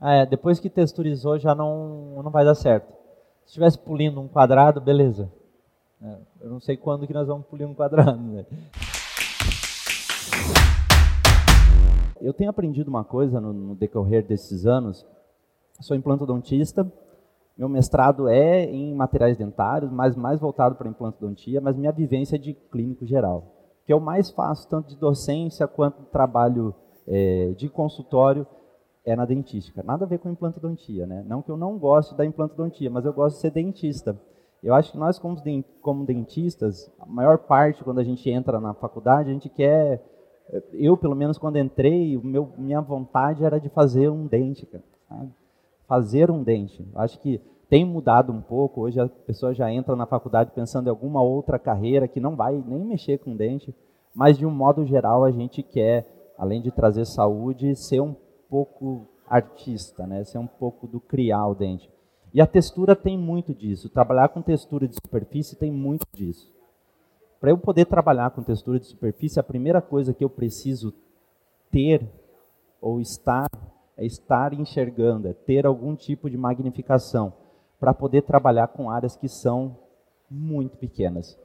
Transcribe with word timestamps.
Ah, 0.00 0.14
é, 0.14 0.26
depois 0.26 0.58
que 0.58 0.70
texturizou 0.70 1.38
já 1.38 1.54
não, 1.54 2.22
não 2.22 2.30
vai 2.30 2.42
dar 2.42 2.54
certo. 2.54 2.90
Se 3.44 3.48
estivesse 3.48 3.78
polindo 3.78 4.18
um 4.18 4.26
quadrado, 4.26 4.80
beleza. 4.80 5.30
É, 6.02 6.16
eu 6.40 6.48
não 6.48 6.58
sei 6.58 6.78
quando 6.78 7.06
que 7.06 7.12
nós 7.12 7.28
vamos 7.28 7.46
polir 7.46 7.68
um 7.68 7.74
quadrado. 7.74 8.16
Né? 8.18 8.46
Eu 12.18 12.32
tenho 12.32 12.48
aprendido 12.48 12.88
uma 12.88 13.04
coisa 13.04 13.38
no, 13.42 13.52
no 13.52 13.74
decorrer 13.74 14.26
desses 14.26 14.64
anos. 14.64 15.06
Sou 15.80 15.94
implantodontista. 15.94 16.90
Meu 17.58 17.68
mestrado 17.68 18.26
é 18.26 18.64
em 18.64 18.94
materiais 18.94 19.36
dentários, 19.36 19.92
mas 19.92 20.16
mais 20.16 20.40
voltado 20.40 20.76
para 20.76 20.88
implantodontia, 20.88 21.60
mas 21.60 21.76
minha 21.76 21.92
vivência 21.92 22.36
é 22.36 22.38
de 22.38 22.54
clínico 22.54 23.04
geral. 23.04 23.44
Que 23.84 23.92
eu 23.92 24.00
mais 24.00 24.30
faço, 24.30 24.66
tanto 24.66 24.88
de 24.88 24.96
docência 24.96 25.68
quanto 25.68 26.00
de 26.00 26.06
trabalho 26.06 26.74
é, 27.06 27.52
de 27.54 27.68
consultório, 27.68 28.46
é 29.10 29.16
na 29.16 29.24
dentística. 29.24 29.82
Nada 29.82 30.04
a 30.04 30.08
ver 30.08 30.18
com 30.18 30.30
implantodontia, 30.30 31.06
né? 31.06 31.24
Não 31.26 31.42
que 31.42 31.50
eu 31.50 31.56
não 31.56 31.78
goste 31.78 32.14
da 32.14 32.24
implantodontia, 32.24 32.90
mas 32.90 33.04
eu 33.04 33.12
gosto 33.12 33.36
de 33.36 33.42
ser 33.42 33.50
dentista. 33.50 34.18
Eu 34.62 34.74
acho 34.74 34.92
que 34.92 34.98
nós, 34.98 35.18
como 35.18 36.04
dentistas, 36.04 36.90
a 36.98 37.06
maior 37.06 37.38
parte, 37.38 37.82
quando 37.82 37.98
a 37.98 38.04
gente 38.04 38.28
entra 38.28 38.60
na 38.60 38.74
faculdade, 38.74 39.30
a 39.30 39.32
gente 39.32 39.48
quer. 39.48 40.02
Eu, 40.72 40.96
pelo 40.96 41.14
menos, 41.14 41.38
quando 41.38 41.56
entrei, 41.56 42.18
meu, 42.22 42.52
minha 42.58 42.80
vontade 42.80 43.44
era 43.44 43.58
de 43.58 43.68
fazer 43.68 44.10
um 44.10 44.26
dente? 44.26 44.68
Fazer 45.86 46.30
um 46.30 46.42
dente. 46.42 46.86
Acho 46.94 47.18
que 47.20 47.40
tem 47.70 47.84
mudado 47.84 48.32
um 48.32 48.40
pouco. 48.42 48.82
Hoje 48.82 49.00
a 49.00 49.08
pessoa 49.08 49.54
já 49.54 49.72
entra 49.72 49.96
na 49.96 50.04
faculdade 50.04 50.50
pensando 50.54 50.88
em 50.88 50.90
alguma 50.90 51.22
outra 51.22 51.58
carreira 51.58 52.08
que 52.08 52.20
não 52.20 52.36
vai 52.36 52.62
nem 52.66 52.84
mexer 52.84 53.18
com 53.18 53.36
dente, 53.36 53.74
mas 54.14 54.36
de 54.36 54.44
um 54.44 54.50
modo 54.50 54.84
geral 54.84 55.24
a 55.24 55.30
gente 55.30 55.62
quer, 55.62 56.32
além 56.36 56.60
de 56.60 56.70
trazer 56.70 57.06
saúde, 57.06 57.76
ser 57.76 58.00
um 58.00 58.14
pouco 58.50 59.06
artista, 59.28 60.06
né? 60.06 60.24
Ser 60.24 60.38
um 60.38 60.46
pouco 60.46 60.88
do 60.88 61.00
criar 61.00 61.46
o 61.46 61.54
dente. 61.54 61.88
E 62.34 62.40
a 62.40 62.46
textura 62.46 62.96
tem 62.96 63.16
muito 63.16 63.54
disso. 63.54 63.88
Trabalhar 63.88 64.28
com 64.28 64.42
textura 64.42 64.86
de 64.86 64.94
superfície 64.94 65.56
tem 65.56 65.70
muito 65.70 66.04
disso. 66.12 66.52
Para 67.40 67.50
eu 67.50 67.58
poder 67.58 67.86
trabalhar 67.86 68.30
com 68.30 68.42
textura 68.42 68.78
de 68.78 68.86
superfície, 68.86 69.40
a 69.40 69.42
primeira 69.42 69.80
coisa 69.80 70.12
que 70.12 70.22
eu 70.22 70.28
preciso 70.28 70.92
ter 71.70 72.06
ou 72.80 73.00
estar 73.00 73.48
é 73.96 74.04
estar 74.04 74.52
enxergando, 74.54 75.28
é 75.28 75.32
ter 75.32 75.66
algum 75.66 75.94
tipo 75.94 76.30
de 76.30 76.36
magnificação 76.36 77.32
para 77.78 77.92
poder 77.92 78.22
trabalhar 78.22 78.68
com 78.68 78.90
áreas 78.90 79.16
que 79.16 79.28
são 79.28 79.76
muito 80.30 80.76
pequenas. 80.78 81.38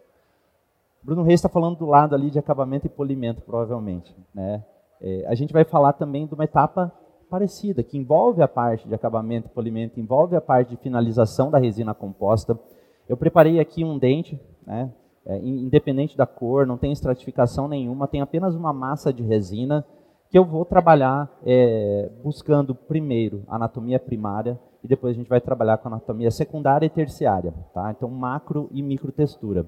Bruno 1.03 1.23
Reis 1.23 1.39
está 1.39 1.49
falando 1.49 1.77
do 1.77 1.85
lado 1.85 2.15
ali 2.15 2.29
de 2.29 2.39
acabamento 2.39 2.87
e 2.87 2.89
polimento, 2.89 3.41
provavelmente. 3.41 4.15
Né? 4.33 4.63
É, 5.01 5.25
a 5.27 5.35
gente 5.35 5.53
vai 5.53 5.63
falar 5.63 5.93
também 5.93 6.25
de 6.25 6.33
uma 6.33 6.45
etapa 6.45 6.91
parecida, 7.25 7.83
que 7.83 7.97
envolve 7.97 8.41
a 8.41 8.47
parte 8.47 8.87
de 8.87 8.95
acabamento 8.95 9.47
e 9.47 9.51
polimento, 9.51 9.99
envolve 9.99 10.35
a 10.35 10.41
parte 10.41 10.69
de 10.69 10.77
finalização 10.77 11.49
da 11.51 11.57
resina 11.57 11.93
composta. 11.93 12.59
Eu 13.07 13.17
preparei 13.17 13.59
aqui 13.59 13.83
um 13.83 13.97
dente, 13.97 14.39
né, 14.65 14.91
é, 15.25 15.37
independente 15.39 16.15
da 16.15 16.25
cor, 16.25 16.67
não 16.67 16.77
tem 16.77 16.91
estratificação 16.91 17.67
nenhuma, 17.67 18.07
tem 18.07 18.21
apenas 18.21 18.55
uma 18.55 18.71
massa 18.71 19.11
de 19.11 19.23
resina 19.23 19.85
que 20.29 20.37
eu 20.37 20.45
vou 20.45 20.65
trabalhar 20.65 21.31
é, 21.45 22.11
buscando 22.23 22.75
primeiro 22.75 23.43
anatomia 23.47 23.99
primária 23.99 24.59
e 24.83 24.87
depois 24.87 25.15
a 25.15 25.17
gente 25.17 25.29
vai 25.29 25.41
trabalhar 25.41 25.77
com 25.77 25.87
anatomia 25.87 26.29
secundária 26.29 26.85
e 26.85 26.89
terciária, 26.89 27.53
tá? 27.73 27.91
Então 27.91 28.09
macro 28.09 28.69
e 28.71 28.83
micro 28.83 29.11
textura. 29.11 29.65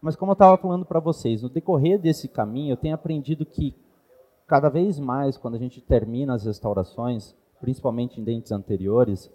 Mas 0.00 0.14
como 0.14 0.30
eu 0.30 0.34
estava 0.34 0.56
falando 0.56 0.84
para 0.84 1.00
vocês, 1.00 1.42
no 1.42 1.48
decorrer 1.48 1.98
desse 1.98 2.28
caminho 2.28 2.72
eu 2.72 2.76
tenho 2.76 2.94
aprendido 2.94 3.44
que 3.44 3.74
cada 4.46 4.68
vez 4.68 4.98
mais, 4.98 5.36
quando 5.36 5.54
a 5.54 5.58
gente 5.58 5.80
termina 5.80 6.34
as 6.34 6.44
restaurações, 6.44 7.34
principalmente 7.60 8.20
em 8.20 8.24
dentes 8.24 8.52
anteriores, 8.52 9.30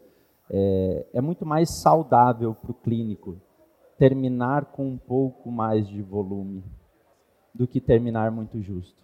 é, 0.50 1.06
é 1.14 1.22
muito 1.22 1.46
mais 1.46 1.70
saudável 1.70 2.54
para 2.54 2.72
o 2.72 2.76
clínico 2.76 3.38
terminar 3.98 4.66
com 4.66 4.88
um 4.88 4.98
pouco 4.98 5.52
mais 5.52 5.88
de 5.88 6.02
volume 6.02 6.64
do 7.54 7.68
que 7.68 7.80
terminar 7.80 8.32
muito 8.32 8.62
justo. 8.62 9.00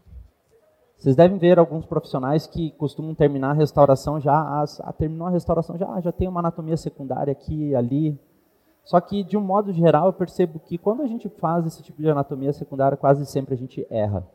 Vocês 0.97 1.15
devem 1.15 1.37
ver 1.37 1.59
alguns 1.59 1.85
profissionais 1.85 2.47
que 2.47 2.71
costumam 2.71 3.13
terminar 3.13 3.51
a 3.51 3.53
restauração 3.53 4.19
já, 4.19 4.59
as, 4.59 4.81
a, 4.81 4.91
terminou 4.91 5.27
a 5.27 5.29
restauração 5.29 5.77
já, 5.77 6.01
já 6.01 6.11
tem 6.11 6.27
uma 6.27 6.39
anatomia 6.39 6.75
secundária 6.75 7.31
aqui 7.31 7.75
ali. 7.75 8.19
Só 8.83 8.99
que, 8.99 9.23
de 9.23 9.37
um 9.37 9.41
modo 9.41 9.71
geral, 9.71 10.07
eu 10.07 10.13
percebo 10.13 10.59
que 10.59 10.77
quando 10.77 11.03
a 11.03 11.07
gente 11.07 11.29
faz 11.29 11.65
esse 11.67 11.83
tipo 11.83 12.01
de 12.01 12.09
anatomia 12.09 12.51
secundária, 12.51 12.97
quase 12.97 13.25
sempre 13.27 13.53
a 13.53 13.57
gente 13.57 13.85
erra. 13.91 14.27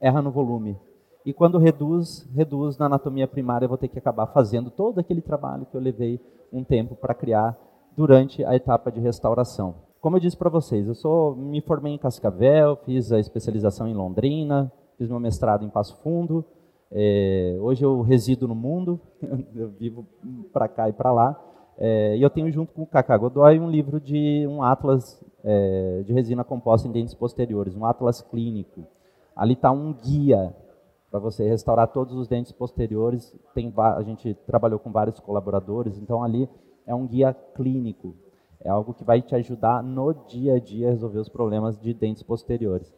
Erra 0.00 0.20
no 0.20 0.32
volume. 0.32 0.76
E 1.24 1.32
quando 1.32 1.58
reduz, 1.58 2.28
reduz 2.34 2.76
na 2.78 2.86
anatomia 2.86 3.28
primária, 3.28 3.64
eu 3.64 3.68
vou 3.68 3.78
ter 3.78 3.88
que 3.88 3.98
acabar 3.98 4.26
fazendo 4.26 4.70
todo 4.70 4.98
aquele 4.98 5.20
trabalho 5.20 5.66
que 5.66 5.76
eu 5.76 5.80
levei 5.80 6.20
um 6.52 6.64
tempo 6.64 6.96
para 6.96 7.14
criar 7.14 7.56
durante 7.96 8.44
a 8.44 8.54
etapa 8.56 8.90
de 8.90 9.00
restauração. 9.00 9.74
Como 10.00 10.16
eu 10.16 10.20
disse 10.20 10.36
para 10.36 10.50
vocês, 10.50 10.88
eu 10.88 10.94
sou, 10.94 11.36
me 11.36 11.60
formei 11.60 11.92
em 11.92 11.98
Cascavel, 11.98 12.76
fiz 12.84 13.12
a 13.12 13.20
especialização 13.20 13.86
em 13.86 13.94
Londrina, 13.94 14.72
fiz 14.98 15.08
meu 15.08 15.20
mestrado 15.20 15.64
em 15.64 15.70
Passo 15.70 15.96
Fundo. 16.02 16.44
É, 16.90 17.56
hoje 17.60 17.84
eu 17.84 18.00
resido 18.00 18.48
no 18.48 18.54
mundo, 18.54 19.00
eu 19.54 19.68
vivo 19.70 20.04
para 20.52 20.66
cá 20.66 20.88
e 20.88 20.92
para 20.92 21.12
lá. 21.12 21.40
É, 21.78 22.16
e 22.16 22.22
eu 22.22 22.28
tenho 22.28 22.50
junto 22.50 22.72
com 22.72 22.82
o 22.82 22.86
Cacá 22.86 23.16
Godoy 23.16 23.60
um 23.60 23.70
livro 23.70 24.00
de 24.00 24.44
um 24.48 24.62
atlas 24.62 25.24
é, 25.44 26.02
de 26.04 26.12
resina 26.12 26.42
composta 26.44 26.86
em 26.86 26.92
dentes 26.92 27.14
posteriores, 27.14 27.76
um 27.76 27.86
atlas 27.86 28.20
clínico. 28.20 28.84
Ali 29.34 29.54
está 29.54 29.70
um 29.70 29.92
guia 29.92 30.54
para 31.12 31.20
você 31.20 31.46
restaurar 31.46 31.88
todos 31.88 32.16
os 32.16 32.26
dentes 32.26 32.52
posteriores. 32.52 33.36
Tem, 33.54 33.70
a 33.76 34.02
gente 34.02 34.32
trabalhou 34.46 34.78
com 34.78 34.90
vários 34.90 35.20
colaboradores, 35.20 35.98
então 35.98 36.24
ali 36.24 36.48
é 36.86 36.94
um 36.94 37.06
guia 37.06 37.36
clínico. 37.54 38.16
É 38.64 38.70
algo 38.70 38.94
que 38.94 39.04
vai 39.04 39.20
te 39.20 39.34
ajudar 39.34 39.82
no 39.82 40.14
dia 40.26 40.54
a 40.54 40.58
dia 40.58 40.88
a 40.88 40.90
resolver 40.90 41.18
os 41.18 41.28
problemas 41.28 41.78
de 41.78 41.92
dentes 41.92 42.22
posteriores. 42.22 42.90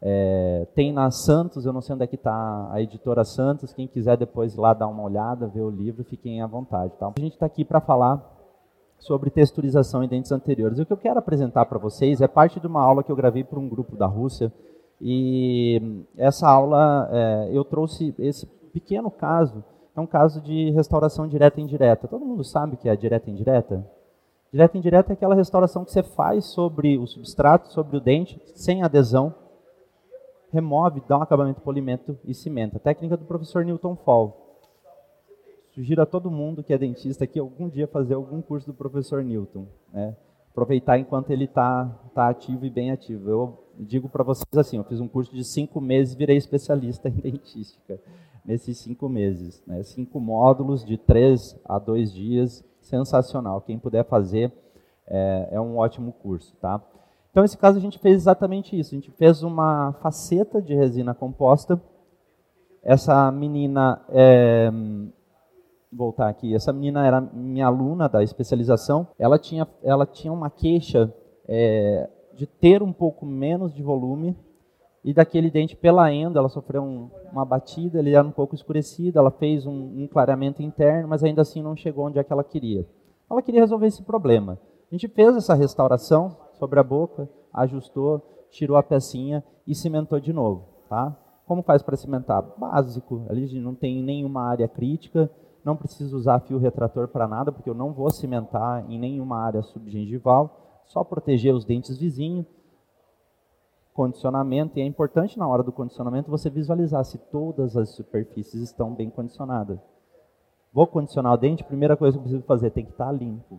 É, 0.00 0.68
tem 0.74 0.92
na 0.92 1.10
Santos, 1.10 1.66
eu 1.66 1.72
não 1.72 1.80
sei 1.80 1.94
onde 1.94 2.04
é 2.04 2.06
que 2.06 2.14
está 2.14 2.70
a 2.70 2.80
editora 2.80 3.24
Santos, 3.24 3.72
quem 3.72 3.88
quiser 3.88 4.16
depois 4.16 4.54
lá 4.54 4.72
dar 4.72 4.86
uma 4.86 5.02
olhada, 5.02 5.48
ver 5.48 5.62
o 5.62 5.70
livro, 5.70 6.04
fiquem 6.04 6.40
à 6.42 6.46
vontade. 6.46 6.92
Tá? 7.00 7.12
A 7.16 7.20
gente 7.20 7.32
está 7.32 7.46
aqui 7.46 7.64
para 7.64 7.80
falar 7.80 8.22
sobre 8.98 9.28
texturização 9.30 10.04
em 10.04 10.08
dentes 10.08 10.30
anteriores. 10.30 10.78
O 10.78 10.86
que 10.86 10.92
eu 10.92 10.96
quero 10.96 11.18
apresentar 11.18 11.64
para 11.66 11.78
vocês 11.78 12.20
é 12.20 12.28
parte 12.28 12.60
de 12.60 12.66
uma 12.66 12.82
aula 12.82 13.02
que 13.02 13.10
eu 13.10 13.16
gravei 13.16 13.42
para 13.42 13.58
um 13.58 13.68
grupo 13.68 13.96
da 13.96 14.06
Rússia, 14.06 14.52
e 15.00 16.04
essa 16.16 16.48
aula, 16.48 17.08
é, 17.12 17.50
eu 17.52 17.64
trouxe 17.64 18.14
esse 18.18 18.46
pequeno 18.72 19.10
caso, 19.10 19.64
é 19.94 20.00
um 20.00 20.06
caso 20.06 20.40
de 20.40 20.70
restauração 20.70 21.26
direta 21.26 21.60
e 21.60 21.62
indireta. 21.62 22.08
Todo 22.08 22.24
mundo 22.24 22.44
sabe 22.44 22.76
que 22.76 22.88
é 22.88 22.96
direta 22.96 23.28
e 23.28 23.32
indireta? 23.32 23.84
Direta 24.52 24.76
e 24.76 24.78
indireta 24.78 25.12
é 25.12 25.14
aquela 25.14 25.34
restauração 25.34 25.84
que 25.84 25.92
você 25.92 26.02
faz 26.02 26.46
sobre 26.46 26.98
o 26.98 27.06
substrato, 27.06 27.72
sobre 27.72 27.96
o 27.96 28.00
dente, 28.00 28.40
sem 28.54 28.82
adesão, 28.82 29.34
remove, 30.52 31.02
dá 31.06 31.18
um 31.18 31.22
acabamento 31.22 31.60
polimento 31.60 32.18
e 32.24 32.32
cimenta. 32.32 32.78
técnica 32.78 33.16
do 33.16 33.24
professor 33.24 33.64
Newton 33.64 33.96
Fall. 33.96 34.42
Sugiro 35.72 36.00
a 36.00 36.06
todo 36.06 36.30
mundo 36.30 36.62
que 36.62 36.72
é 36.72 36.78
dentista 36.78 37.26
que 37.26 37.38
algum 37.38 37.68
dia 37.68 37.86
fazer 37.86 38.14
algum 38.14 38.40
curso 38.40 38.66
do 38.66 38.74
professor 38.74 39.22
Newton. 39.22 39.66
Né? 39.92 40.16
Aproveitar 40.50 40.98
enquanto 40.98 41.30
ele 41.30 41.44
está 41.44 41.84
tá 42.14 42.28
ativo 42.28 42.64
e 42.64 42.70
bem 42.70 42.90
ativo. 42.90 43.28
Eu 43.28 43.65
digo 43.78 44.08
para 44.08 44.24
vocês 44.24 44.46
assim, 44.54 44.76
eu 44.76 44.84
fiz 44.84 45.00
um 45.00 45.08
curso 45.08 45.34
de 45.34 45.44
cinco 45.44 45.80
meses 45.80 46.14
e 46.14 46.18
virei 46.18 46.36
especialista 46.36 47.08
em 47.10 47.12
dentística 47.12 48.00
nesses 48.44 48.78
cinco 48.78 49.08
meses. 49.08 49.62
Né? 49.66 49.82
Cinco 49.82 50.20
módulos 50.20 50.84
de 50.84 50.96
três 50.96 51.58
a 51.64 51.78
dois 51.78 52.12
dias, 52.12 52.64
sensacional. 52.80 53.60
Quem 53.60 53.78
puder 53.78 54.04
fazer 54.04 54.52
é, 55.06 55.48
é, 55.52 55.60
um 55.60 55.78
ótimo 55.78 56.12
curso. 56.12 56.54
Tá? 56.56 56.80
Então, 57.30 57.42
nesse 57.42 57.58
caso, 57.58 57.76
a 57.78 57.80
gente 57.80 57.98
fez 57.98 58.16
exatamente 58.16 58.78
isso. 58.78 58.94
A 58.94 58.98
gente 58.98 59.10
fez 59.12 59.42
uma 59.42 59.92
faceta 60.00 60.62
de 60.62 60.74
resina 60.74 61.14
composta. 61.14 61.80
Essa 62.82 63.30
menina, 63.32 64.00
é, 64.10 64.70
voltar 65.92 66.28
aqui, 66.28 66.54
essa 66.54 66.72
menina 66.72 67.04
era 67.04 67.20
minha 67.20 67.66
aluna 67.66 68.08
da 68.08 68.22
especialização. 68.22 69.08
Ela 69.18 69.38
tinha, 69.38 69.66
ela 69.82 70.06
tinha 70.06 70.32
uma 70.32 70.48
queixa 70.48 71.12
é, 71.48 72.08
de 72.36 72.46
ter 72.46 72.82
um 72.82 72.92
pouco 72.92 73.24
menos 73.24 73.74
de 73.74 73.82
volume 73.82 74.36
e 75.02 75.14
daquele 75.14 75.50
dente 75.50 75.76
pela 75.76 76.12
enda, 76.12 76.38
ela 76.38 76.48
sofreu 76.48 76.82
um, 76.82 77.08
uma 77.32 77.44
batida, 77.44 77.98
ele 77.98 78.12
era 78.14 78.26
um 78.26 78.32
pouco 78.32 78.54
escurecido, 78.54 79.18
ela 79.18 79.30
fez 79.30 79.64
um, 79.64 79.72
um, 79.72 80.08
clareamento 80.08 80.62
interno, 80.62 81.08
mas 81.08 81.22
ainda 81.22 81.42
assim 81.42 81.62
não 81.62 81.76
chegou 81.76 82.06
onde 82.06 82.18
é 82.18 82.24
que 82.24 82.32
ela 82.32 82.44
queria. 82.44 82.86
Ela 83.30 83.40
queria 83.40 83.60
resolver 83.60 83.86
esse 83.86 84.02
problema. 84.02 84.58
A 84.90 84.94
gente 84.94 85.08
fez 85.08 85.36
essa 85.36 85.54
restauração 85.54 86.36
sobre 86.58 86.78
a 86.78 86.82
boca, 86.82 87.28
ajustou, 87.52 88.20
tirou 88.50 88.76
a 88.76 88.82
pecinha 88.82 89.42
e 89.66 89.74
cimentou 89.74 90.20
de 90.20 90.32
novo. 90.32 90.66
Tá? 90.88 91.16
Como 91.46 91.62
faz 91.62 91.82
para 91.82 91.96
cimentar? 91.96 92.42
Básico, 92.58 93.24
ali 93.28 93.60
não 93.60 93.74
tem 93.74 94.02
nenhuma 94.02 94.42
área 94.42 94.68
crítica, 94.68 95.30
não 95.64 95.76
preciso 95.76 96.16
usar 96.16 96.40
fio 96.40 96.58
retrator 96.58 97.08
para 97.08 97.28
nada, 97.28 97.50
porque 97.52 97.70
eu 97.70 97.74
não 97.74 97.92
vou 97.92 98.10
cimentar 98.10 98.84
em 98.90 98.98
nenhuma 98.98 99.38
área 99.38 99.62
subgengival 99.62 100.65
só 100.86 101.04
proteger 101.04 101.54
os 101.54 101.64
dentes 101.64 101.96
vizinhos. 101.98 102.46
Condicionamento, 103.92 104.78
e 104.78 104.82
é 104.82 104.84
importante 104.84 105.38
na 105.38 105.48
hora 105.48 105.62
do 105.62 105.72
condicionamento 105.72 106.30
você 106.30 106.50
visualizar 106.50 107.04
se 107.04 107.16
todas 107.16 107.76
as 107.76 107.90
superfícies 107.90 108.62
estão 108.62 108.94
bem 108.94 109.08
condicionadas. 109.08 109.78
Vou 110.72 110.86
condicionar 110.86 111.32
o 111.32 111.36
dente, 111.38 111.64
primeira 111.64 111.96
coisa 111.96 112.16
que 112.16 112.18
eu 112.18 112.22
preciso 112.22 112.44
fazer, 112.44 112.70
tem 112.70 112.84
que 112.84 112.90
estar 112.90 113.10
limpo. 113.10 113.58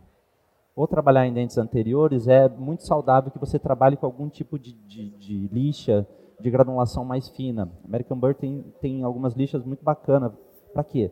Ou 0.76 0.88
trabalhar 0.88 1.26
em 1.26 1.34
dentes 1.34 1.58
anteriores, 1.58 2.28
é 2.28 2.48
muito 2.48 2.84
saudável 2.84 3.32
que 3.32 3.40
você 3.40 3.58
trabalhe 3.58 3.98
com 3.98 4.06
algum 4.06 4.30
tipo 4.30 4.60
de, 4.60 4.74
de, 4.74 5.10
de 5.18 5.48
lixa 5.48 6.06
de 6.40 6.52
granulação 6.52 7.04
mais 7.04 7.30
fina. 7.30 7.72
American 7.84 8.20
Bird 8.20 8.40
tem, 8.40 8.62
tem 8.80 9.04
algumas 9.04 9.34
lixas 9.34 9.66
muito 9.66 9.84
bacanas. 9.84 10.32
Para 10.72 10.84
quê? 10.84 11.12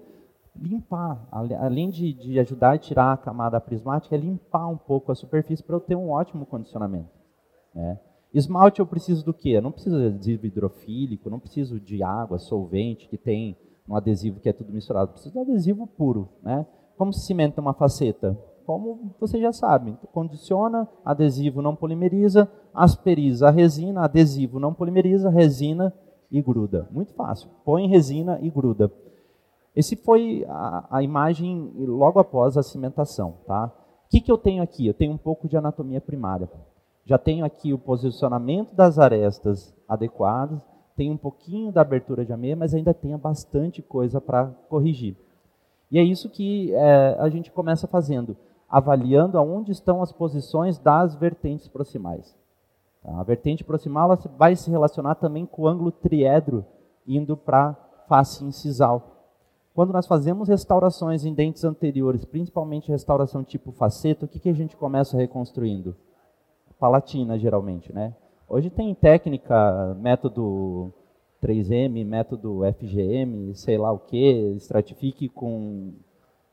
Limpar. 0.60 1.28
Além 1.32 1.90
de, 1.90 2.14
de 2.14 2.40
ajudar 2.40 2.74
a 2.74 2.78
tirar 2.78 3.14
a 3.14 3.18
camada 3.18 3.60
prismática, 3.60 4.16
é 4.16 4.18
limpar 4.18 4.68
um 4.68 4.78
pouco 4.78 5.12
a 5.12 5.16
superfície 5.16 5.64
para 5.64 5.76
eu 5.76 5.82
ter 5.82 5.96
um 5.96 6.10
ótimo 6.10 6.46
condicionamento. 6.46 7.10
Né? 7.74 8.00
Esmalte 8.34 8.80
eu 8.80 8.86
preciso 8.86 9.24
do 9.24 9.34
quê? 9.34 9.50
Eu 9.50 9.62
não 9.62 9.72
preciso 9.72 9.98
de 9.98 10.08
adesivo 10.08 10.46
hidrofílico, 10.46 11.30
não 11.30 11.40
preciso 11.40 11.80
de 11.80 12.04
água, 12.04 12.38
solvente, 12.38 13.08
que 13.08 13.18
tem 13.18 13.58
um 13.88 13.96
adesivo 13.96 14.40
que 14.40 14.50
é 14.50 14.54
tudo 14.54 14.74
misturado. 14.74 15.10
Eu 15.10 15.14
preciso 15.14 15.34
de 15.34 15.40
adesivo 15.40 15.88
puro. 15.88 16.30
Né? 16.42 16.66
Como 16.98 17.14
se 17.14 17.26
cimenta 17.26 17.62
uma 17.62 17.74
faceta? 17.74 18.38
Como 18.66 19.16
você 19.20 19.40
já 19.40 19.54
sabe, 19.54 19.96
condiciona, 20.12 20.88
adesivo 21.04 21.62
não 21.62 21.76
polimeriza, 21.76 22.50
asperiza 22.74 23.48
a 23.48 23.52
resina, 23.52 24.04
adesivo 24.04 24.60
não 24.60 24.74
polimeriza, 24.74 25.30
resina 25.30 25.94
e 26.32 26.42
gruda. 26.42 26.90
Muito 26.92 27.14
fácil. 27.14 27.48
Põe 27.64 27.88
resina 27.88 28.40
e 28.42 28.50
gruda. 28.50 28.92
Esse 29.76 29.96
foi 29.96 30.46
a, 30.48 30.88
a 30.90 31.04
imagem 31.04 31.72
logo 31.78 32.20
após 32.20 32.58
a 32.58 32.64
cimentação. 32.64 33.38
Tá? 33.46 33.72
O 34.06 34.10
que, 34.10 34.22
que 34.22 34.32
eu 34.32 34.38
tenho 34.38 34.64
aqui? 34.64 34.88
Eu 34.88 34.94
tenho 34.94 35.14
um 35.14 35.18
pouco 35.18 35.48
de 35.48 35.58
anatomia 35.58 36.00
primária. 36.00 36.50
Já 37.06 37.18
tenho 37.18 37.46
aqui 37.46 37.74
o 37.74 37.78
posicionamento 37.78 38.74
das 38.74 38.98
arestas 38.98 39.76
adequadas, 39.88 40.60
tenho 40.96 41.14
um 41.14 41.18
pouquinho 41.18 41.72
da 41.72 41.82
abertura 41.82 42.26
de 42.26 42.34
ameia, 42.34 42.56
mas 42.56 42.74
ainda 42.74 42.94
tenho 42.94 43.18
bastante 43.18 43.82
coisa 43.82 44.20
para 44.20 44.48
corrigir. 44.70 45.16
E 45.92 46.00
é 46.00 46.04
isso 46.04 46.30
que 46.30 46.74
é, 46.74 47.18
a 47.20 47.30
gente 47.30 47.52
começa 47.52 47.88
fazendo 47.88 48.36
avaliando 48.70 49.38
aonde 49.38 49.72
estão 49.72 50.02
as 50.02 50.12
posições 50.12 50.78
das 50.78 51.16
vertentes 51.16 51.68
proximais. 51.68 52.36
Tá? 53.02 53.20
A 53.20 53.24
vertente 53.24 53.64
proximal 53.64 54.18
vai 54.38 54.56
se 54.56 54.70
relacionar 54.70 55.16
também 55.16 55.46
com 55.46 55.64
o 55.64 55.68
ângulo 55.68 55.92
triedro, 55.92 56.66
indo 57.08 57.38
para 57.38 57.70
a 57.70 57.74
face 58.08 58.44
incisal. 58.44 59.15
Quando 59.76 59.92
nós 59.92 60.08
fazemos 60.08 60.48
restaurações 60.48 61.26
em 61.26 61.34
dentes 61.34 61.66
anteriores, 61.66 62.24
principalmente 62.24 62.90
restauração 62.90 63.44
tipo 63.44 63.74
faceta, 63.74 64.24
o 64.24 64.28
que, 64.28 64.40
que 64.40 64.48
a 64.48 64.54
gente 64.54 64.78
começa 64.78 65.18
reconstruindo? 65.18 65.98
Palatina, 66.80 67.38
geralmente. 67.38 67.92
Né? 67.92 68.16
Hoje 68.48 68.70
tem 68.70 68.96
técnica, 68.96 69.94
método 70.00 70.94
3M, 71.44 72.06
método 72.06 72.62
FGM, 72.80 73.54
sei 73.54 73.78
lá 73.78 73.92
o 73.92 74.00
que, 74.00 74.54
estratifique 74.56 75.28
com 75.28 75.92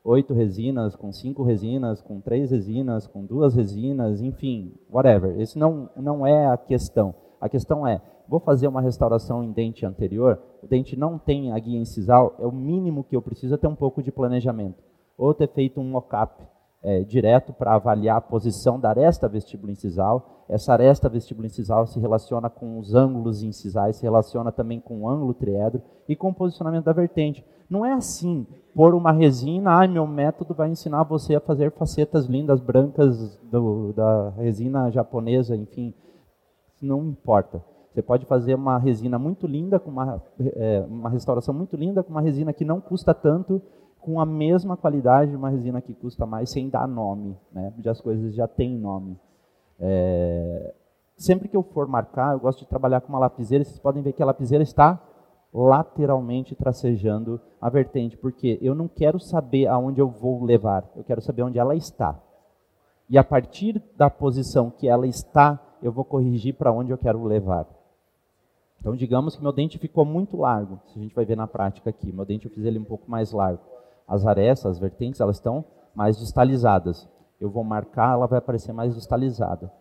oito 0.03 0.33
resinas, 0.33 0.93
com 0.93 1.13
cinco 1.13 1.43
resinas, 1.43 2.01
com 2.01 2.19
três 2.19 2.51
resinas, 2.51 3.07
com 3.07 3.23
duas 3.23 3.55
resinas, 3.55 4.19
enfim, 4.19 4.73
whatever. 4.91 5.39
Esse 5.39 5.57
não, 5.57 5.89
não 5.95 6.27
é 6.27 6.47
a 6.47 6.57
questão. 6.57 7.15
A 7.39 7.47
questão 7.47 7.87
é, 7.87 8.01
vou 8.27 8.39
fazer 8.39 8.67
uma 8.67 8.81
restauração 8.81 9.43
em 9.43 9.51
dente 9.51 9.85
anterior, 9.85 10.39
o 10.61 10.67
dente 10.67 10.97
não 10.97 11.17
tem 11.17 11.51
a 11.51 11.59
guia 11.59 11.79
incisal, 11.79 12.35
é 12.39 12.45
o 12.45 12.51
mínimo 12.51 13.03
que 13.03 13.15
eu 13.15 13.21
preciso 13.21 13.55
é 13.55 13.57
ter 13.57 13.67
um 13.67 13.75
pouco 13.75 14.01
de 14.01 14.11
planejamento. 14.11 14.81
Ou 15.17 15.33
ter 15.33 15.47
feito 15.47 15.79
um 15.79 15.89
mock-up 15.89 16.43
é, 16.83 17.01
direto 17.01 17.53
para 17.53 17.75
avaliar 17.75 18.17
a 18.17 18.21
posição 18.21 18.79
da 18.79 18.89
aresta 18.89 19.29
vestíbulo 19.29 19.71
incisal. 19.71 20.45
Essa 20.49 20.73
aresta 20.73 21.07
vestíbulo 21.07 21.47
incisal 21.47 21.87
se 21.87 21.99
relaciona 21.99 22.49
com 22.49 22.77
os 22.77 22.93
ângulos 22.93 23.41
incisais, 23.41 23.95
se 23.95 24.03
relaciona 24.03 24.51
também 24.51 24.81
com 24.81 25.01
o 25.01 25.09
ângulo 25.09 25.33
triedro 25.33 25.81
e 26.07 26.15
com 26.15 26.29
o 26.29 26.33
posicionamento 26.33 26.83
da 26.83 26.93
vertente. 26.93 27.43
Não 27.69 27.85
é 27.85 27.93
assim, 27.93 28.45
pôr 28.75 28.93
uma 28.93 29.13
resina, 29.13 29.81
ah, 29.81 29.87
meu 29.87 30.05
método 30.05 30.53
vai 30.53 30.69
ensinar 30.69 31.03
você 31.03 31.35
a 31.35 31.39
fazer 31.39 31.71
facetas 31.71 32.25
lindas, 32.25 32.59
brancas 32.59 33.37
do, 33.43 33.93
da 33.93 34.31
resina 34.31 34.91
japonesa, 34.91 35.55
enfim, 35.55 35.93
não 36.81 37.05
importa. 37.05 37.63
Você 37.93 38.01
pode 38.01 38.25
fazer 38.25 38.55
uma 38.55 38.79
resina 38.79 39.19
muito 39.19 39.45
linda, 39.45 39.79
com 39.79 39.91
uma, 39.91 40.19
é, 40.39 40.83
uma 40.89 41.09
restauração 41.09 41.53
muito 41.53 41.75
linda, 41.75 42.01
com 42.01 42.09
uma 42.09 42.21
resina 42.21 42.51
que 42.51 42.65
não 42.65 42.81
custa 42.81 43.13
tanto 43.13 43.61
com 43.99 44.19
a 44.19 44.25
mesma 44.25 44.75
qualidade 44.75 45.31
de 45.31 45.37
uma 45.37 45.49
resina 45.49 45.79
que 45.79 45.93
custa 45.93 46.25
mais, 46.25 46.49
sem 46.49 46.69
dar 46.69 46.87
nome, 46.87 47.37
né? 47.51 47.71
porque 47.73 47.87
as 47.87 48.01
coisas 48.01 48.33
já 48.33 48.47
têm 48.47 48.77
nome. 48.77 49.17
É... 49.79 50.73
Sempre 51.15 51.47
que 51.47 51.55
eu 51.55 51.61
for 51.61 51.87
marcar, 51.87 52.33
eu 52.33 52.39
gosto 52.39 52.59
de 52.59 52.67
trabalhar 52.67 52.99
com 53.01 53.09
uma 53.09 53.19
lapiseira, 53.19 53.63
vocês 53.63 53.79
podem 53.79 54.01
ver 54.01 54.13
que 54.13 54.23
a 54.23 54.25
lapiseira 54.25 54.63
está 54.63 54.99
lateralmente 55.53 56.55
tracejando 56.55 57.39
a 57.61 57.69
vertente, 57.69 58.17
porque 58.17 58.57
eu 58.59 58.73
não 58.73 58.87
quero 58.87 59.19
saber 59.19 59.67
aonde 59.67 60.01
eu 60.01 60.09
vou 60.09 60.43
levar, 60.43 60.83
eu 60.95 61.03
quero 61.03 61.21
saber 61.21 61.43
onde 61.43 61.59
ela 61.59 61.75
está. 61.75 62.19
E 63.07 63.19
a 63.19 63.23
partir 63.23 63.81
da 63.95 64.09
posição 64.09 64.71
que 64.71 64.87
ela 64.87 65.05
está, 65.05 65.61
eu 65.81 65.91
vou 65.91 66.03
corrigir 66.03 66.55
para 66.55 66.71
onde 66.71 66.91
eu 66.91 66.97
quero 66.97 67.23
levar. 67.23 67.67
Então, 68.83 68.97
digamos 68.97 69.35
que 69.37 69.41
meu 69.41 69.53
dente 69.53 69.79
ficou 69.79 70.03
muito 70.03 70.35
largo, 70.35 70.77
se 70.87 70.99
a 70.99 71.01
gente 71.01 71.15
vai 71.15 71.23
ver 71.23 71.37
na 71.37 71.47
prática 71.47 71.89
aqui, 71.89 72.11
meu 72.11 72.25
dente 72.25 72.47
eu 72.47 72.51
fiz 72.51 72.65
ele 72.65 72.77
um 72.77 72.83
pouco 72.83 73.09
mais 73.09 73.31
largo 73.31 73.73
as 74.07 74.25
arestas, 74.25 74.73
as 74.73 74.79
vertentes, 74.79 75.19
elas 75.19 75.37
estão 75.37 75.63
mais 75.95 76.17
distalizadas. 76.17 77.07
Eu 77.39 77.49
vou 77.49 77.63
marcar, 77.63 78.13
ela 78.13 78.27
vai 78.27 78.39
aparecer 78.39 78.73
mais 78.73 78.95
distalizada. 78.95 79.71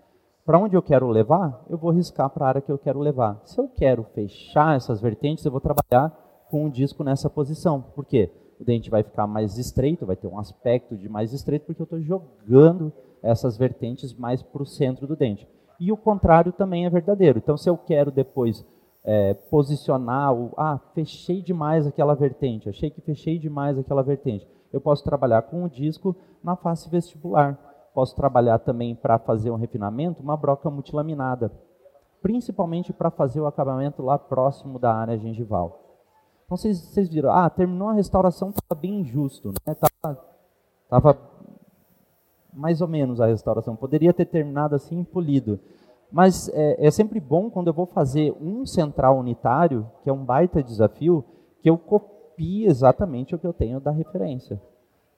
Para 0.44 0.58
onde 0.58 0.76
eu 0.76 0.82
quero 0.82 1.08
levar, 1.08 1.64
eu 1.69 1.78
vou 1.78 1.90
riscar 1.90 2.28
para 2.31 2.44
a 2.44 2.49
área 2.49 2.60
que 2.60 2.72
eu 2.72 2.78
quero 2.78 2.99
levar. 2.99 3.40
Se 3.44 3.60
eu 3.60 3.69
quero 3.69 4.02
fechar 4.14 4.76
essas 4.76 5.00
vertentes, 5.00 5.44
eu 5.44 5.52
vou 5.52 5.60
trabalhar 5.60 6.10
com 6.50 6.66
o 6.66 6.70
disco 6.70 7.05
nessa 7.05 7.31
posição. 7.31 7.81
Por 7.81 8.05
quê? 8.05 8.31
O 8.58 8.64
dente 8.64 8.90
vai 8.90 9.02
ficar 9.02 9.26
mais 9.26 9.56
estreito, 9.58 10.06
vai 10.06 10.16
ter 10.16 10.26
um 10.26 10.38
aspecto 10.38 10.96
de 10.96 11.08
mais 11.08 11.32
estreito, 11.32 11.66
porque 11.66 11.82
eu 11.82 11.84
estou 11.84 12.00
jogando 12.00 12.93
essas 13.22 13.56
vertentes 13.56 14.12
mais 14.12 14.43
para 14.43 14.62
o 14.62 14.66
centro 14.66 15.06
do 15.06 15.16
dente. 15.16 15.48
E 15.78 15.93
o 15.93 15.96
contrário 15.96 16.52
também 16.52 16.87
é 16.87 16.90
verdadeiro. 16.90 17.38
Então, 17.38 17.56
se 17.56 17.69
eu 17.69 17.76
quero 17.76 18.10
depois 18.10 18.64
é, 19.04 19.34
posicionar, 19.34 20.32
o, 20.32 20.52
ah, 20.56 20.78
fechei 20.94 21.43
demais 21.43 21.87
aquela 21.87 22.14
vertente, 22.14 22.69
achei 22.69 22.90
que 22.90 23.00
fechei 23.00 23.38
demais 23.38 23.78
aquela 23.78 24.02
vertente. 24.02 24.46
Eu 24.72 24.81
posso 24.81 25.04
trabalhar 25.04 25.43
com 25.43 25.64
o 25.64 25.69
disco 25.69 26.16
na 26.43 26.56
face 26.56 26.88
vestibular. 26.88 27.58
Posso 27.94 28.16
trabalhar 28.16 28.58
também 28.58 28.94
para 28.94 29.19
fazer 29.19 29.50
um 29.50 29.56
refinamento, 29.56 30.22
uma 30.22 30.37
broca 30.37 30.70
multilaminada, 30.70 31.52
principalmente 32.22 32.93
para 32.93 33.10
fazer 33.10 33.40
o 33.40 33.46
acabamento 33.46 34.02
lá 34.02 34.19
próximo 34.19 34.78
da 34.78 34.94
área 34.94 35.19
gengival. 35.19 35.78
Então 36.46 36.56
vocês, 36.56 36.78
vocês 36.78 37.08
viram, 37.08 37.31
ah, 37.31 37.50
terminou 37.50 37.88
a 37.88 37.93
restauração, 37.93 38.48
estava 38.48 38.81
bem 38.81 39.00
injusto, 39.00 39.52
né? 39.66 39.75
Tava, 39.75 40.19
tava 40.88 41.19
mais 42.53 42.81
ou 42.81 42.88
menos 42.88 43.20
a 43.20 43.27
restauração. 43.27 43.77
Poderia 43.77 44.12
ter 44.12 44.27
terminado 44.27 44.74
assim 44.74 45.05
polido. 45.05 45.60
Mas 46.12 46.50
é, 46.50 46.86
é, 46.86 46.90
sempre 46.90 47.19
bom 47.19 47.48
quando 47.48 47.69
eu 47.69 47.72
vou 47.72 47.86
fazer 47.86 48.34
um 48.38 48.66
central 48.66 49.19
unitário, 49.19 49.90
que 50.02 50.10
é 50.10 50.12
um 50.12 50.24
baita 50.24 50.62
desafio, 50.62 51.24
que 51.62 51.70
eu 51.70 51.78
copie 51.78 52.66
exatamente 52.66 53.34
o 53.34 53.38
que 53.38 53.46
eu 53.46 53.52
tenho 53.52 53.81
da 53.81 53.90
referência. 53.90 54.60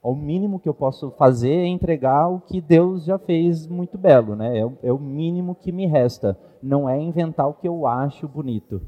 O 0.00 0.14
mínimo 0.14 0.60
que 0.60 0.68
eu 0.68 0.74
posso 0.74 1.10
fazer 1.12 1.50
é 1.50 1.66
entregar 1.66 2.28
o 2.28 2.38
que 2.38 2.60
Deus 2.60 3.04
já 3.04 3.18
fez 3.18 3.66
muito 3.66 3.98
belo, 3.98 4.36
né? 4.36 4.60
É, 4.60 4.70
é 4.84 4.92
o 4.92 4.98
mínimo 4.98 5.54
que 5.54 5.72
me 5.72 5.86
resta. 5.86 6.38
Não 6.62 6.88
é 6.88 7.00
inventar 7.00 7.48
o 7.48 7.54
que 7.54 7.66
eu 7.66 7.86
acho 7.86 8.28
bonito. 8.28 8.80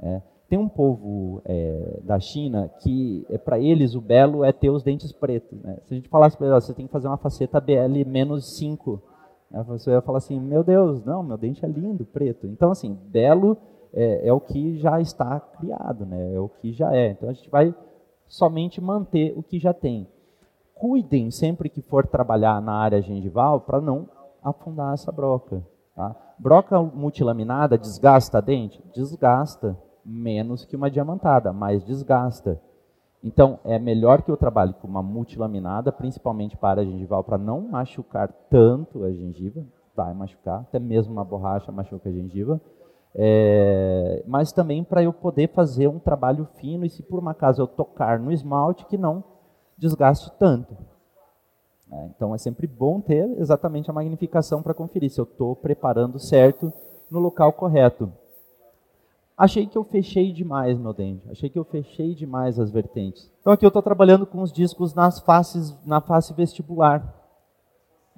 É. 0.00 0.20
Tem 0.48 0.58
um 0.58 0.68
povo 0.68 1.40
é, 1.44 2.00
da 2.02 2.18
China 2.18 2.70
que, 2.80 3.24
é, 3.30 3.38
para 3.38 3.58
eles, 3.58 3.94
o 3.94 4.00
belo 4.00 4.44
é 4.44 4.52
ter 4.52 4.70
os 4.70 4.82
dentes 4.82 5.12
pretos. 5.12 5.62
Né? 5.62 5.78
Se 5.84 5.94
a 5.94 5.96
gente 5.96 6.08
falasse 6.08 6.36
para 6.36 6.48
eles, 6.48 6.64
você 6.64 6.74
tem 6.74 6.86
que 6.86 6.92
fazer 6.92 7.06
uma 7.06 7.18
faceta 7.18 7.60
BL 7.60 8.04
menos 8.06 8.56
5, 8.56 9.00
a 9.52 9.64
pessoa 9.64 9.94
ia 9.94 10.02
falar 10.02 10.18
assim, 10.18 10.38
meu 10.38 10.62
Deus, 10.62 11.02
não, 11.04 11.22
meu 11.22 11.38
dente 11.38 11.64
é 11.64 11.68
lindo, 11.68 12.04
preto. 12.04 12.46
Então, 12.46 12.70
assim, 12.70 12.94
belo 12.94 13.56
é, 13.92 14.28
é, 14.28 14.32
o 14.32 14.40
que 14.40 14.76
já 14.78 15.00
está 15.00 15.40
criado, 15.40 16.04
né? 16.04 16.34
é 16.34 16.38
o 16.38 16.48
que 16.48 16.72
já 16.72 16.94
é. 16.94 17.10
Então, 17.10 17.28
a 17.28 17.32
gente 17.32 17.48
vai 17.48 17.74
somente 18.26 18.80
manter 18.80 19.32
o 19.36 19.42
que 19.42 19.58
já 19.58 19.72
tem. 19.72 20.06
Cuidem 20.74 21.30
sempre 21.30 21.68
que 21.68 21.80
for 21.80 22.06
trabalhar 22.06 22.60
na 22.60 22.74
área 22.74 23.00
gengival 23.00 23.62
para 23.62 23.80
não 23.80 24.08
afundar 24.42 24.94
essa 24.94 25.10
broca. 25.10 25.66
Tá? 25.94 26.14
Broca 26.38 26.80
multilaminada 26.80 27.78
desgasta 27.78 28.40
dente? 28.40 28.82
Desgasta, 28.94 29.76
menos 30.04 30.64
que 30.64 30.76
uma 30.76 30.90
diamantada, 30.90 31.52
mas 31.52 31.84
desgasta. 31.84 32.60
Então, 33.22 33.58
é 33.64 33.78
melhor 33.78 34.22
que 34.22 34.30
eu 34.30 34.36
trabalhe 34.36 34.72
com 34.74 34.86
uma 34.86 35.02
multilaminada, 35.02 35.90
principalmente 35.90 36.56
para 36.56 36.82
a 36.82 36.84
gengival, 36.84 37.24
para 37.24 37.36
não 37.36 37.60
machucar 37.62 38.32
tanto 38.48 39.04
a 39.04 39.12
gengiva, 39.12 39.64
vai 39.94 40.14
machucar, 40.14 40.60
até 40.60 40.78
mesmo 40.78 41.12
uma 41.12 41.24
borracha 41.24 41.72
machuca 41.72 42.08
a 42.08 42.12
gengiva, 42.12 42.60
é, 43.14 44.22
mas 44.26 44.52
também 44.52 44.84
para 44.84 45.02
eu 45.02 45.12
poder 45.12 45.48
fazer 45.48 45.88
um 45.88 45.98
trabalho 45.98 46.46
fino 46.54 46.84
e 46.84 46.90
se 46.90 47.02
por 47.02 47.18
uma 47.18 47.32
acaso 47.32 47.60
eu 47.60 47.66
tocar 47.66 48.20
no 48.20 48.30
esmalte, 48.30 48.86
que 48.86 48.96
não 48.96 49.24
desgaste 49.76 50.30
tanto. 50.38 50.76
É, 51.90 52.06
então, 52.06 52.34
é 52.34 52.38
sempre 52.38 52.66
bom 52.66 53.00
ter 53.00 53.28
exatamente 53.40 53.90
a 53.90 53.94
magnificação 53.94 54.62
para 54.62 54.74
conferir 54.74 55.10
se 55.10 55.20
eu 55.20 55.24
estou 55.24 55.56
preparando 55.56 56.18
certo 56.20 56.72
no 57.10 57.18
local 57.18 57.52
correto. 57.52 58.12
Achei 59.38 59.66
que 59.66 59.78
eu 59.78 59.84
fechei 59.84 60.32
demais 60.32 60.76
meu 60.76 60.92
dente, 60.92 61.30
achei 61.30 61.48
que 61.48 61.58
eu 61.58 61.64
fechei 61.64 62.12
demais 62.12 62.58
as 62.58 62.72
vertentes. 62.72 63.30
Então 63.40 63.52
aqui 63.52 63.64
eu 63.64 63.68
estou 63.68 63.82
trabalhando 63.82 64.26
com 64.26 64.42
os 64.42 64.52
discos 64.52 64.92
nas 64.92 65.20
faces, 65.20 65.78
na 65.86 66.00
face 66.00 66.34
vestibular. 66.34 67.14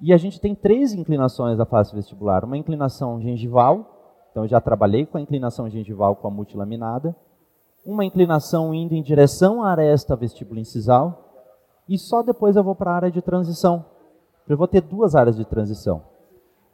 E 0.01 0.11
a 0.11 0.17
gente 0.17 0.41
tem 0.41 0.55
três 0.55 0.93
inclinações 0.93 1.59
da 1.59 1.65
face 1.65 1.93
vestibular. 1.93 2.43
Uma 2.43 2.57
inclinação 2.57 3.21
gengival, 3.21 4.25
então 4.31 4.43
eu 4.43 4.49
já 4.49 4.59
trabalhei 4.59 5.05
com 5.05 5.19
a 5.19 5.21
inclinação 5.21 5.69
gengival 5.69 6.15
com 6.15 6.27
a 6.27 6.31
multilaminada. 6.31 7.15
Uma 7.85 8.03
inclinação 8.03 8.73
indo 8.73 8.95
em 8.95 9.03
direção 9.03 9.63
à 9.63 9.69
aresta 9.69 10.15
vestibulo-incisal. 10.15 11.29
E 11.87 11.99
só 11.99 12.23
depois 12.23 12.55
eu 12.55 12.63
vou 12.63 12.73
para 12.73 12.91
a 12.91 12.95
área 12.95 13.11
de 13.11 13.21
transição. 13.21 13.85
Eu 14.47 14.57
vou 14.57 14.67
ter 14.67 14.81
duas 14.81 15.15
áreas 15.15 15.37
de 15.37 15.45
transição. 15.45 16.03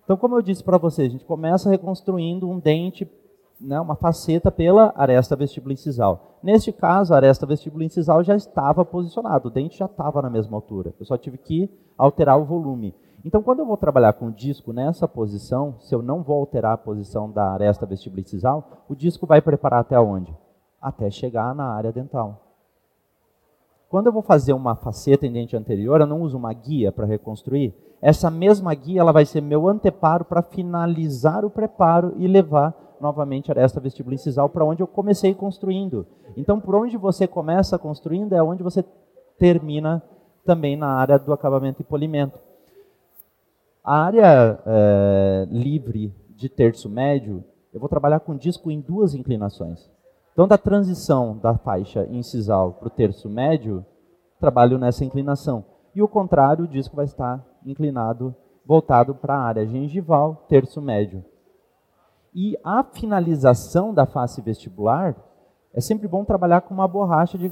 Então, 0.04 0.16
como 0.16 0.38
eu 0.38 0.42
disse 0.42 0.64
para 0.64 0.78
vocês, 0.78 1.10
a 1.10 1.12
gente 1.12 1.26
começa 1.26 1.70
reconstruindo 1.70 2.50
um 2.50 2.60
dente, 2.60 3.06
né, 3.60 3.80
uma 3.80 3.96
faceta 3.96 4.52
pela 4.52 4.94
aresta 4.96 5.36
vestibulo-incisal. 5.36 6.40
Neste 6.42 6.72
caso, 6.72 7.14
a 7.14 7.18
aresta 7.18 7.46
vestibulo-incisal 7.46 8.24
já 8.24 8.36
estava 8.36 8.86
posicionada, 8.86 9.48
o 9.48 9.52
dente 9.52 9.78
já 9.78 9.86
estava 9.86 10.22
na 10.22 10.30
mesma 10.30 10.58
altura. 10.58 10.94
Eu 11.00 11.06
só 11.06 11.18
tive 11.18 11.38
que 11.38 11.70
alterar 11.98 12.40
o 12.40 12.46
volume. 12.46 12.94
Então, 13.26 13.42
quando 13.42 13.60
eu 13.60 13.66
vou 13.66 13.78
trabalhar 13.78 14.14
com 14.14 14.28
o 14.28 14.32
disco 14.32 14.72
nessa 14.72 15.08
posição, 15.08 15.80
se 15.80 15.94
eu 15.94 16.02
não 16.02 16.24
vou 16.24 16.38
alterar 16.38 16.74
a 16.74 16.78
posição 16.78 17.30
da 17.30 17.52
aresta 17.52 17.86
vestibulo-incisal, 17.86 18.86
o 18.88 18.96
disco 18.96 19.26
vai 19.26 19.42
preparar 19.42 19.82
até 19.82 20.00
onde? 20.00 20.34
Até 20.82 21.10
chegar 21.10 21.54
na 21.54 21.66
área 21.74 21.92
dental. 21.92 22.47
Quando 23.90 24.08
eu 24.08 24.12
vou 24.12 24.22
fazer 24.22 24.54
uma 24.54 24.76
faceta 24.76 25.26
em 25.26 25.32
dente 25.32 25.56
anterior, 25.56 26.02
eu 26.02 26.08
não 26.08 26.22
uso 26.22 26.38
uma 26.38 26.52
guia 26.52 26.92
para 26.92 27.06
reconstruir. 27.06 27.74
Essa 28.02 28.30
mesma 28.30 28.74
guia 28.74 29.00
ela 29.00 29.14
vai 29.14 29.26
ser 29.26 29.42
meu 29.42 29.68
anteparo 29.68 30.26
para 30.26 30.42
finalizar 30.42 31.46
o 31.46 31.50
preparo 31.50 32.14
e 32.18 32.28
levar 32.28 32.76
novamente 33.00 33.50
a 33.50 33.54
aresta 33.54 33.80
vestibulo-incisal 33.80 34.50
para 34.50 34.66
onde 34.66 34.82
eu 34.82 34.88
comecei 34.88 35.34
construindo. 35.34 36.06
Então, 36.36 36.60
por 36.60 36.76
onde 36.76 36.98
você 36.98 37.28
começa 37.28 37.78
construindo 37.78 38.34
é 38.34 38.44
onde 38.44 38.62
você 38.62 38.84
termina 39.38 40.04
também 40.46 40.76
na 40.76 40.88
área 40.88 41.18
do 41.18 41.32
acabamento 41.32 41.82
e 41.82 41.86
polimento. 41.86 42.40
A 43.84 44.04
área 44.04 44.60
é, 44.66 45.48
livre 45.50 46.14
de 46.36 46.50
terço 46.50 46.90
médio, 46.90 47.44
eu 47.74 47.80
vou 47.80 47.88
trabalhar 47.88 48.20
com 48.20 48.36
disco 48.36 48.70
em 48.70 48.82
duas 48.82 49.14
inclinações. 49.14 49.90
Então, 50.38 50.48
da 50.48 50.56
transição 50.56 51.36
da 51.36 51.58
faixa 51.58 52.06
incisal 52.12 52.74
para 52.74 52.90
o 52.90 52.92
terço 52.92 53.28
médio, 53.28 53.84
trabalho 54.40 54.78
nessa 54.78 55.04
inclinação. 55.04 55.66
E 55.96 56.04
o 56.04 56.08
contrário, 56.08 56.66
o 56.66 56.68
disco 56.68 56.96
vai 56.96 57.06
estar 57.06 57.44
inclinado, 57.66 58.36
voltado 58.64 59.16
para 59.16 59.34
a 59.34 59.42
área 59.42 59.66
gengival, 59.66 60.46
terço 60.48 60.80
médio. 60.80 61.26
E 62.36 62.56
a 62.64 62.84
finalização 62.84 63.92
da 63.92 64.06
face 64.06 64.40
vestibular, 64.40 65.16
é 65.74 65.82
sempre 65.82 66.08
bom 66.08 66.24
trabalhar 66.24 66.62
com 66.62 66.72
uma 66.72 66.88
borracha 66.88 67.36
de 67.36 67.50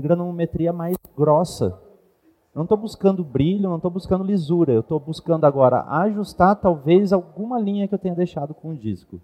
granulometria 0.00 0.72
mais 0.72 0.96
grossa, 1.16 1.80
não 2.52 2.64
estou 2.64 2.76
buscando 2.76 3.22
brilho, 3.22 3.68
não 3.68 3.76
estou 3.76 3.92
buscando 3.92 4.24
lisura. 4.24 4.72
Eu 4.72 4.80
estou 4.80 4.98
buscando 4.98 5.44
agora 5.44 5.84
ajustar 5.84 6.56
talvez 6.56 7.12
alguma 7.12 7.60
linha 7.60 7.86
que 7.86 7.94
eu 7.94 7.98
tenha 8.00 8.16
deixado 8.16 8.52
com 8.52 8.70
o 8.70 8.76
disco. 8.76 9.20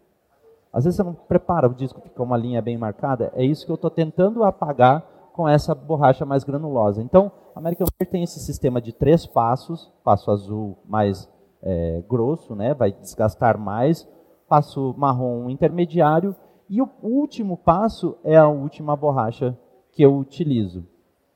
Às 0.75 0.85
vezes 0.85 0.97
você 0.97 1.05
não 1.05 1.15
prepara 1.15 1.69
o 1.69 1.75
disco, 1.75 2.01
fica 2.01 2.21
uma 2.21 2.37
linha 2.37 2.61
bem 2.61 2.77
marcada. 2.77 3.33
É 3.37 3.45
isso 3.45 3.65
que 3.65 3.71
eu 3.71 3.77
estou 3.77 3.91
tentando 3.91 4.43
apagar 4.43 5.31
com 5.33 5.49
essa 5.49 5.73
borracha 5.73 6.27
mais 6.27 6.43
granulosa. 6.43 7.01
Então, 7.01 7.31
a 7.55 7.61
American 7.61 7.87
Wear 8.01 8.11
tem 8.11 8.25
esse 8.25 8.41
sistema 8.41 8.81
de 8.81 8.93
três 8.93 9.25
passos. 9.25 9.93
Passo 10.03 10.33
azul 10.33 10.77
mais 10.85 11.31
é, 11.63 12.03
grosso, 12.09 12.57
né, 12.57 12.75
vai 12.75 12.91
desgastar 12.91 13.57
mais. 13.57 14.07
Passo 14.49 14.93
marrom 14.99 15.49
intermediário. 15.49 16.35
E 16.69 16.83
o 16.83 16.89
último 17.01 17.57
passo 17.57 18.17
é 18.25 18.37
a 18.37 18.49
última 18.49 18.97
borracha 18.97 19.57
que 19.93 20.03
eu 20.03 20.17
utilizo 20.17 20.85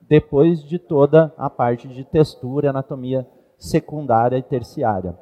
depois 0.01 0.63
de 0.63 0.79
toda 0.79 1.31
a 1.37 1.49
parte 1.49 1.87
de 1.87 2.03
textura 2.03 2.71
anatomia 2.71 3.27
secundária 3.57 4.37
e 4.37 4.41
terciária. 4.41 5.15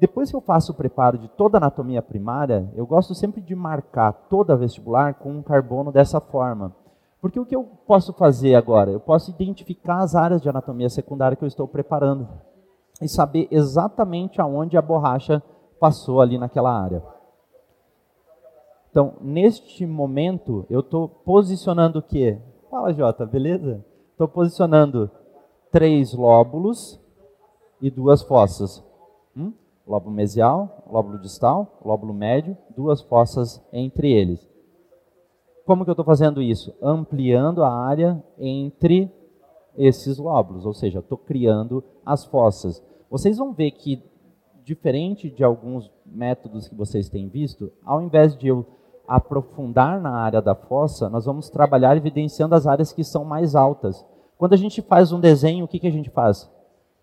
Depois 0.00 0.30
que 0.30 0.36
eu 0.36 0.40
faço 0.40 0.72
o 0.72 0.74
preparo 0.74 1.18
de 1.18 1.28
toda 1.28 1.56
a 1.56 1.60
anatomia 1.60 2.00
primária, 2.00 2.70
eu 2.74 2.86
gosto 2.86 3.14
sempre 3.14 3.40
de 3.40 3.54
marcar 3.54 4.12
toda 4.30 4.52
a 4.52 4.56
vestibular 4.56 5.14
com 5.14 5.30
um 5.30 5.42
carbono 5.42 5.90
dessa 5.90 6.20
forma. 6.20 6.74
Porque 7.20 7.40
o 7.40 7.44
que 7.44 7.56
eu 7.56 7.64
posso 7.86 8.12
fazer 8.12 8.54
agora? 8.54 8.90
Eu 8.90 9.00
posso 9.00 9.30
identificar 9.30 9.98
as 9.98 10.14
áreas 10.14 10.40
de 10.40 10.48
anatomia 10.48 10.88
secundária 10.88 11.36
que 11.36 11.42
eu 11.42 11.48
estou 11.48 11.66
preparando 11.66 12.28
e 13.02 13.08
saber 13.08 13.48
exatamente 13.50 14.40
aonde 14.40 14.76
a 14.76 14.82
borracha 14.82 15.42
passou 15.80 16.20
ali 16.20 16.38
naquela 16.38 16.72
área. 16.72 17.02
Então, 18.90 19.14
neste 19.20 19.84
momento, 19.84 20.64
eu 20.70 20.80
estou 20.80 21.08
posicionando 21.08 21.98
o 21.98 22.02
quê? 22.02 22.38
Fala, 22.70 22.92
Jota, 22.92 23.26
beleza? 23.26 23.84
Estou 24.12 24.28
posicionando 24.28 25.10
três 25.70 26.14
lóbulos 26.14 27.00
e 27.80 27.90
duas 27.90 28.22
fossas. 28.22 28.82
Hum? 29.36 29.52
Lóbulo 29.88 30.14
mesial, 30.14 30.84
lóbulo 30.90 31.18
distal, 31.18 31.80
lóbulo 31.82 32.12
médio, 32.12 32.54
duas 32.76 33.00
fossas 33.00 33.64
entre 33.72 34.12
eles. 34.12 34.46
Como 35.64 35.82
que 35.82 35.90
eu 35.90 35.92
estou 35.92 36.04
fazendo 36.04 36.42
isso? 36.42 36.74
Ampliando 36.82 37.64
a 37.64 37.72
área 37.72 38.22
entre 38.38 39.10
esses 39.76 40.18
lóbulos, 40.18 40.66
ou 40.66 40.74
seja, 40.74 40.98
estou 40.98 41.16
criando 41.16 41.82
as 42.04 42.24
fossas. 42.26 42.82
Vocês 43.10 43.38
vão 43.38 43.52
ver 43.52 43.70
que, 43.70 44.02
diferente 44.62 45.30
de 45.30 45.42
alguns 45.42 45.90
métodos 46.04 46.68
que 46.68 46.74
vocês 46.74 47.08
têm 47.08 47.28
visto, 47.28 47.72
ao 47.84 48.02
invés 48.02 48.36
de 48.36 48.48
eu 48.48 48.66
aprofundar 49.06 50.00
na 50.00 50.10
área 50.10 50.42
da 50.42 50.54
fossa, 50.54 51.08
nós 51.08 51.24
vamos 51.24 51.48
trabalhar 51.48 51.96
evidenciando 51.96 52.54
as 52.54 52.66
áreas 52.66 52.92
que 52.92 53.02
são 53.02 53.24
mais 53.24 53.54
altas. 53.54 54.04
Quando 54.36 54.52
a 54.52 54.56
gente 54.56 54.82
faz 54.82 55.12
um 55.12 55.20
desenho, 55.20 55.64
o 55.64 55.68
que, 55.68 55.78
que 55.78 55.86
a 55.86 55.92
gente 55.92 56.10
faz? 56.10 56.50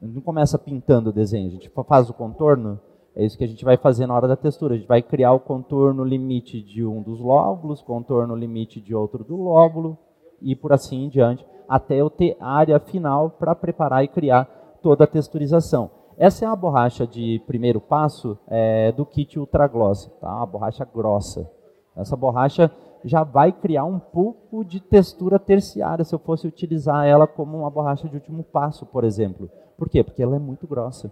A 0.01 0.05
gente 0.05 0.15
não 0.15 0.21
começa 0.21 0.57
pintando 0.57 1.09
o 1.09 1.13
desenho, 1.13 1.47
a 1.47 1.51
gente 1.51 1.71
faz 1.87 2.09
o 2.09 2.13
contorno. 2.13 2.79
É 3.15 3.23
isso 3.23 3.37
que 3.37 3.43
a 3.43 3.47
gente 3.47 3.63
vai 3.63 3.77
fazer 3.77 4.05
na 4.05 4.13
hora 4.13 4.27
da 4.27 4.35
textura. 4.35 4.73
A 4.73 4.77
gente 4.77 4.87
vai 4.87 5.01
criar 5.01 5.31
o 5.31 5.39
contorno 5.39 6.03
limite 6.03 6.61
de 6.61 6.85
um 6.85 7.01
dos 7.01 7.19
lóbulos, 7.19 7.81
contorno 7.81 8.35
limite 8.35 8.81
de 8.81 8.93
outro 8.93 9.23
do 9.23 9.37
lóbulo, 9.37 9.97
e 10.41 10.55
por 10.55 10.73
assim 10.73 11.05
em 11.05 11.09
diante, 11.09 11.45
até 11.67 11.95
eu 11.95 12.09
ter 12.09 12.35
área 12.39 12.79
final 12.79 13.29
para 13.29 13.55
preparar 13.55 14.03
e 14.03 14.07
criar 14.09 14.45
toda 14.81 15.05
a 15.05 15.07
texturização. 15.07 15.89
Essa 16.17 16.45
é 16.45 16.47
a 16.47 16.55
borracha 16.55 17.07
de 17.07 17.41
primeiro 17.47 17.81
passo 17.81 18.37
é, 18.47 18.91
do 18.91 19.05
kit 19.05 19.39
Ultra 19.39 19.67
Gloss, 19.67 20.09
tá? 20.21 20.33
uma 20.33 20.45
borracha 20.45 20.85
grossa. 20.85 21.49
Essa 21.95 22.15
borracha 22.15 22.71
já 23.03 23.23
vai 23.23 23.51
criar 23.51 23.85
um 23.85 23.99
pouco 23.99 24.63
de 24.63 24.79
textura 24.79 25.37
terciária 25.37 26.03
se 26.03 26.13
eu 26.13 26.19
fosse 26.19 26.47
utilizar 26.47 27.05
ela 27.05 27.27
como 27.27 27.57
uma 27.57 27.69
borracha 27.69 28.07
de 28.07 28.15
último 28.15 28.43
passo, 28.43 28.85
por 28.85 29.03
exemplo. 29.03 29.49
Por 29.77 29.89
quê? 29.89 30.03
Porque 30.03 30.24
ela 30.24 30.36
é 30.36 30.39
muito 30.39 30.67
grossa. 30.67 31.12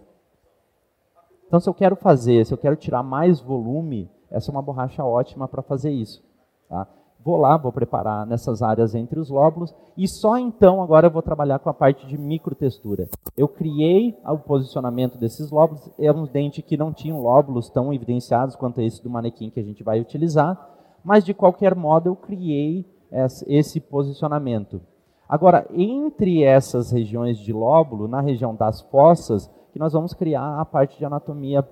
Então, 1.46 1.60
se 1.60 1.68
eu 1.68 1.74
quero 1.74 1.96
fazer, 1.96 2.44
se 2.44 2.52
eu 2.52 2.58
quero 2.58 2.76
tirar 2.76 3.02
mais 3.02 3.40
volume, 3.40 4.10
essa 4.30 4.50
é 4.50 4.52
uma 4.52 4.62
borracha 4.62 5.04
ótima 5.04 5.46
para 5.46 5.62
fazer 5.62 5.90
isso. 5.90 6.22
Tá? 6.68 6.86
Vou 7.24 7.38
lá, 7.38 7.56
vou 7.56 7.72
preparar 7.72 8.26
nessas 8.26 8.60
áreas 8.60 8.94
entre 8.94 9.18
os 9.18 9.30
lóbulos 9.30 9.74
e 9.96 10.06
só 10.06 10.36
então 10.36 10.82
agora 10.82 11.06
eu 11.06 11.10
vou 11.10 11.22
trabalhar 11.22 11.58
com 11.58 11.70
a 11.70 11.74
parte 11.74 12.06
de 12.06 12.18
microtextura. 12.18 13.08
Eu 13.34 13.48
criei 13.48 14.14
o 14.26 14.36
posicionamento 14.36 15.16
desses 15.16 15.50
lóbulos, 15.50 15.88
é 15.98 16.12
um 16.12 16.26
dente 16.26 16.60
que 16.60 16.76
não 16.76 16.92
tinham 16.92 17.22
lóbulos 17.22 17.70
tão 17.70 17.94
evidenciados 17.94 18.56
quanto 18.56 18.82
esse 18.82 19.02
do 19.02 19.08
manequim 19.08 19.48
que 19.48 19.58
a 19.58 19.62
gente 19.62 19.82
vai 19.82 20.00
utilizar, 20.00 20.68
mas 21.02 21.24
de 21.24 21.32
qualquer 21.32 21.74
modo 21.74 22.10
eu 22.10 22.16
criei 22.16 22.84
esse 23.46 23.80
posicionamento. 23.80 24.82
Agora, 25.34 25.66
entre 25.72 26.44
essas 26.44 26.92
regiões 26.92 27.40
de 27.40 27.52
lóbulo, 27.52 28.06
na 28.06 28.20
região 28.20 28.54
das 28.54 28.82
fossas, 28.82 29.50
que 29.72 29.80
nós 29.80 29.92
vamos 29.92 30.14
criar 30.14 30.60
a 30.60 30.64
parte 30.64 30.96
de 30.96 31.04
anatomia 31.04 31.68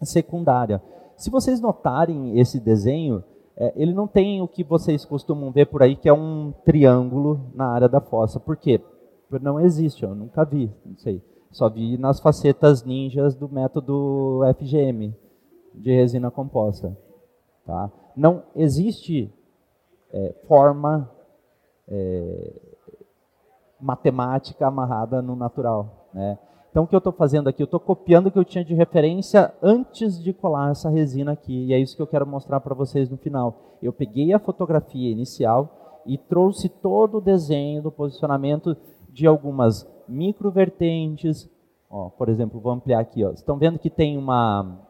secundária. 0.00 0.82
Se 1.14 1.28
vocês 1.28 1.60
notarem 1.60 2.40
esse 2.40 2.58
desenho, 2.58 3.22
é, 3.58 3.74
ele 3.76 3.92
não 3.92 4.06
tem 4.06 4.40
o 4.40 4.48
que 4.48 4.64
vocês 4.64 5.04
costumam 5.04 5.52
ver 5.52 5.66
por 5.66 5.82
aí, 5.82 5.96
que 5.96 6.08
é 6.08 6.14
um 6.14 6.54
triângulo 6.64 7.52
na 7.54 7.66
área 7.66 7.90
da 7.90 8.00
fossa. 8.00 8.40
Por 8.40 8.56
quê? 8.56 8.80
Porque 9.28 9.44
não 9.44 9.60
existe, 9.60 10.02
eu 10.02 10.14
nunca 10.14 10.42
vi, 10.42 10.72
não 10.82 10.96
sei. 10.96 11.22
Só 11.50 11.68
vi 11.68 11.98
nas 11.98 12.20
facetas 12.20 12.84
ninjas 12.84 13.34
do 13.34 13.50
método 13.50 14.40
FGM, 14.58 15.14
de 15.74 15.94
resina 15.94 16.30
composta. 16.30 16.96
Tá? 17.66 17.92
Não 18.16 18.44
existe 18.56 19.30
é, 20.10 20.34
forma 20.48 21.10
é, 21.86 22.73
matemática 23.84 24.66
amarrada 24.66 25.20
no 25.20 25.36
natural. 25.36 26.08
Né? 26.14 26.38
Então, 26.70 26.84
o 26.84 26.86
que 26.86 26.94
eu 26.94 26.98
estou 26.98 27.12
fazendo 27.12 27.48
aqui? 27.48 27.62
Eu 27.62 27.66
estou 27.66 27.78
copiando 27.78 28.26
o 28.26 28.30
que 28.30 28.38
eu 28.38 28.44
tinha 28.44 28.64
de 28.64 28.74
referência 28.74 29.52
antes 29.62 30.22
de 30.22 30.32
colar 30.32 30.70
essa 30.70 30.88
resina 30.88 31.32
aqui. 31.32 31.66
E 31.66 31.72
é 31.72 31.78
isso 31.78 31.94
que 31.94 32.02
eu 32.02 32.06
quero 32.06 32.26
mostrar 32.26 32.60
para 32.60 32.74
vocês 32.74 33.10
no 33.10 33.16
final. 33.16 33.76
Eu 33.82 33.92
peguei 33.92 34.32
a 34.32 34.38
fotografia 34.38 35.10
inicial 35.10 36.02
e 36.06 36.16
trouxe 36.16 36.68
todo 36.68 37.18
o 37.18 37.20
desenho 37.20 37.82
do 37.82 37.92
posicionamento 37.92 38.76
de 39.08 39.26
algumas 39.26 39.86
microvertentes. 40.08 41.48
Ó, 41.88 42.08
por 42.08 42.28
exemplo, 42.28 42.60
vou 42.60 42.72
ampliar 42.72 43.00
aqui. 43.00 43.24
Ó. 43.24 43.30
Estão 43.30 43.58
vendo 43.58 43.78
que 43.78 43.90
tem 43.90 44.18
uma, 44.18 44.80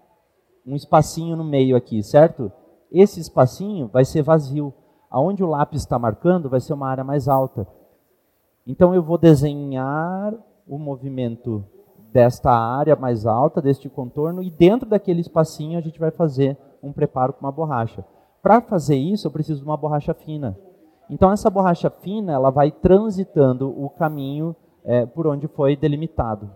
um 0.66 0.74
espacinho 0.74 1.36
no 1.36 1.44
meio 1.44 1.76
aqui, 1.76 2.02
certo? 2.02 2.50
esse 2.94 3.18
espacinho 3.18 3.88
vai 3.88 4.04
ser 4.04 4.22
vazio. 4.22 4.72
Aonde 5.10 5.42
o 5.42 5.48
lápis 5.48 5.80
está 5.80 5.98
marcando 5.98 6.48
vai 6.48 6.60
ser 6.60 6.72
uma 6.72 6.88
área 6.88 7.02
mais 7.02 7.28
alta. 7.28 7.66
Então 8.66 8.94
eu 8.94 9.02
vou 9.02 9.18
desenhar 9.18 10.32
o 10.66 10.78
movimento 10.78 11.64
desta 12.12 12.50
área 12.50 12.96
mais 12.96 13.26
alta, 13.26 13.60
deste 13.60 13.88
contorno, 13.88 14.42
e 14.42 14.50
dentro 14.50 14.88
daquele 14.88 15.20
espacinho 15.20 15.78
a 15.78 15.82
gente 15.82 15.98
vai 15.98 16.10
fazer 16.10 16.56
um 16.82 16.92
preparo 16.92 17.32
com 17.32 17.40
uma 17.40 17.52
borracha. 17.52 18.04
Para 18.42 18.60
fazer 18.60 18.96
isso, 18.96 19.26
eu 19.26 19.30
preciso 19.30 19.60
de 19.60 19.66
uma 19.66 19.76
borracha 19.76 20.14
fina. 20.14 20.56
Então 21.10 21.30
essa 21.30 21.50
borracha 21.50 21.90
fina, 21.90 22.32
ela 22.32 22.50
vai 22.50 22.70
transitando 22.70 23.68
o 23.68 23.90
caminho 23.90 24.56
é, 24.84 25.04
por 25.04 25.26
onde 25.26 25.46
foi 25.48 25.76
delimitado. 25.76 26.50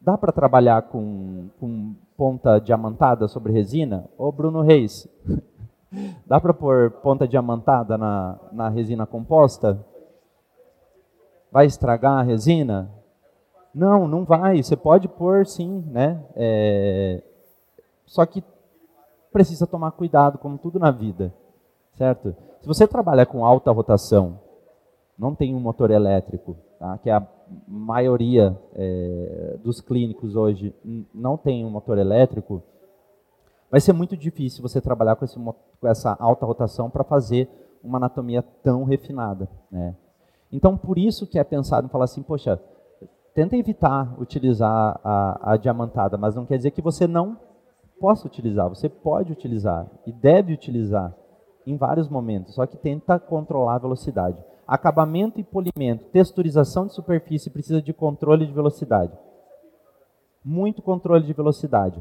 Dá 0.00 0.18
para 0.18 0.32
trabalhar 0.32 0.82
com, 0.82 1.48
com 1.60 1.94
ponta 2.16 2.58
diamantada 2.58 3.28
sobre 3.28 3.52
resina? 3.52 4.04
Ô 4.18 4.30
Bruno 4.32 4.60
Reis, 4.60 5.08
dá 6.26 6.40
para 6.40 6.52
pôr 6.52 6.90
ponta 7.02 7.26
diamantada 7.26 7.96
na, 7.96 8.38
na 8.52 8.68
resina 8.68 9.06
composta? 9.06 9.84
Vai 11.54 11.66
estragar 11.66 12.18
a 12.18 12.22
resina? 12.22 12.90
Não, 13.72 14.08
não 14.08 14.24
vai. 14.24 14.60
Você 14.60 14.76
pode 14.76 15.06
pôr 15.06 15.46
sim, 15.46 15.84
né? 15.86 16.20
É... 16.34 17.22
Só 18.04 18.26
que 18.26 18.42
precisa 19.32 19.64
tomar 19.64 19.92
cuidado, 19.92 20.36
como 20.36 20.58
tudo 20.58 20.80
na 20.80 20.90
vida, 20.90 21.32
certo? 21.92 22.34
Se 22.60 22.66
você 22.66 22.88
trabalha 22.88 23.24
com 23.24 23.46
alta 23.46 23.70
rotação, 23.70 24.40
não 25.16 25.32
tem 25.32 25.54
um 25.54 25.60
motor 25.60 25.92
elétrico, 25.92 26.56
tá? 26.76 26.98
que 26.98 27.08
é 27.08 27.12
a 27.12 27.26
maioria 27.68 28.58
é, 28.74 29.56
dos 29.62 29.80
clínicos 29.80 30.34
hoje 30.34 30.74
não 31.14 31.36
tem 31.36 31.64
um 31.64 31.70
motor 31.70 31.98
elétrico, 31.98 32.64
vai 33.70 33.80
ser 33.80 33.92
muito 33.92 34.16
difícil 34.16 34.60
você 34.60 34.80
trabalhar 34.80 35.14
com, 35.14 35.24
esse, 35.24 35.38
com 35.38 35.88
essa 35.88 36.16
alta 36.18 36.44
rotação 36.44 36.90
para 36.90 37.04
fazer 37.04 37.48
uma 37.82 37.98
anatomia 37.98 38.42
tão 38.42 38.82
refinada. 38.82 39.48
Né? 39.70 39.94
Então, 40.54 40.76
por 40.76 40.96
isso 40.96 41.26
que 41.26 41.36
é 41.36 41.42
pensado 41.42 41.88
em 41.88 41.90
falar 41.90 42.04
assim, 42.04 42.22
poxa, 42.22 42.60
tenta 43.34 43.56
evitar 43.56 44.14
utilizar 44.20 45.00
a, 45.02 45.54
a 45.54 45.56
diamantada, 45.56 46.16
mas 46.16 46.36
não 46.36 46.46
quer 46.46 46.56
dizer 46.56 46.70
que 46.70 46.80
você 46.80 47.08
não 47.08 47.36
possa 47.98 48.28
utilizar, 48.28 48.68
você 48.68 48.88
pode 48.88 49.32
utilizar 49.32 49.90
e 50.06 50.12
deve 50.12 50.52
utilizar 50.52 51.12
em 51.66 51.76
vários 51.76 52.08
momentos, 52.08 52.54
só 52.54 52.66
que 52.66 52.76
tenta 52.76 53.18
controlar 53.18 53.74
a 53.74 53.78
velocidade. 53.78 54.40
Acabamento 54.64 55.40
e 55.40 55.44
polimento, 55.44 56.04
texturização 56.12 56.86
de 56.86 56.94
superfície 56.94 57.50
precisa 57.50 57.82
de 57.82 57.92
controle 57.92 58.46
de 58.46 58.52
velocidade. 58.52 59.12
Muito 60.44 60.80
controle 60.82 61.26
de 61.26 61.32
velocidade. 61.32 62.00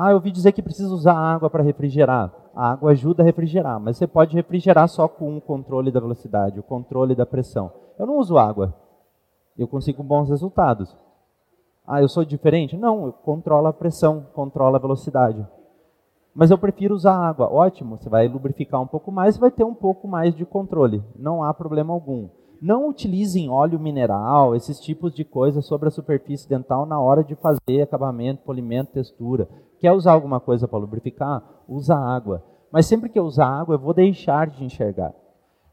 Ah, 0.00 0.10
eu 0.10 0.14
ouvi 0.14 0.30
dizer 0.30 0.52
que 0.52 0.62
precisa 0.62 0.94
usar 0.94 1.12
água 1.12 1.50
para 1.50 1.60
refrigerar. 1.60 2.32
A 2.54 2.70
água 2.70 2.92
ajuda 2.92 3.20
a 3.20 3.26
refrigerar, 3.26 3.80
mas 3.80 3.96
você 3.96 4.06
pode 4.06 4.36
refrigerar 4.36 4.88
só 4.88 5.08
com 5.08 5.36
o 5.36 5.40
controle 5.40 5.90
da 5.90 5.98
velocidade, 5.98 6.60
o 6.60 6.62
controle 6.62 7.16
da 7.16 7.26
pressão. 7.26 7.72
Eu 7.98 8.06
não 8.06 8.18
uso 8.18 8.38
água. 8.38 8.72
Eu 9.58 9.66
consigo 9.66 10.00
bons 10.04 10.28
resultados. 10.28 10.96
Ah, 11.84 12.00
eu 12.00 12.08
sou 12.08 12.24
diferente? 12.24 12.76
Não, 12.76 13.06
eu 13.06 13.12
controlo 13.12 13.66
a 13.66 13.72
pressão, 13.72 14.24
controlo 14.34 14.76
a 14.76 14.78
velocidade. 14.78 15.44
Mas 16.32 16.52
eu 16.52 16.58
prefiro 16.58 16.94
usar 16.94 17.16
água. 17.16 17.52
Ótimo, 17.52 17.98
você 17.98 18.08
vai 18.08 18.28
lubrificar 18.28 18.80
um 18.80 18.86
pouco 18.86 19.10
mais 19.10 19.34
e 19.34 19.40
vai 19.40 19.50
ter 19.50 19.64
um 19.64 19.74
pouco 19.74 20.06
mais 20.06 20.32
de 20.32 20.46
controle. 20.46 21.02
Não 21.18 21.42
há 21.42 21.52
problema 21.52 21.92
algum. 21.92 22.28
Não 22.62 22.88
utilizem 22.88 23.50
óleo 23.50 23.80
mineral, 23.80 24.54
esses 24.54 24.78
tipos 24.78 25.12
de 25.12 25.24
coisas 25.24 25.66
sobre 25.66 25.88
a 25.88 25.90
superfície 25.90 26.48
dental 26.48 26.86
na 26.86 27.00
hora 27.00 27.24
de 27.24 27.34
fazer 27.34 27.82
acabamento, 27.82 28.44
polimento, 28.44 28.92
textura. 28.92 29.48
Quer 29.78 29.92
usar 29.92 30.12
alguma 30.12 30.40
coisa 30.40 30.66
para 30.66 30.78
lubrificar? 30.78 31.42
Usa 31.68 31.96
água. 31.96 32.42
Mas 32.70 32.86
sempre 32.86 33.08
que 33.08 33.18
eu 33.18 33.24
usar 33.24 33.46
água, 33.46 33.74
eu 33.74 33.78
vou 33.78 33.94
deixar 33.94 34.48
de 34.48 34.64
enxergar. 34.64 35.14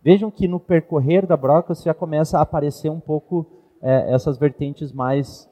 Vejam 0.02 0.30
que 0.30 0.48
no 0.48 0.60
percorrer 0.60 1.26
da 1.26 1.36
broca 1.36 1.74
já 1.74 1.94
começa 1.94 2.38
a 2.38 2.42
aparecer 2.42 2.90
um 2.90 3.00
pouco 3.00 3.46
é, 3.82 4.14
essas 4.14 4.38
vertentes 4.38 4.92
mais 4.92 5.50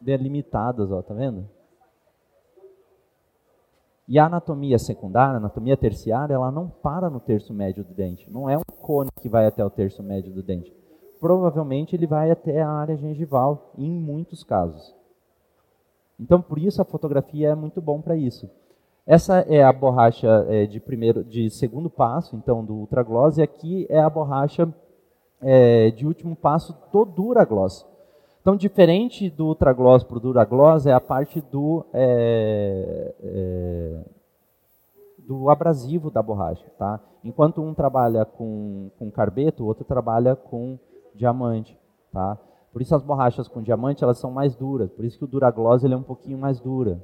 delimitadas, 0.00 0.90
ó, 0.90 1.02
tá 1.02 1.12
vendo? 1.14 1.48
E 4.06 4.18
a 4.18 4.26
anatomia 4.26 4.78
secundária, 4.78 5.34
a 5.34 5.36
anatomia 5.38 5.76
terciária, 5.76 6.34
ela 6.34 6.50
não 6.50 6.68
para 6.68 7.08
no 7.08 7.20
terço 7.20 7.52
médio 7.54 7.84
do 7.84 7.94
dente. 7.94 8.30
Não 8.30 8.48
é 8.48 8.58
um 8.58 8.62
cone 8.80 9.10
que 9.20 9.28
vai 9.28 9.46
até 9.46 9.64
o 9.64 9.70
terço 9.70 10.02
médio 10.02 10.32
do 10.32 10.42
dente. 10.42 10.72
Provavelmente 11.20 11.94
ele 11.94 12.06
vai 12.06 12.30
até 12.30 12.62
a 12.62 12.68
área 12.68 12.96
gengival, 12.96 13.72
em 13.78 13.90
muitos 13.90 14.42
casos. 14.42 14.94
Então, 16.18 16.40
por 16.40 16.58
isso 16.58 16.80
a 16.80 16.84
fotografia 16.84 17.50
é 17.50 17.54
muito 17.54 17.80
bom 17.80 18.00
para 18.00 18.16
isso. 18.16 18.48
Essa 19.06 19.40
é 19.40 19.62
a 19.62 19.72
borracha 19.72 20.46
é, 20.48 20.66
de 20.66 20.78
primeiro, 20.78 21.24
de 21.24 21.50
segundo 21.50 21.90
passo, 21.90 22.36
então 22.36 22.64
do 22.64 22.74
ultragloss, 22.74 23.36
e 23.38 23.42
aqui 23.42 23.86
é 23.90 24.00
a 24.00 24.08
borracha 24.08 24.72
é, 25.40 25.90
de 25.90 26.06
último 26.06 26.36
passo 26.36 26.76
do 26.92 27.04
Duragloss. 27.04 27.84
Então, 28.42 28.56
diferente 28.56 29.30
do 29.30 29.46
Ultragloss 29.46 30.02
para 30.02 30.16
o 30.16 30.20
Duragloss, 30.20 30.84
é 30.84 30.92
a 30.92 31.00
parte 31.00 31.40
do, 31.40 31.86
é, 31.92 33.14
é, 33.22 34.00
do 35.18 35.48
abrasivo 35.48 36.10
da 36.10 36.20
borracha. 36.20 36.66
Tá? 36.76 36.98
Enquanto 37.22 37.62
um 37.62 37.72
trabalha 37.72 38.24
com, 38.24 38.90
com 38.98 39.10
carbeto, 39.12 39.62
o 39.62 39.66
outro 39.66 39.84
trabalha 39.84 40.34
com 40.34 40.76
diamante. 41.14 41.78
Tá? 42.12 42.36
Por 42.72 42.80
isso 42.80 42.94
as 42.94 43.02
borrachas 43.02 43.48
com 43.48 43.62
diamante 43.62 44.02
elas 44.02 44.18
são 44.18 44.30
mais 44.30 44.56
duras. 44.56 44.90
Por 44.90 45.04
isso 45.04 45.18
que 45.18 45.24
o 45.24 45.28
Duragloss 45.28 45.84
ele 45.84 45.94
é 45.94 45.96
um 45.96 46.02
pouquinho 46.02 46.38
mais 46.38 46.58
dura. 46.58 47.00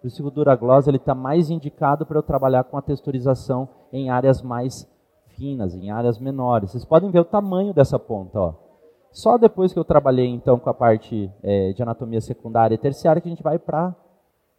Por 0.00 0.06
isso 0.06 0.22
que 0.22 0.28
o 0.28 0.30
Duragloss 0.30 0.88
está 0.88 1.14
mais 1.14 1.50
indicado 1.50 2.06
para 2.06 2.18
eu 2.18 2.22
trabalhar 2.22 2.64
com 2.64 2.78
a 2.78 2.82
texturização 2.82 3.68
em 3.92 4.08
áreas 4.08 4.40
mais 4.40 4.88
finas, 5.28 5.74
em 5.74 5.90
áreas 5.90 6.18
menores. 6.18 6.70
Vocês 6.70 6.84
podem 6.84 7.10
ver 7.10 7.20
o 7.20 7.24
tamanho 7.24 7.74
dessa 7.74 7.98
ponta. 7.98 8.40
Ó. 8.40 8.54
Só 9.12 9.36
depois 9.36 9.72
que 9.72 9.78
eu 9.78 9.84
trabalhei 9.84 10.26
então 10.26 10.58
com 10.58 10.70
a 10.70 10.74
parte 10.74 11.30
é, 11.42 11.72
de 11.72 11.82
anatomia 11.82 12.20
secundária 12.20 12.74
e 12.74 12.78
terciária 12.78 13.20
que 13.20 13.28
a 13.28 13.30
gente 13.30 13.42
vai 13.42 13.58
para 13.58 13.94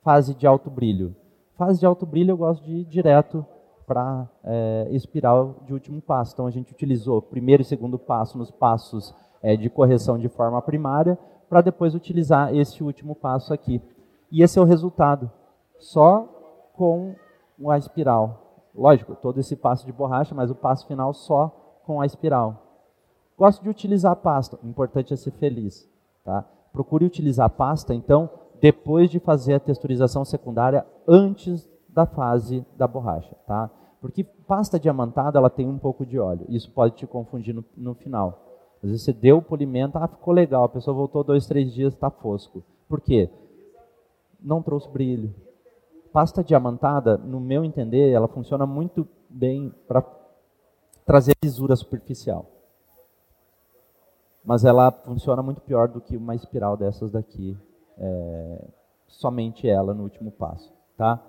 fase 0.04 0.36
de 0.36 0.46
alto 0.46 0.70
brilho. 0.70 1.16
Fase 1.58 1.80
de 1.80 1.86
alto 1.86 2.06
brilho 2.06 2.32
eu 2.32 2.38
gosto 2.38 2.64
de 2.64 2.72
ir 2.72 2.86
direto 2.86 3.46
para 3.88 4.30
é, 4.44 4.88
espiral 4.92 5.56
de 5.66 5.74
último 5.74 6.02
passo. 6.02 6.34
Então 6.34 6.46
a 6.46 6.52
gente 6.52 6.72
utilizou 6.72 7.22
primeiro 7.22 7.62
e 7.62 7.66
segundo 7.66 7.98
passo 7.98 8.38
nos 8.38 8.52
passos 8.52 9.14
é, 9.42 9.56
de 9.56 9.70
correção 9.70 10.18
de 10.18 10.30
forma 10.30 10.62
primária 10.62 11.18
para 11.50 11.62
depois 11.62 11.94
utilizar 11.94 12.56
esse 12.56 12.84
último 12.84 13.14
passo 13.14 13.54
aqui. 13.54 13.82
E 14.32 14.42
esse 14.42 14.58
é 14.58 14.62
o 14.62 14.66
resultado, 14.66 15.30
só 15.78 16.28
com 16.74 17.16
a 17.70 17.78
espiral. 17.78 18.70
Lógico, 18.74 19.16
todo 19.16 19.40
esse 19.40 19.56
passo 19.56 19.86
de 19.86 19.92
borracha, 19.92 20.34
mas 20.34 20.50
o 20.50 20.56
passo 20.56 20.88
final 20.88 21.14
só 21.14 21.82
com 21.86 22.00
a 22.00 22.06
espiral. 22.06 22.72
Gosto 23.38 23.62
de 23.64 23.70
utilizar 23.70 24.16
pasta. 24.16 24.58
O 24.64 24.68
importante 24.68 25.14
é 25.14 25.18
ser 25.18 25.32
feliz. 25.32 25.90
Tá? 26.24 26.46
Procure 26.72 27.06
utilizar 27.06 27.50
pasta, 27.50 27.94
então, 27.94 28.30
depois 28.62 29.10
de 29.10 29.20
fazer 29.20 29.56
a 29.56 29.60
texturização 29.60 30.24
secundária, 30.24 30.86
antes 31.08 31.68
da 31.90 32.06
fase 32.06 32.66
da 32.78 32.88
borracha. 32.88 33.36
Tá? 33.46 33.70
Porque 34.00 34.24
pasta 34.24 34.80
diamantada 34.80 35.38
ela 35.38 35.50
tem 35.50 35.68
um 35.68 35.78
pouco 35.78 36.06
de 36.06 36.18
óleo. 36.18 36.46
Isso 36.48 36.72
pode 36.72 36.96
te 36.96 37.06
confundir 37.06 37.54
no, 37.54 37.66
no 37.76 37.94
final. 37.94 38.51
Às 38.84 38.90
vezes 38.90 39.04
você 39.04 39.14
deu 39.14 39.38
o 39.38 39.42
polimento, 39.42 39.98
ah, 39.98 40.08
ficou 40.08 40.34
legal, 40.34 40.64
a 40.64 40.70
pessoa 40.70 40.96
voltou 40.96 41.24
dois, 41.24 41.46
três 41.46 41.74
dias, 41.74 41.94
está 41.94 42.10
fosco. 42.10 42.64
Por 42.88 43.00
quê? 43.00 43.30
Não 44.42 44.62
trouxe 44.62 44.90
brilho. 44.90 45.34
Pasta 46.12 46.44
diamantada, 46.44 47.18
no 47.18 47.40
meu 47.40 47.64
entender, 47.64 48.12
ela 48.12 48.28
funciona 48.28 48.66
muito 48.66 49.08
bem 49.30 49.74
para 49.88 50.04
trazer 51.06 51.36
lisura 51.44 51.76
superficial 51.76 52.46
mas 54.44 54.66
ela 54.66 54.92
funciona 54.92 55.42
muito 55.42 55.62
pior 55.62 55.88
do 55.88 56.02
que 56.02 56.18
uma 56.18 56.36
espiral 56.36 56.76
dessas 56.76 57.12
daqui, 57.12 57.58
é, 57.98 58.68
somente 59.08 59.68
ela 59.70 59.94
no 59.94 60.04
último 60.04 60.32
passo, 60.32 60.74
tá? 60.98 61.22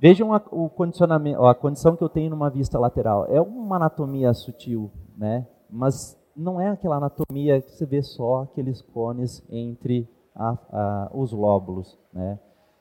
Vejam 0.00 0.32
a, 0.32 0.42
o 0.50 0.68
condicionamento, 0.68 1.44
a 1.44 1.54
condição 1.54 1.96
que 1.96 2.02
eu 2.02 2.08
tenho 2.08 2.30
numa 2.30 2.50
vista 2.50 2.78
lateral. 2.78 3.26
É 3.26 3.40
uma 3.40 3.76
anatomia 3.76 4.34
sutil, 4.34 4.90
né? 5.16 5.46
Mas 5.70 6.18
não 6.36 6.60
é 6.60 6.68
aquela 6.68 6.96
anatomia 6.96 7.60
que 7.60 7.72
você 7.72 7.86
vê 7.86 8.02
só 8.02 8.42
aqueles 8.42 8.80
cones 8.80 9.42
entre 9.50 10.08
a, 10.34 10.56
a, 10.70 11.10
os 11.12 11.32
lóbulos, 11.32 11.98
né? 12.12 12.38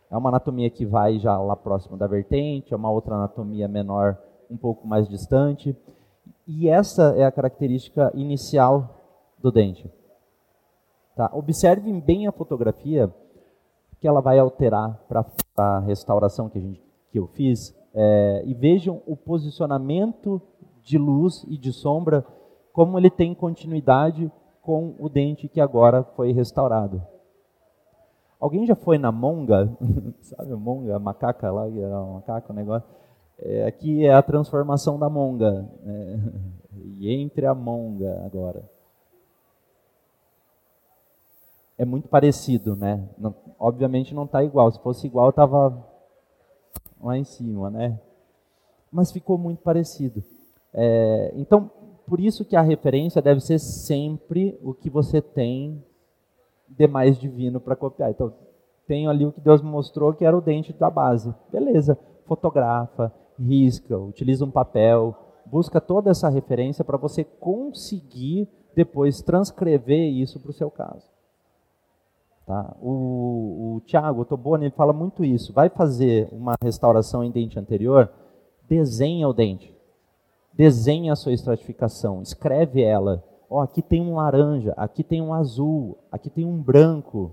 É 0.10 0.18
uma 0.18 0.30
anatomia 0.30 0.70
que 0.70 0.86
vai 0.86 1.20
já 1.20 1.40
lá 1.40 1.56
próximo 1.56 1.96
da 1.96 2.06
vertente, 2.06 2.74
é 2.74 2.78
uma 2.78 2.92
outra 2.92 3.16
anatomia 3.16 3.66
menor, 3.68 4.18
um 4.50 4.58
pouco 4.58 4.86
mais 4.86 5.08
distante. 5.08 5.76
E 6.46 6.68
essa 6.68 7.16
é 7.16 7.24
a 7.24 7.32
característica 7.32 8.12
inicial 8.14 9.00
do 9.40 9.50
dente. 9.50 9.90
Tá? 11.16 11.30
Observem 11.34 11.98
bem 12.02 12.28
a 12.28 12.32
fotografia 12.34 13.10
que 14.02 14.08
ela 14.08 14.20
vai 14.20 14.38
alterar 14.38 15.00
para 15.08 15.26
a 15.56 15.80
restauração 15.80 16.50
que, 16.50 16.58
a 16.58 16.62
gente, 16.62 16.82
que 17.10 17.18
eu 17.18 17.28
fiz 17.28 17.74
é, 17.94 18.44
e 18.46 18.54
vejam 18.54 19.02
o 19.06 19.16
posicionamento 19.16 20.42
de 20.84 20.98
luz 20.98 21.46
e 21.48 21.58
de 21.58 21.72
sombra, 21.72 22.26
como 22.74 22.98
ele 22.98 23.10
tem 23.10 23.34
continuidade 23.34 24.32
com 24.62 24.96
o 25.00 25.10
dente 25.10 25.48
que 25.48 25.60
agora 25.60 26.04
foi 26.04 26.32
restaurado. 26.32 27.02
Alguém 28.40 28.66
já 28.66 28.76
foi 28.76 28.98
na 28.98 29.12
monga? 29.12 29.72
Sabe 30.22 30.52
a 30.52 30.58
monga, 30.58 30.96
a 30.96 31.00
macaca 31.00 31.52
lá, 31.52 31.68
era 31.68 32.02
um 32.02 32.14
macaco, 32.16 32.52
o 32.52 32.56
negócio? 32.56 32.90
É, 33.38 33.66
aqui 33.66 34.06
é 34.06 34.14
a 34.14 34.22
transformação 34.22 34.98
da 34.98 35.10
monga. 35.10 35.68
É, 35.86 36.18
e 36.98 37.12
entre 37.12 37.46
a 37.46 37.54
monga 37.54 38.24
agora. 38.26 38.64
É 41.78 41.86
muito 41.86 42.08
parecido, 42.08 42.76
né? 42.76 43.08
Não, 43.18 43.34
obviamente 43.60 44.14
não 44.14 44.26
está 44.26 44.44
igual. 44.44 44.72
Se 44.72 44.80
fosse 44.80 45.08
igual, 45.08 45.30
estava 45.30 45.84
lá 47.02 47.18
em 47.18 47.24
cima, 47.24 47.70
né? 47.70 48.00
Mas 48.92 49.12
ficou 49.12 49.38
muito 49.38 49.62
parecido. 49.62 50.24
É, 50.74 51.32
então, 51.36 51.70
por 52.12 52.20
isso 52.20 52.44
que 52.44 52.58
a 52.58 52.62
referência 52.62 53.22
deve 53.22 53.40
ser 53.40 53.58
sempre 53.58 54.60
o 54.62 54.74
que 54.74 54.90
você 54.90 55.22
tem 55.22 55.82
de 56.68 56.86
mais 56.86 57.18
divino 57.18 57.58
para 57.58 57.74
copiar. 57.74 58.12
Então, 58.12 58.34
tenho 58.86 59.10
ali 59.10 59.26
o 59.26 59.32
que 59.32 59.40
Deus 59.40 59.62
me 59.62 59.70
mostrou 59.70 60.14
que 60.14 60.26
era 60.26 60.38
o 60.38 60.42
dente 60.42 60.74
da 60.74 60.90
base. 60.90 61.34
Beleza, 61.50 61.98
fotografa, 62.26 63.14
risca, 63.40 63.98
utiliza 63.98 64.44
um 64.44 64.52
papel, 64.52 65.16
busca 65.46 65.80
toda 65.80 66.12
essa 66.12 66.28
referência 66.28 66.84
para 66.84 66.98
você 66.98 67.24
conseguir 67.24 68.46
depois 68.76 69.22
transcrever 69.22 70.12
isso 70.12 70.38
para 70.38 70.52
o 70.52 70.54
seu 70.54 70.70
caso. 70.70 71.08
Tá? 72.46 72.76
O, 72.82 73.78
o 73.78 73.82
Tiago 73.86 74.26
Toboni 74.26 74.70
fala 74.72 74.92
muito 74.92 75.24
isso. 75.24 75.54
Vai 75.54 75.70
fazer 75.70 76.28
uma 76.30 76.56
restauração 76.62 77.24
em 77.24 77.32
dente 77.32 77.58
anterior, 77.58 78.12
desenha 78.68 79.30
o 79.30 79.34
dente. 79.34 79.71
Desenha 80.62 81.14
a 81.14 81.16
sua 81.16 81.34
estratificação, 81.34 82.22
escreve 82.22 82.84
ela. 82.84 83.24
Ó, 83.50 83.58
oh, 83.58 83.60
aqui 83.62 83.82
tem 83.82 84.00
um 84.00 84.14
laranja, 84.14 84.76
aqui 84.78 85.04
tem 85.04 85.20
um 85.20 85.34
azul, 85.34 85.98
aqui 86.12 86.30
tem 86.30 86.46
um 86.46 86.62
branco. 86.62 87.32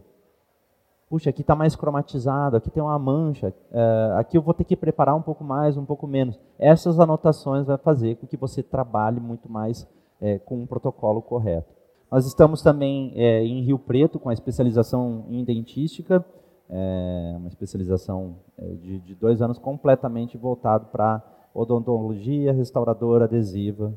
Puxa, 1.10 1.28
aqui 1.28 1.42
está 1.42 1.54
mais 1.54 1.76
cromatizado, 1.76 2.56
aqui 2.56 2.70
tem 2.70 2.82
uma 2.82 2.98
mancha, 2.98 3.48
uh, 3.70 4.16
aqui 4.16 4.38
eu 4.38 4.40
vou 4.40 4.54
ter 4.54 4.64
que 4.64 4.74
preparar 4.74 5.14
um 5.14 5.20
pouco 5.20 5.44
mais, 5.44 5.76
um 5.76 5.84
pouco 5.84 6.06
menos. 6.06 6.40
Essas 6.58 6.98
anotações 6.98 7.66
vai 7.66 7.76
fazer 7.76 8.16
com 8.16 8.26
que 8.26 8.34
você 8.34 8.62
trabalhe 8.62 9.20
muito 9.20 9.46
mais 9.46 9.86
é, 10.22 10.38
com 10.38 10.62
um 10.62 10.66
protocolo 10.66 11.20
correto. 11.20 11.68
Nós 12.10 12.24
estamos 12.24 12.62
também 12.62 13.12
é, 13.14 13.44
em 13.44 13.60
Rio 13.60 13.78
Preto 13.78 14.18
com 14.18 14.30
a 14.30 14.32
especialização 14.32 15.26
em 15.28 15.44
dentística, 15.44 16.24
é, 16.70 17.34
uma 17.36 17.48
especialização 17.48 18.36
de, 18.58 19.00
de 19.00 19.14
dois 19.14 19.42
anos 19.42 19.58
completamente 19.58 20.38
voltado 20.38 20.86
para 20.86 21.22
odontologia, 21.60 22.52
restauradora, 22.52 23.24
adesiva, 23.24 23.92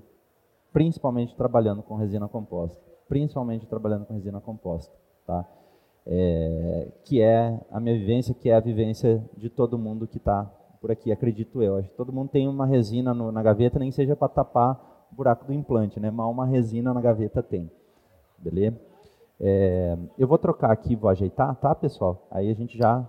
principalmente 0.74 1.36
trabalhando 1.36 1.84
com 1.84 1.96
resina 1.96 2.28
composta. 2.28 2.82
Principalmente 3.08 3.68
trabalhando 3.68 4.06
com 4.06 4.14
resina 4.14 4.42
composta. 4.42 4.92
Tá? 5.28 5.46
É, 6.08 6.88
que 7.04 7.22
é 7.22 7.60
a 7.70 7.80
minha 7.80 7.98
vivência, 7.98 8.34
que 8.34 8.50
é 8.50 8.56
a 8.56 8.60
vivência 8.60 9.24
de 9.38 9.50
todo 9.50 9.78
mundo 9.78 10.08
que 10.08 10.18
está 10.18 10.52
por 10.82 10.90
aqui, 10.90 11.12
acredito 11.12 11.62
eu. 11.62 11.78
Acho 11.78 11.90
que 11.90 11.96
todo 11.96 12.12
mundo 12.12 12.30
tem 12.30 12.48
uma 12.48 12.66
resina 12.66 13.14
no, 13.14 13.32
na 13.32 13.44
gaveta, 13.44 13.78
nem 13.78 13.92
seja 13.92 14.16
para 14.16 14.30
tapar 14.30 15.08
o 15.12 15.16
buraco 15.16 15.46
do 15.46 15.54
implante, 15.54 16.00
né? 16.00 16.10
Mal 16.10 16.32
uma 16.32 16.48
resina 16.48 16.92
na 16.92 17.02
gaveta 17.02 17.44
tem. 17.44 17.70
Beleza? 18.40 18.80
É, 19.40 19.96
eu 20.18 20.28
vou 20.28 20.40
trocar 20.40 20.72
aqui, 20.72 20.96
vou 20.96 21.10
ajeitar, 21.10 21.56
tá, 21.58 21.76
pessoal? 21.76 22.28
Aí 22.32 22.50
a 22.50 22.54
gente 22.56 22.76
já 22.76 23.08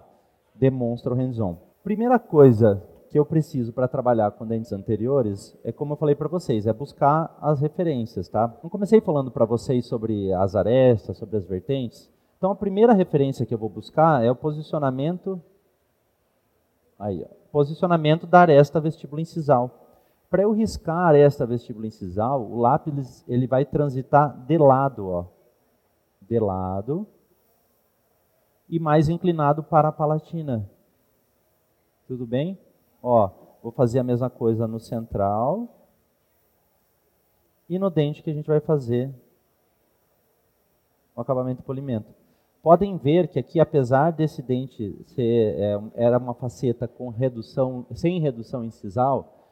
demonstra 0.55 1.13
o 1.15 1.17
hands-on. 1.17 1.57
Primeira 1.83 2.19
coisa 2.19 2.83
que 3.13 3.19
eu 3.19 3.27
preciso 3.27 3.75
para 3.75 3.87
trabalhar 3.87 4.31
com 4.31 4.47
dentes 4.47 4.73
anteriores 4.73 5.55
é, 5.63 5.71
como 5.71 5.93
eu 5.93 5.99
falei 5.99 6.15
para 6.15 6.29
vocês, 6.29 6.67
é 6.67 6.73
buscar 6.73 7.37
as 7.43 7.61
referências, 7.61 8.27
tá? 8.27 8.59
Eu 8.65 8.71
comecei 8.71 9.03
falando 9.03 9.31
para 9.31 9.45
vocês 9.45 9.87
sobre 9.87 10.33
as 10.33 10.57
arestas, 10.57 11.19
sobre 11.19 11.37
as 11.37 11.45
vertentes. 11.45 12.11
Então, 12.39 12.51
a 12.51 12.57
primeira 12.57 12.95
referência 12.95 13.45
que 13.45 13.53
eu 13.53 13.59
vou 13.59 13.69
buscar 13.69 14.25
é 14.25 14.31
o 14.31 14.35
posicionamento 14.35 15.39
aí, 16.99 17.23
ó, 17.23 17.35
posicionamento 17.53 18.27
da 18.27 18.41
aresta 18.41 18.81
vestíbulo 18.81 19.21
incisal. 19.21 19.79
Para 20.31 20.45
eu 20.45 20.53
riscar 20.53 20.97
a 20.97 21.09
aresta 21.09 21.45
vestíbulo 21.45 21.85
incisal, 21.85 22.43
o 22.43 22.59
lápis 22.59 23.23
ele 23.29 23.47
vai 23.47 23.67
transitar 23.67 24.35
de 24.47 24.57
lado, 24.57 25.09
ó, 25.09 25.27
de 26.23 26.39
lado 26.39 27.07
e 28.71 28.81
mais 28.81 29.11
inclinado 29.11 29.63
para 29.63 29.89
a 29.89 29.93
palatina. 29.93 30.67
Tudo 32.09 32.27
bem? 32.27 32.59
Ó, 33.03 33.31
vou 33.63 33.73
fazer 33.73 33.99
a 33.99 34.05
mesma 34.05 34.31
coisa 34.31 34.67
no 34.69 34.79
central 34.79 35.69
e 37.69 37.79
no 37.79 37.91
dente 37.91 38.23
que 38.23 38.31
a 38.31 38.35
gente 38.35 38.47
vai 38.47 38.61
fazer 38.61 39.13
o 41.15 41.21
acabamento 41.21 41.63
polimento. 41.63 42.15
Podem 42.63 42.97
ver 42.97 43.27
que 43.27 43.41
aqui, 43.41 43.59
apesar 43.59 44.13
desse 44.13 44.41
dente 44.41 44.97
ser 45.07 45.59
é, 45.59 45.81
era 45.95 46.17
uma 46.17 46.33
faceta 46.33 46.87
com 46.87 47.09
redução, 47.09 47.85
sem 47.93 48.21
redução 48.21 48.65
incisal, 48.65 49.43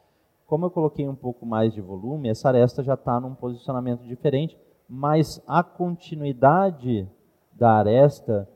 como 0.47 0.65
eu 0.65 0.71
coloquei 0.71 1.07
um 1.07 1.15
pouco 1.15 1.45
mais 1.45 1.73
de 1.73 1.81
volume, 1.81 2.29
essa 2.29 2.47
aresta 2.47 2.83
já 2.83 2.93
está 2.93 3.19
num 3.19 3.35
posicionamento 3.35 4.03
diferente, 4.03 4.57
mas 4.87 5.41
a 5.47 5.63
continuidade 5.63 7.07
da 7.53 7.73
aresta 7.73 8.47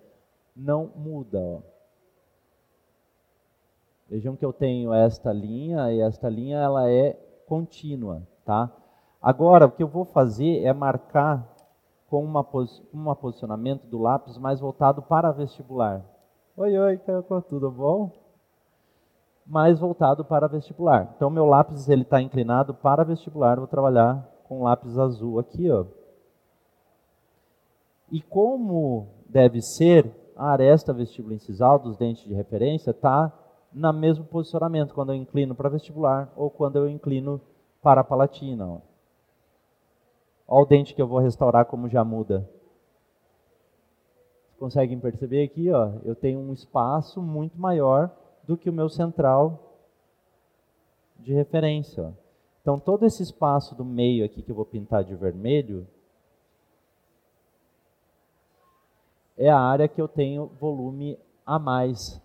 não 0.55 0.89
muda. 0.95 1.39
Ó. 1.39 1.74
Vejam 4.15 4.34
que 4.34 4.45
eu 4.45 4.54
tenho 4.54 4.93
esta 4.93 5.34
linha 5.34 5.91
e 5.91 5.99
esta 5.99 6.30
linha 6.30 6.60
ela 6.60 6.89
é 6.89 7.19
contínua, 7.45 8.25
tá? 8.45 8.71
Agora 9.21 9.65
o 9.65 9.71
que 9.71 9.84
eu 9.84 9.89
vou 9.89 10.06
fazer 10.06 10.63
é 10.63 10.71
marcar 10.71 11.45
com 12.10 12.23
uma 12.23 12.41
pos 12.41 12.82
um 12.93 13.13
posicionamento 13.13 13.86
do 13.88 13.99
lápis 13.99 14.38
mais 14.38 14.62
voltado 14.62 15.01
para 15.01 15.34
vestibular. 15.34 16.01
Oi, 16.56 16.78
oi, 16.78 17.01
tudo 17.49 17.69
bom? 17.69 18.10
Mais 19.45 19.82
voltado 19.82 20.23
para 20.23 20.47
vestibular. 20.47 21.13
Então 21.17 21.30
meu 21.30 21.45
lápis 21.45 21.89
ele 21.89 22.04
está 22.04 22.21
inclinado 22.21 22.73
para 22.73 23.04
vestibular. 23.04 23.58
Vou 23.58 23.67
trabalhar 23.67 24.25
com 24.47 24.63
lápis 24.63 24.97
azul 24.97 25.39
aqui, 25.39 25.69
ó. 25.69 25.84
E 28.10 28.21
como 28.21 29.10
deve 29.28 29.62
ser 29.62 30.10
a 30.38 30.51
aresta 30.51 30.93
vestibular 30.93 31.36
incisal 31.36 31.78
dos 31.78 31.97
dentes 31.97 32.23
de 32.23 32.34
referência 32.34 32.91
está 32.91 33.34
no 33.75 33.91
mesmo 33.91 34.23
posicionamento, 34.23 34.93
quando 34.93 35.11
eu 35.11 35.15
inclino 35.15 35.53
para 35.53 35.67
vestibular 35.67 36.31
ou 36.35 36.49
quando 36.49 36.77
eu 36.77 36.89
inclino 36.89 37.41
para 37.81 38.01
a 38.01 38.03
palatina. 38.05 38.65
Ó. 38.65 38.79
Olha 40.47 40.63
o 40.63 40.65
dente 40.65 40.95
que 40.95 41.01
eu 41.01 41.07
vou 41.07 41.19
restaurar 41.19 41.65
como 41.65 41.89
já 41.89 42.03
muda. 42.03 42.49
Vocês 44.45 44.57
conseguem 44.57 44.97
perceber 44.97 45.43
aqui? 45.43 45.69
Ó, 45.71 45.91
eu 46.05 46.15
tenho 46.15 46.39
um 46.39 46.53
espaço 46.53 47.21
muito 47.21 47.59
maior 47.59 48.09
do 48.45 48.55
que 48.55 48.69
o 48.69 48.73
meu 48.73 48.88
central 48.88 49.77
de 51.19 51.33
referência. 51.33 52.01
Ó. 52.01 52.11
Então, 52.61 52.79
todo 52.79 53.05
esse 53.05 53.21
espaço 53.21 53.75
do 53.75 53.83
meio 53.83 54.23
aqui 54.23 54.41
que 54.41 54.51
eu 54.51 54.55
vou 54.55 54.65
pintar 54.65 55.03
de 55.03 55.13
vermelho 55.15 55.85
é 59.38 59.49
a 59.49 59.59
área 59.59 59.88
que 59.89 60.01
eu 60.01 60.07
tenho 60.07 60.47
volume 60.59 61.19
a 61.45 61.59
mais. 61.59 62.21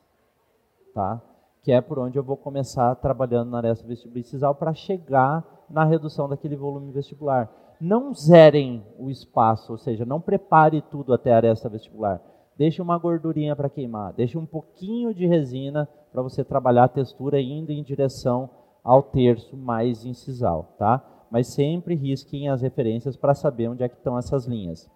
Tá? 0.94 1.20
Que 1.62 1.72
é 1.72 1.80
por 1.80 1.98
onde 1.98 2.18
eu 2.18 2.22
vou 2.22 2.36
começar 2.36 2.94
trabalhando 2.96 3.50
na 3.50 3.58
aresta 3.58 3.86
vestibular 3.86 4.54
para 4.54 4.74
chegar 4.74 5.44
na 5.68 5.84
redução 5.84 6.28
daquele 6.28 6.56
volume 6.56 6.92
vestibular. 6.92 7.50
Não 7.80 8.12
zerem 8.12 8.84
o 8.98 9.10
espaço, 9.10 9.72
ou 9.72 9.78
seja, 9.78 10.04
não 10.04 10.20
prepare 10.20 10.82
tudo 10.82 11.14
até 11.14 11.32
a 11.32 11.36
aresta 11.36 11.68
vestibular. 11.68 12.20
Deixe 12.56 12.82
uma 12.82 12.98
gordurinha 12.98 13.56
para 13.56 13.70
queimar, 13.70 14.12
deixe 14.12 14.36
um 14.36 14.44
pouquinho 14.44 15.14
de 15.14 15.26
resina 15.26 15.88
para 16.12 16.22
você 16.22 16.44
trabalhar 16.44 16.84
a 16.84 16.88
textura 16.88 17.40
indo 17.40 17.70
em 17.70 17.82
direção 17.82 18.50
ao 18.84 19.02
terço 19.02 19.56
mais 19.56 20.04
incisal, 20.04 20.74
tá? 20.78 21.02
Mas 21.30 21.46
sempre 21.48 21.94
risquem 21.94 22.48
as 22.48 22.60
referências 22.60 23.16
para 23.16 23.34
saber 23.34 23.68
onde 23.68 23.82
é 23.82 23.88
que 23.88 23.96
estão 23.96 24.18
essas 24.18 24.46
linhas. 24.46 24.90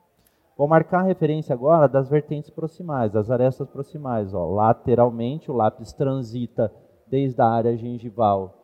Vou 0.57 0.69
marcar 0.69 1.01
a 1.01 1.05
referência 1.05 1.53
agora 1.53 1.89
das 1.89 2.09
vertentes 2.09 2.49
proximais, 2.49 3.11
das 3.11 3.29
arestas 3.29 3.69
proximais. 3.69 4.33
Ó. 4.33 4.47
Lateralmente, 4.47 5.51
o 5.51 5.55
lápis 5.55 5.93
transita 5.93 6.73
desde 7.07 7.41
a 7.43 7.49
área 7.49 7.77
gengival, 7.77 8.55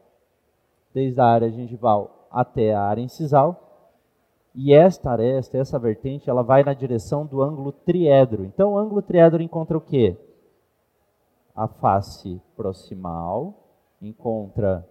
desde 0.95 1.21
a 1.21 1.25
área 1.25 1.51
gengival 1.51 2.29
até 2.31 2.73
a 2.75 2.83
área 2.83 3.03
incisal. 3.03 3.67
E 4.55 4.73
esta 4.73 5.11
aresta, 5.11 5.59
essa 5.59 5.79
vertente, 5.79 6.31
ela 6.31 6.43
vai 6.43 6.63
na 6.63 6.75
direção 6.75 7.27
do 7.27 7.43
ângulo 7.43 7.73
triedro. 7.73 8.45
Então, 8.45 8.73
o 8.73 8.79
ângulo 8.79 9.03
triedro 9.03 9.43
encontra 9.43 9.77
o 9.77 9.81
quê? 9.81 10.17
A 11.55 11.67
face 11.67 12.41
proximal, 12.57 13.55
encontra 14.01 14.89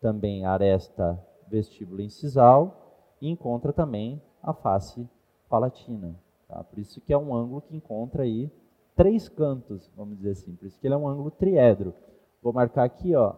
também 0.00 0.44
a 0.46 0.52
aresta 0.52 1.22
vestíbulo 1.48 2.00
incisal 2.00 3.16
e 3.20 3.28
encontra 3.28 3.72
também 3.72 4.22
a 4.42 4.54
face 4.54 5.06
palatina. 5.48 6.14
Tá? 6.50 6.64
Por 6.64 6.80
isso 6.80 7.00
que 7.00 7.12
é 7.12 7.16
um 7.16 7.32
ângulo 7.32 7.62
que 7.62 7.76
encontra 7.76 8.24
aí 8.24 8.50
três 8.96 9.28
cantos, 9.28 9.88
vamos 9.96 10.16
dizer 10.16 10.32
assim. 10.32 10.54
Por 10.56 10.66
isso 10.66 10.78
que 10.80 10.86
ele 10.86 10.94
é 10.94 10.96
um 10.96 11.08
ângulo 11.08 11.30
triedro. 11.30 11.94
Vou 12.42 12.52
marcar 12.52 12.84
aqui 12.84 13.14
ó, 13.14 13.34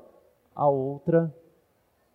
a 0.54 0.68
outra 0.68 1.32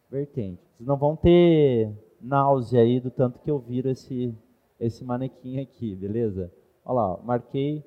vertente. 0.09 0.59
Vocês 0.75 0.87
não 0.87 0.97
vão 0.97 1.15
ter 1.15 1.93
náusea 2.19 2.81
aí 2.81 2.99
do 2.99 3.11
tanto 3.11 3.39
que 3.39 3.51
eu 3.51 3.59
viro 3.59 3.89
esse, 3.89 4.35
esse 4.79 5.03
manequim 5.03 5.59
aqui, 5.59 5.95
beleza? 5.95 6.51
Olha 6.83 6.95
lá, 6.95 7.13
ó, 7.13 7.19
marquei 7.23 7.83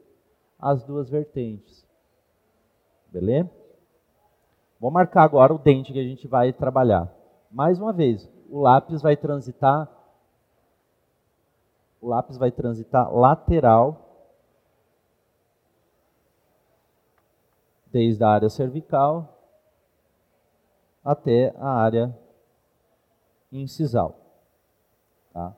as 0.57 0.85
duas 0.85 1.11
vertentes. 1.11 1.85
Beleza? 3.11 3.51
Vou 4.79 4.91
marcar 4.91 5.25
agora 5.25 5.53
o 5.53 5.59
dente 5.59 5.93
que 5.93 5.99
a 5.99 6.05
gente 6.05 6.29
vai 6.29 6.53
trabalhar. 6.53 7.13
Mais 7.51 7.81
uma 7.81 7.93
vez, 7.93 8.31
o 8.49 8.61
lápis 8.61 9.03
vai 9.03 9.17
transitar 9.17 9.91
o 12.01 12.09
lápis 12.09 12.37
vai 12.37 12.51
transitar 12.51 13.13
lateral 13.13 14.07
desde 17.93 18.23
a 18.23 18.29
área 18.29 18.49
cervical 18.49 19.37
até 21.05 21.55
a 21.59 21.69
área 21.69 22.17
incisal. 23.51 24.17
Tá? 25.33 25.57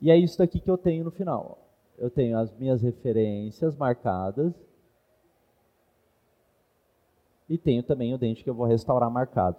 E 0.00 0.10
é 0.10 0.16
isso 0.16 0.38
daqui 0.38 0.60
que 0.60 0.70
eu 0.70 0.78
tenho 0.78 1.04
no 1.04 1.10
final. 1.10 1.58
Eu 1.96 2.10
tenho 2.10 2.38
as 2.38 2.52
minhas 2.56 2.82
referências 2.82 3.76
marcadas 3.76 4.54
e 7.48 7.58
tenho 7.58 7.82
também 7.82 8.14
o 8.14 8.18
dente 8.18 8.42
que 8.42 8.48
eu 8.48 8.54
vou 8.54 8.66
restaurar 8.66 9.10
marcado. 9.10 9.56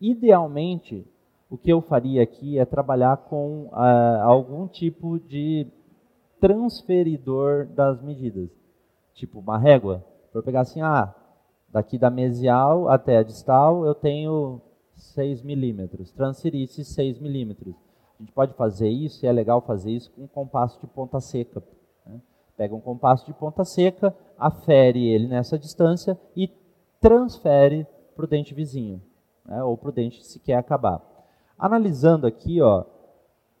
Idealmente, 0.00 1.06
o 1.52 1.58
que 1.58 1.70
eu 1.70 1.82
faria 1.82 2.22
aqui 2.22 2.58
é 2.58 2.64
trabalhar 2.64 3.14
com 3.14 3.68
ah, 3.72 4.22
algum 4.24 4.66
tipo 4.66 5.20
de 5.20 5.66
transferidor 6.40 7.66
das 7.66 8.00
medidas. 8.00 8.48
Tipo 9.12 9.40
uma 9.40 9.58
régua. 9.58 10.02
Para 10.32 10.42
pegar 10.42 10.62
assim, 10.62 10.80
ah, 10.80 11.14
daqui 11.68 11.98
da 11.98 12.08
mesial 12.08 12.88
até 12.88 13.18
a 13.18 13.22
distal 13.22 13.84
eu 13.84 13.94
tenho 13.94 14.62
6 14.94 15.42
milímetros. 15.42 16.10
Transferir 16.10 16.64
esses 16.64 16.88
6 16.94 17.18
milímetros. 17.18 17.74
A 18.18 18.22
gente 18.22 18.32
pode 18.32 18.54
fazer 18.54 18.88
isso, 18.88 19.22
e 19.22 19.28
é 19.28 19.32
legal 19.32 19.60
fazer 19.60 19.90
isso 19.90 20.10
com 20.12 20.22
um 20.22 20.28
compasso 20.28 20.80
de 20.80 20.86
ponta 20.86 21.20
seca. 21.20 21.62
Né? 22.06 22.18
Pega 22.56 22.74
um 22.74 22.80
compasso 22.80 23.26
de 23.26 23.34
ponta 23.34 23.62
seca, 23.62 24.16
afere 24.38 25.06
ele 25.06 25.28
nessa 25.28 25.58
distância 25.58 26.18
e 26.34 26.50
transfere 26.98 27.86
para 28.16 28.24
o 28.24 28.28
dente 28.28 28.54
vizinho, 28.54 29.02
né, 29.44 29.62
ou 29.62 29.76
para 29.76 29.90
o 29.90 29.92
dente 29.92 30.24
se 30.24 30.40
quer 30.40 30.54
acabar. 30.54 31.11
Analisando 31.58 32.26
aqui, 32.26 32.60
ó, 32.60 32.84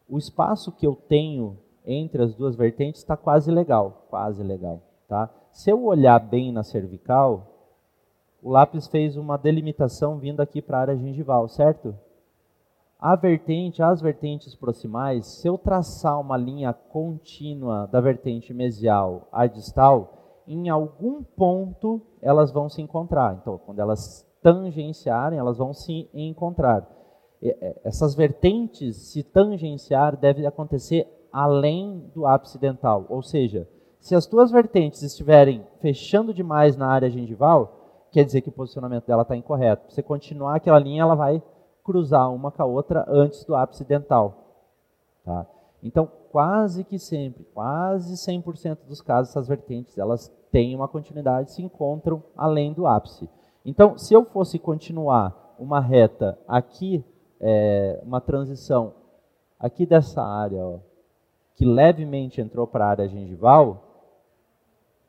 o 0.08 0.18
espaço 0.18 0.72
que 0.72 0.86
eu 0.86 0.94
tenho 0.94 1.58
entre 1.84 2.22
as 2.22 2.34
duas 2.34 2.54
vertentes 2.54 3.00
está 3.00 3.16
quase 3.16 3.50
legal, 3.50 4.06
quase 4.08 4.42
legal. 4.42 4.82
Tá? 5.08 5.30
Se 5.50 5.70
eu 5.70 5.84
olhar 5.84 6.18
bem 6.18 6.52
na 6.52 6.62
cervical, 6.62 7.48
o 8.42 8.50
lápis 8.50 8.86
fez 8.86 9.16
uma 9.16 9.36
delimitação 9.36 10.18
vindo 10.18 10.40
aqui 10.40 10.60
para 10.60 10.78
a 10.78 10.80
área 10.80 10.96
gengival, 10.96 11.48
certo? 11.48 11.94
A 12.98 13.16
vertente, 13.16 13.82
as 13.82 14.00
vertentes 14.00 14.54
proximais, 14.54 15.26
se 15.26 15.48
eu 15.48 15.58
traçar 15.58 16.20
uma 16.20 16.36
linha 16.36 16.72
contínua 16.72 17.88
da 17.88 18.00
vertente 18.00 18.54
mesial 18.54 19.28
à 19.32 19.46
distal, 19.46 20.42
em 20.46 20.68
algum 20.68 21.22
ponto 21.22 22.00
elas 22.20 22.52
vão 22.52 22.68
se 22.68 22.80
encontrar. 22.80 23.38
Então, 23.40 23.58
quando 23.58 23.80
elas 23.80 24.24
tangenciarem, 24.40 25.38
elas 25.38 25.58
vão 25.58 25.72
se 25.72 26.08
encontrar. 26.14 26.88
Essas 27.82 28.14
vertentes 28.14 28.96
se 28.96 29.22
tangenciar 29.22 30.16
deve 30.16 30.46
acontecer 30.46 31.08
além 31.32 32.10
do 32.14 32.26
ápice 32.26 32.58
dental, 32.58 33.06
ou 33.08 33.22
seja, 33.22 33.66
se 33.98 34.14
as 34.14 34.26
duas 34.26 34.50
vertentes 34.50 35.02
estiverem 35.02 35.64
fechando 35.80 36.34
demais 36.34 36.76
na 36.76 36.88
área 36.88 37.08
gengival, 37.08 38.08
quer 38.10 38.24
dizer 38.24 38.42
que 38.42 38.48
o 38.48 38.52
posicionamento 38.52 39.06
dela 39.06 39.22
está 39.22 39.36
incorreto. 39.36 39.88
Se 39.88 39.94
você 39.94 40.02
continuar 40.02 40.56
aquela 40.56 40.78
linha, 40.78 41.02
ela 41.02 41.14
vai 41.14 41.42
cruzar 41.84 42.32
uma 42.32 42.50
com 42.50 42.62
a 42.62 42.66
outra 42.66 43.04
antes 43.08 43.44
do 43.44 43.54
ápice 43.54 43.84
dental. 43.84 44.58
Tá? 45.24 45.46
Então, 45.82 46.08
quase 46.30 46.84
que 46.84 46.98
sempre, 46.98 47.44
quase 47.54 48.14
100% 48.14 48.78
dos 48.86 49.00
casos, 49.00 49.30
essas 49.30 49.48
vertentes 49.48 49.96
elas 49.96 50.32
têm 50.50 50.74
uma 50.74 50.88
continuidade, 50.88 51.52
se 51.52 51.62
encontram 51.62 52.22
além 52.36 52.72
do 52.72 52.86
ápice. 52.86 53.28
Então, 53.64 53.96
se 53.96 54.12
eu 54.12 54.24
fosse 54.24 54.58
continuar 54.58 55.54
uma 55.58 55.80
reta 55.80 56.38
aqui, 56.46 57.04
é, 57.42 58.00
uma 58.02 58.20
transição 58.20 58.94
aqui 59.58 59.84
dessa 59.84 60.22
área, 60.22 60.64
ó, 60.64 60.78
que 61.54 61.66
levemente 61.66 62.40
entrou 62.40 62.66
para 62.66 62.86
a 62.86 62.88
área 62.88 63.08
gengival, 63.08 63.92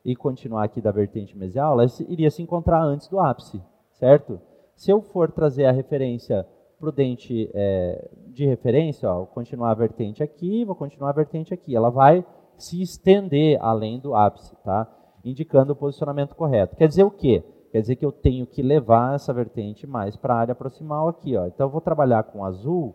e 0.04 0.14
continuar 0.14 0.64
aqui 0.64 0.80
da 0.80 0.90
vertente 0.90 1.36
mesial, 1.36 1.80
ela 1.80 1.90
iria 2.08 2.30
se 2.30 2.42
encontrar 2.42 2.82
antes 2.82 3.08
do 3.08 3.18
ápice, 3.18 3.60
certo? 3.92 4.38
Se 4.76 4.90
eu 4.90 5.00
for 5.00 5.32
trazer 5.32 5.64
a 5.64 5.72
referência 5.72 6.46
para 6.78 6.88
o 6.90 6.92
dente 6.92 7.50
é, 7.54 8.10
de 8.26 8.44
referência, 8.44 9.08
ó, 9.08 9.18
vou 9.18 9.26
continuar 9.26 9.70
a 9.70 9.74
vertente 9.74 10.22
aqui, 10.22 10.64
vou 10.64 10.74
continuar 10.74 11.10
a 11.10 11.14
vertente 11.14 11.54
aqui. 11.54 11.74
Ela 11.74 11.88
vai 11.88 12.24
se 12.58 12.82
estender 12.82 13.56
além 13.62 13.98
do 13.98 14.14
ápice, 14.14 14.54
tá? 14.62 14.86
indicando 15.24 15.72
o 15.72 15.76
posicionamento 15.76 16.34
correto. 16.34 16.76
Quer 16.76 16.88
dizer 16.88 17.04
o 17.04 17.10
quê? 17.10 17.42
Quer 17.74 17.80
dizer 17.80 17.96
que 17.96 18.06
eu 18.06 18.12
tenho 18.12 18.46
que 18.46 18.62
levar 18.62 19.16
essa 19.16 19.32
vertente 19.32 19.84
mais 19.84 20.14
para 20.14 20.32
a 20.32 20.38
área 20.38 20.54
proximal 20.54 21.08
aqui. 21.08 21.36
Ó. 21.36 21.44
Então, 21.46 21.66
eu 21.66 21.70
vou 21.72 21.80
trabalhar 21.80 22.22
com 22.22 22.44
azul 22.44 22.94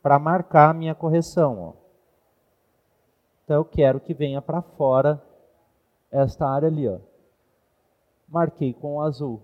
para 0.00 0.20
marcar 0.20 0.70
a 0.70 0.72
minha 0.72 0.94
correção. 0.94 1.60
Ó. 1.60 1.72
Então, 3.42 3.56
eu 3.56 3.64
quero 3.64 3.98
que 3.98 4.14
venha 4.14 4.40
para 4.40 4.62
fora 4.62 5.20
esta 6.12 6.48
área 6.48 6.68
ali. 6.68 6.88
Ó. 6.88 6.98
Marquei 8.28 8.72
com 8.72 8.98
o 8.98 9.00
azul. 9.00 9.42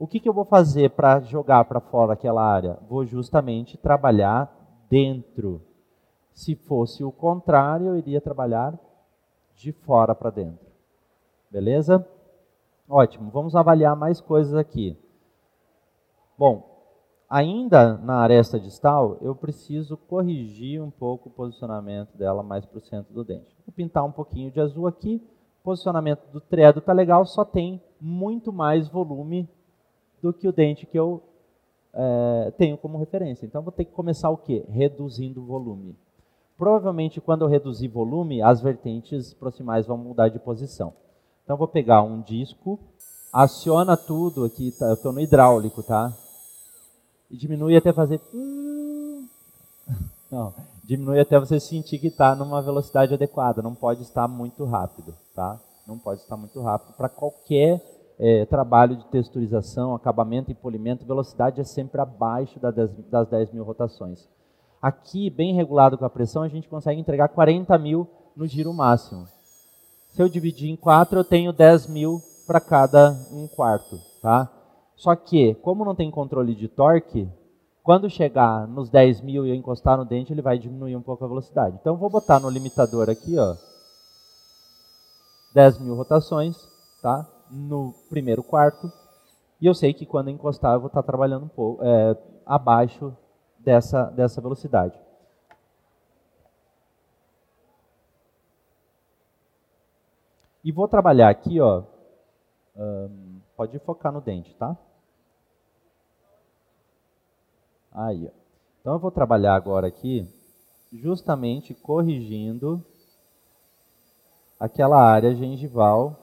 O 0.00 0.08
que, 0.08 0.18
que 0.18 0.28
eu 0.28 0.34
vou 0.34 0.44
fazer 0.44 0.90
para 0.90 1.20
jogar 1.20 1.64
para 1.66 1.78
fora 1.78 2.14
aquela 2.14 2.42
área? 2.42 2.76
Vou 2.88 3.06
justamente 3.06 3.78
trabalhar 3.78 4.52
dentro. 4.90 5.62
Se 6.34 6.56
fosse 6.56 7.04
o 7.04 7.12
contrário, 7.12 7.86
eu 7.86 7.96
iria 7.96 8.20
trabalhar 8.20 8.76
de 9.54 9.70
fora 9.70 10.12
para 10.12 10.30
dentro. 10.30 10.66
Beleza? 11.48 12.04
Ótimo. 12.88 13.30
Vamos 13.30 13.56
avaliar 13.56 13.96
mais 13.96 14.20
coisas 14.20 14.54
aqui. 14.54 14.96
Bom, 16.38 16.64
ainda 17.28 17.96
na 17.98 18.18
aresta 18.18 18.60
distal, 18.60 19.16
eu 19.20 19.34
preciso 19.34 19.96
corrigir 19.96 20.82
um 20.82 20.90
pouco 20.90 21.28
o 21.28 21.32
posicionamento 21.32 22.16
dela 22.16 22.42
mais 22.42 22.64
para 22.64 22.78
o 22.78 22.82
centro 22.82 23.12
do 23.12 23.24
dente. 23.24 23.56
Vou 23.66 23.74
pintar 23.74 24.04
um 24.04 24.12
pouquinho 24.12 24.50
de 24.50 24.60
azul 24.60 24.86
aqui. 24.86 25.20
O 25.60 25.64
posicionamento 25.64 26.30
do 26.30 26.40
tredo 26.40 26.78
está 26.78 26.92
legal, 26.92 27.26
só 27.26 27.44
tem 27.44 27.82
muito 28.00 28.52
mais 28.52 28.88
volume 28.88 29.48
do 30.22 30.32
que 30.32 30.46
o 30.46 30.52
dente 30.52 30.86
que 30.86 30.98
eu 30.98 31.22
é, 31.92 32.52
tenho 32.56 32.76
como 32.76 32.98
referência. 32.98 33.46
Então, 33.46 33.62
vou 33.62 33.72
ter 33.72 33.84
que 33.84 33.92
começar 33.92 34.30
o 34.30 34.36
quê? 34.36 34.64
Reduzindo 34.68 35.42
o 35.42 35.46
volume. 35.46 35.96
Provavelmente, 36.56 37.20
quando 37.20 37.42
eu 37.42 37.48
reduzir 37.48 37.88
volume, 37.88 38.42
as 38.42 38.60
vertentes 38.60 39.34
proximais 39.34 39.86
vão 39.86 39.98
mudar 39.98 40.28
de 40.28 40.38
posição. 40.38 40.92
Então, 41.46 41.56
vou 41.56 41.68
pegar 41.68 42.02
um 42.02 42.20
disco, 42.22 42.76
aciona 43.32 43.96
tudo 43.96 44.44
aqui, 44.44 44.72
tá, 44.72 44.86
eu 44.86 44.94
estou 44.94 45.12
no 45.12 45.20
hidráulico, 45.20 45.80
tá? 45.80 46.12
E 47.30 47.36
diminui 47.36 47.76
até 47.76 47.92
fazer... 47.92 48.20
Não, 50.28 50.52
diminui 50.82 51.20
até 51.20 51.38
você 51.38 51.60
sentir 51.60 52.00
que 52.00 52.08
está 52.08 52.34
numa 52.34 52.60
velocidade 52.60 53.14
adequada. 53.14 53.62
Não 53.62 53.76
pode 53.76 54.02
estar 54.02 54.26
muito 54.26 54.64
rápido, 54.64 55.14
tá? 55.36 55.60
Não 55.86 55.96
pode 55.96 56.20
estar 56.20 56.36
muito 56.36 56.60
rápido 56.60 56.96
para 56.96 57.08
qualquer 57.08 57.80
é, 58.18 58.44
trabalho 58.46 58.96
de 58.96 59.04
texturização, 59.06 59.94
acabamento 59.94 60.50
e 60.50 60.54
polimento, 60.54 61.06
velocidade 61.06 61.60
é 61.60 61.64
sempre 61.64 62.00
abaixo 62.00 62.58
das 62.58 63.28
10 63.28 63.52
mil 63.52 63.62
rotações. 63.62 64.28
Aqui, 64.82 65.30
bem 65.30 65.54
regulado 65.54 65.96
com 65.96 66.04
a 66.04 66.10
pressão, 66.10 66.42
a 66.42 66.48
gente 66.48 66.68
consegue 66.68 67.00
entregar 67.00 67.28
40 67.28 67.78
mil 67.78 68.08
no 68.34 68.48
giro 68.48 68.74
máximo. 68.74 69.28
Se 70.16 70.22
eu 70.22 70.30
dividir 70.30 70.70
em 70.70 70.76
4, 70.76 71.18
eu 71.18 71.24
tenho 71.24 71.52
10 71.52 71.88
mil 71.88 72.22
para 72.46 72.58
cada 72.58 73.10
um 73.30 73.46
quarto. 73.46 74.00
Tá? 74.22 74.50
Só 74.96 75.14
que, 75.14 75.54
como 75.56 75.84
não 75.84 75.94
tem 75.94 76.10
controle 76.10 76.54
de 76.54 76.68
torque, 76.68 77.28
quando 77.82 78.08
chegar 78.08 78.66
nos 78.66 78.88
10 78.88 79.20
mil 79.20 79.44
e 79.44 79.50
eu 79.50 79.54
encostar 79.54 79.98
no 79.98 80.06
dente, 80.06 80.32
ele 80.32 80.40
vai 80.40 80.58
diminuir 80.58 80.96
um 80.96 81.02
pouco 81.02 81.22
a 81.22 81.28
velocidade. 81.28 81.76
Então, 81.78 81.98
vou 81.98 82.08
botar 82.08 82.40
no 82.40 82.48
limitador 82.48 83.10
aqui, 83.10 83.38
ó, 83.38 83.56
10 85.52 85.80
mil 85.80 85.94
rotações, 85.94 86.56
tá? 87.02 87.30
no 87.50 87.92
primeiro 88.08 88.42
quarto, 88.42 88.90
e 89.60 89.66
eu 89.66 89.74
sei 89.74 89.92
que 89.92 90.06
quando 90.06 90.30
encostar 90.30 90.72
eu 90.72 90.80
vou 90.80 90.88
estar 90.88 91.02
trabalhando 91.02 91.44
um 91.44 91.48
pouco 91.48 91.84
é, 91.84 92.16
abaixo 92.46 93.14
dessa, 93.58 94.04
dessa 94.04 94.40
velocidade. 94.40 94.98
E 100.66 100.72
vou 100.72 100.88
trabalhar 100.88 101.28
aqui, 101.28 101.60
ó, 101.60 101.84
um, 102.76 103.40
pode 103.56 103.78
focar 103.78 104.12
no 104.12 104.20
dente, 104.20 104.52
tá? 104.56 104.76
Aí, 107.92 108.26
ó. 108.26 108.30
Então 108.80 108.94
eu 108.94 108.98
vou 108.98 109.12
trabalhar 109.12 109.54
agora 109.54 109.86
aqui, 109.86 110.26
justamente 110.92 111.72
corrigindo 111.72 112.84
aquela 114.58 115.00
área 115.00 115.36
gengival 115.36 116.16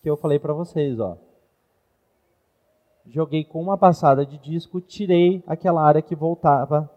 que 0.00 0.08
eu 0.08 0.16
falei 0.16 0.38
para 0.38 0.54
vocês, 0.54 0.98
ó. 0.98 1.18
Joguei 3.04 3.44
com 3.44 3.60
uma 3.60 3.76
passada 3.76 4.24
de 4.24 4.38
disco, 4.38 4.80
tirei 4.80 5.44
aquela 5.46 5.82
área 5.82 6.00
que 6.00 6.16
voltava 6.16 6.90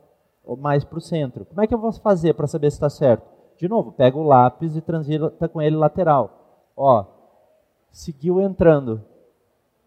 mais 0.57 0.85
para 0.85 0.99
o 0.99 1.01
centro. 1.01 1.43
Como 1.43 1.59
é 1.59 1.67
que 1.67 1.73
eu 1.73 1.79
vou 1.79 1.91
fazer 1.91 2.33
para 2.33 2.47
saber 2.47 2.71
se 2.71 2.77
está 2.77 2.89
certo? 2.89 3.32
De 3.57 3.67
novo, 3.67 3.91
pego 3.91 4.19
o 4.19 4.27
lápis 4.27 4.75
e 4.75 4.81
transita 4.81 5.47
com 5.47 5.61
ele 5.61 5.75
lateral. 5.75 6.69
Ó, 6.75 7.05
seguiu 7.91 8.41
entrando. 8.41 9.03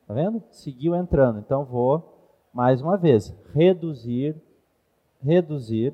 Tá 0.06 0.14
vendo? 0.14 0.42
Seguiu 0.50 0.94
entrando. 0.94 1.40
Então 1.40 1.64
vou 1.64 2.32
mais 2.52 2.80
uma 2.80 2.96
vez 2.96 3.34
reduzir, 3.52 4.34
reduzir. 5.22 5.92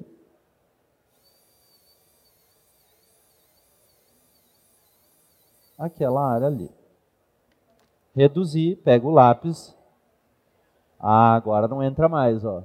Aquela 5.76 6.24
área 6.24 6.46
ali. 6.46 6.70
Reduzir, 8.14 8.76
pego 8.76 9.08
o 9.08 9.12
lápis. 9.12 9.76
Ah, 11.00 11.34
agora 11.34 11.66
não 11.66 11.82
entra 11.82 12.08
mais, 12.08 12.44
ó. 12.44 12.62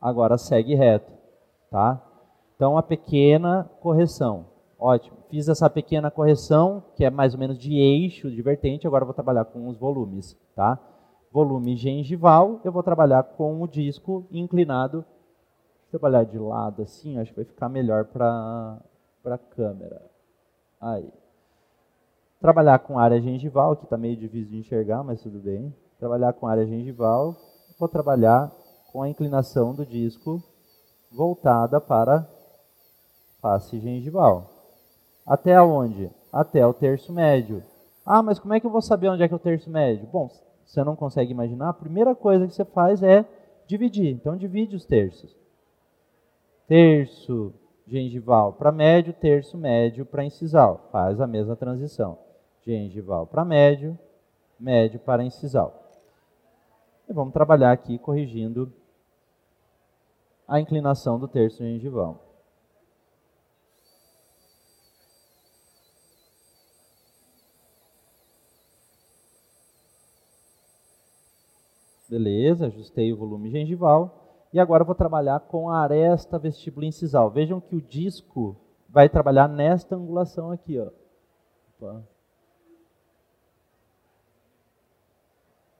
Agora 0.00 0.36
segue 0.36 0.74
reto, 0.74 1.12
tá? 1.70 2.02
Então 2.62 2.78
a 2.78 2.82
pequena 2.84 3.68
correção. 3.80 4.46
Ótimo. 4.78 5.16
Fiz 5.28 5.48
essa 5.48 5.68
pequena 5.68 6.12
correção, 6.12 6.80
que 6.94 7.04
é 7.04 7.10
mais 7.10 7.34
ou 7.34 7.40
menos 7.40 7.58
de 7.58 7.74
eixo, 7.76 8.30
de 8.30 8.40
vertente, 8.40 8.86
agora 8.86 9.04
vou 9.04 9.12
trabalhar 9.12 9.46
com 9.46 9.66
os 9.66 9.76
volumes, 9.76 10.38
tá? 10.54 10.78
Volume 11.32 11.74
gengival, 11.74 12.60
eu 12.64 12.70
vou 12.70 12.84
trabalhar 12.84 13.24
com 13.24 13.60
o 13.60 13.66
disco 13.66 14.28
inclinado. 14.30 14.98
Vou 14.98 15.90
trabalhar 15.90 16.22
de 16.22 16.38
lado 16.38 16.82
assim, 16.82 17.18
acho 17.18 17.32
que 17.32 17.38
vai 17.38 17.44
ficar 17.44 17.68
melhor 17.68 18.04
para 18.04 18.78
a 19.24 19.38
câmera. 19.38 20.00
Aí. 20.80 21.12
Trabalhar 22.40 22.78
com 22.78 22.96
área 22.96 23.20
gengival, 23.20 23.74
que 23.74 23.82
está 23.82 23.96
meio 23.96 24.16
difícil 24.16 24.52
de 24.52 24.58
enxergar, 24.58 25.02
mas 25.02 25.20
tudo 25.20 25.40
bem. 25.40 25.74
Trabalhar 25.98 26.32
com 26.34 26.46
área 26.46 26.64
gengival, 26.64 27.34
vou 27.76 27.88
trabalhar 27.88 28.52
com 28.92 29.02
a 29.02 29.08
inclinação 29.08 29.74
do 29.74 29.84
disco 29.84 30.40
voltada 31.10 31.80
para 31.80 32.24
face 33.42 33.78
gengival. 33.80 34.48
Até 35.26 35.60
onde? 35.60 36.08
Até 36.32 36.64
o 36.66 36.72
terço 36.72 37.12
médio. 37.12 37.62
Ah, 38.06 38.22
mas 38.22 38.38
como 38.38 38.54
é 38.54 38.60
que 38.60 38.66
eu 38.66 38.70
vou 38.70 38.80
saber 38.80 39.08
onde 39.08 39.22
é 39.22 39.28
que 39.28 39.34
é 39.34 39.36
o 39.36 39.40
terço 39.40 39.68
médio? 39.68 40.08
Bom, 40.10 40.30
você 40.64 40.82
não 40.82 40.96
consegue 40.96 41.32
imaginar, 41.32 41.68
a 41.68 41.74
primeira 41.74 42.14
coisa 42.14 42.46
que 42.46 42.54
você 42.54 42.64
faz 42.64 43.02
é 43.02 43.26
dividir. 43.66 44.08
Então, 44.08 44.36
divide 44.36 44.74
os 44.74 44.86
terços. 44.86 45.36
Terço 46.66 47.52
gengival 47.86 48.54
para 48.54 48.72
médio, 48.72 49.12
terço 49.12 49.58
médio 49.58 50.06
para 50.06 50.24
incisal. 50.24 50.88
Faz 50.90 51.20
a 51.20 51.26
mesma 51.26 51.56
transição. 51.56 52.16
Gengival 52.64 53.26
para 53.26 53.44
médio, 53.44 53.98
médio 54.58 54.98
para 55.00 55.24
incisal. 55.24 55.82
E 57.08 57.12
vamos 57.12 57.34
trabalhar 57.34 57.72
aqui 57.72 57.98
corrigindo 57.98 58.72
a 60.46 60.60
inclinação 60.60 61.18
do 61.18 61.28
terço 61.28 61.58
gengival. 61.58 62.31
Beleza, 72.12 72.66
ajustei 72.66 73.10
o 73.10 73.16
volume 73.16 73.48
gengival. 73.48 74.46
E 74.52 74.60
agora 74.60 74.84
vou 74.84 74.94
trabalhar 74.94 75.40
com 75.40 75.70
a 75.70 75.78
aresta 75.78 76.38
vestíbulo 76.38 76.84
incisal. 76.84 77.30
Vejam 77.30 77.58
que 77.58 77.74
o 77.74 77.80
disco 77.80 78.54
vai 78.86 79.08
trabalhar 79.08 79.48
nesta 79.48 79.96
angulação 79.96 80.50
aqui. 80.50 80.78
Ó. 80.78 80.90
Opa. 81.78 82.06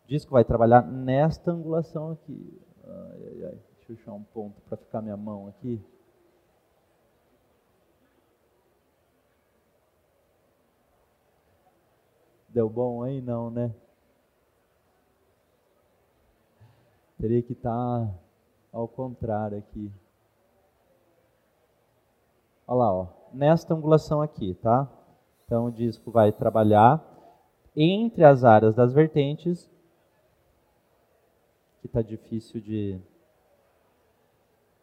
O 0.04 0.08
disco 0.08 0.32
vai 0.32 0.42
trabalhar 0.42 0.80
nesta 0.80 1.50
angulação 1.50 2.12
aqui. 2.12 2.58
Ai, 2.82 3.24
ai, 3.26 3.44
ai. 3.44 3.58
Deixa 3.76 3.92
eu 3.92 3.96
achar 3.96 4.12
um 4.14 4.22
ponto 4.22 4.58
para 4.62 4.78
ficar 4.78 5.02
minha 5.02 5.18
mão 5.18 5.48
aqui. 5.48 5.84
Deu 12.48 12.70
bom 12.70 13.02
aí? 13.02 13.20
Não, 13.20 13.50
né? 13.50 13.74
Teria 17.22 17.40
que 17.40 17.52
estar 17.52 17.70
tá 17.70 18.14
ao 18.72 18.88
contrário 18.88 19.56
aqui. 19.56 19.92
Olha 22.66 22.78
lá, 22.78 22.92
ó. 22.92 23.06
nesta 23.32 23.74
angulação 23.74 24.20
aqui, 24.20 24.54
tá? 24.54 24.90
Então 25.44 25.66
o 25.66 25.70
disco 25.70 26.10
vai 26.10 26.32
trabalhar 26.32 27.00
entre 27.76 28.24
as 28.24 28.42
áreas 28.42 28.74
das 28.74 28.92
vertentes, 28.92 29.70
que 31.80 31.86
está 31.86 32.02
difícil 32.02 32.60
de, 32.60 32.98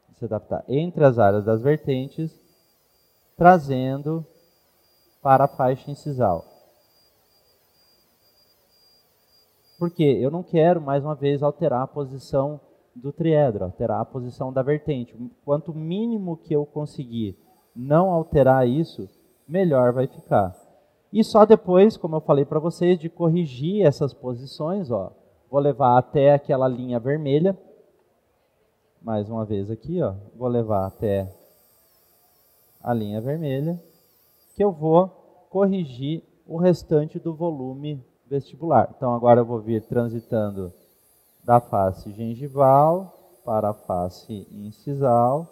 de 0.08 0.15
se 0.15 0.23
adaptar, 0.23 0.63
entre 0.69 1.04
as 1.04 1.19
áreas 1.19 1.43
das 1.43 1.62
vertentes, 1.62 2.39
trazendo 3.36 4.25
para 5.21 5.43
a 5.43 5.49
faixa 5.49 5.91
incisal. 5.91 6.45
Porque 9.79 10.03
eu 10.03 10.29
não 10.29 10.43
quero, 10.43 10.81
mais 10.81 11.05
uma 11.05 11.15
vez, 11.15 11.41
alterar 11.41 11.83
a 11.83 11.87
posição 11.87 12.59
do 12.93 13.13
triedro, 13.13 13.63
alterar 13.63 14.01
a 14.01 14.05
posição 14.05 14.51
da 14.51 14.61
vertente. 14.61 15.15
Quanto 15.45 15.73
mínimo 15.73 16.35
que 16.35 16.53
eu 16.53 16.65
conseguir 16.65 17.37
não 17.73 18.11
alterar 18.11 18.67
isso, 18.67 19.07
melhor 19.47 19.93
vai 19.93 20.05
ficar. 20.05 20.53
E 21.13 21.23
só 21.23 21.45
depois, 21.45 21.95
como 21.95 22.17
eu 22.17 22.21
falei 22.21 22.43
para 22.43 22.59
vocês, 22.59 22.99
de 22.99 23.09
corrigir 23.09 23.85
essas 23.85 24.13
posições, 24.13 24.91
ó, 24.91 25.13
vou 25.49 25.61
levar 25.61 25.97
até 25.97 26.33
aquela 26.33 26.67
linha 26.67 26.99
vermelha. 26.99 27.57
Mais 29.01 29.29
uma 29.29 29.45
vez 29.45 29.71
aqui, 29.71 30.01
ó, 30.01 30.13
vou 30.35 30.49
levar 30.49 30.85
até 30.87 31.33
a 32.83 32.93
linha 32.93 33.21
vermelha, 33.21 33.81
que 34.55 34.63
eu 34.63 34.73
vou 34.73 35.07
corrigir 35.49 36.21
o 36.45 36.57
restante 36.57 37.17
do 37.17 37.33
volume 37.33 38.03
vestibular. 38.29 38.93
Então 38.95 39.13
agora 39.13 39.41
eu 39.41 39.45
vou 39.45 39.59
vir 39.59 39.81
transitando 39.81 40.71
da 41.43 41.59
face 41.59 42.11
gengival 42.11 43.41
para 43.43 43.69
a 43.69 43.73
face 43.73 44.47
incisal, 44.51 45.47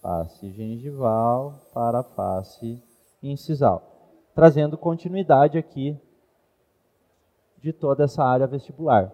face 0.00 0.50
gengival 0.50 1.54
para 1.74 2.00
a 2.00 2.02
face 2.02 2.82
incisal, 3.22 3.82
trazendo 4.34 4.78
continuidade 4.78 5.58
aqui 5.58 5.96
de 7.58 7.72
toda 7.72 8.04
essa 8.04 8.24
área 8.24 8.46
vestibular. 8.46 9.12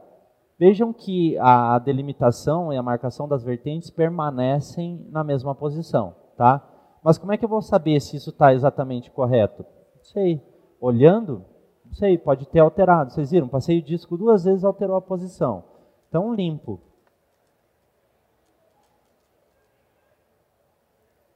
Vejam 0.59 0.93
que 0.93 1.39
a 1.39 1.79
delimitação 1.79 2.73
e 2.73 2.77
a 2.77 2.83
marcação 2.83 3.29
das 3.29 3.45
vertentes 3.45 3.91
permanecem 3.91 5.07
na 5.11 5.23
mesma 5.23 5.55
posição, 5.55 6.15
tá? 6.37 6.67
Mas 7.03 7.17
como 7.17 7.33
é 7.33 7.37
que 7.37 7.45
eu 7.45 7.49
vou 7.49 7.63
saber 7.63 8.01
se 8.01 8.17
isso 8.17 8.31
está 8.31 8.53
exatamente 8.53 9.11
correto? 9.11 9.65
Não 9.97 10.03
sei. 10.03 10.43
Olhando, 10.81 11.45
não 11.89 11.95
sei, 11.95 12.19
pode 12.19 12.47
ter 12.47 12.61
alterado. 12.61 13.13
Vocês 13.13 13.31
viram? 13.31 13.49
Passei 13.49 13.79
o 13.79 13.83
disco 13.83 14.17
duas 14.17 14.45
vezes 14.45 14.65
alterou 14.65 14.97
a 14.97 15.01
posição. 15.01 15.65
Então, 16.09 16.35
limpo. 16.35 16.81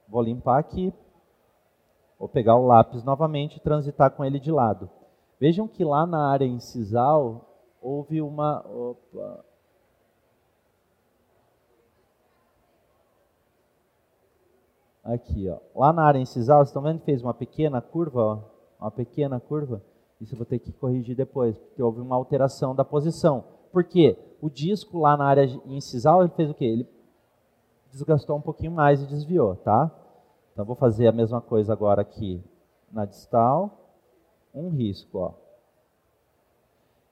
Vou 0.06 0.22
limpar 0.22 0.58
aqui. 0.58 0.92
Vou 2.18 2.28
pegar 2.28 2.56
o 2.56 2.66
lápis 2.66 3.02
novamente 3.02 3.56
e 3.56 3.60
transitar 3.60 4.10
com 4.10 4.24
ele 4.24 4.38
de 4.38 4.52
lado. 4.52 4.88
Vejam 5.40 5.66
que 5.66 5.84
lá 5.84 6.06
na 6.06 6.30
área 6.30 6.44
incisal 6.44 7.48
houve 7.80 8.20
uma. 8.20 8.60
Opa. 8.68 9.44
Aqui, 15.02 15.48
ó. 15.48 15.58
Lá 15.74 15.92
na 15.92 16.04
área 16.04 16.20
incisal, 16.20 16.58
vocês 16.58 16.68
estão 16.68 16.82
vendo 16.82 17.00
que 17.00 17.06
fez 17.06 17.22
uma 17.22 17.34
pequena 17.34 17.80
curva? 17.80 18.20
Ó, 18.20 18.84
uma 18.84 18.90
pequena 18.90 19.40
curva. 19.40 19.82
Isso 20.22 20.34
eu 20.34 20.38
vou 20.38 20.46
ter 20.46 20.60
que 20.60 20.70
corrigir 20.72 21.16
depois, 21.16 21.58
porque 21.58 21.82
houve 21.82 22.00
uma 22.00 22.14
alteração 22.14 22.76
da 22.76 22.84
posição. 22.84 23.42
Por 23.72 23.82
quê? 23.82 24.16
O 24.40 24.48
disco 24.48 25.00
lá 25.00 25.16
na 25.16 25.24
área 25.24 25.44
incisal, 25.66 26.22
ele 26.22 26.30
fez 26.36 26.48
o 26.48 26.54
quê? 26.54 26.64
Ele 26.64 26.88
desgastou 27.90 28.36
um 28.36 28.40
pouquinho 28.40 28.70
mais 28.70 29.02
e 29.02 29.06
desviou, 29.06 29.56
tá? 29.56 29.90
Então 30.52 30.64
vou 30.64 30.76
fazer 30.76 31.08
a 31.08 31.12
mesma 31.12 31.40
coisa 31.40 31.72
agora 31.72 32.02
aqui 32.02 32.40
na 32.92 33.04
distal. 33.04 33.78
Um 34.54 34.68
risco, 34.68 35.18
ó. 35.18 35.32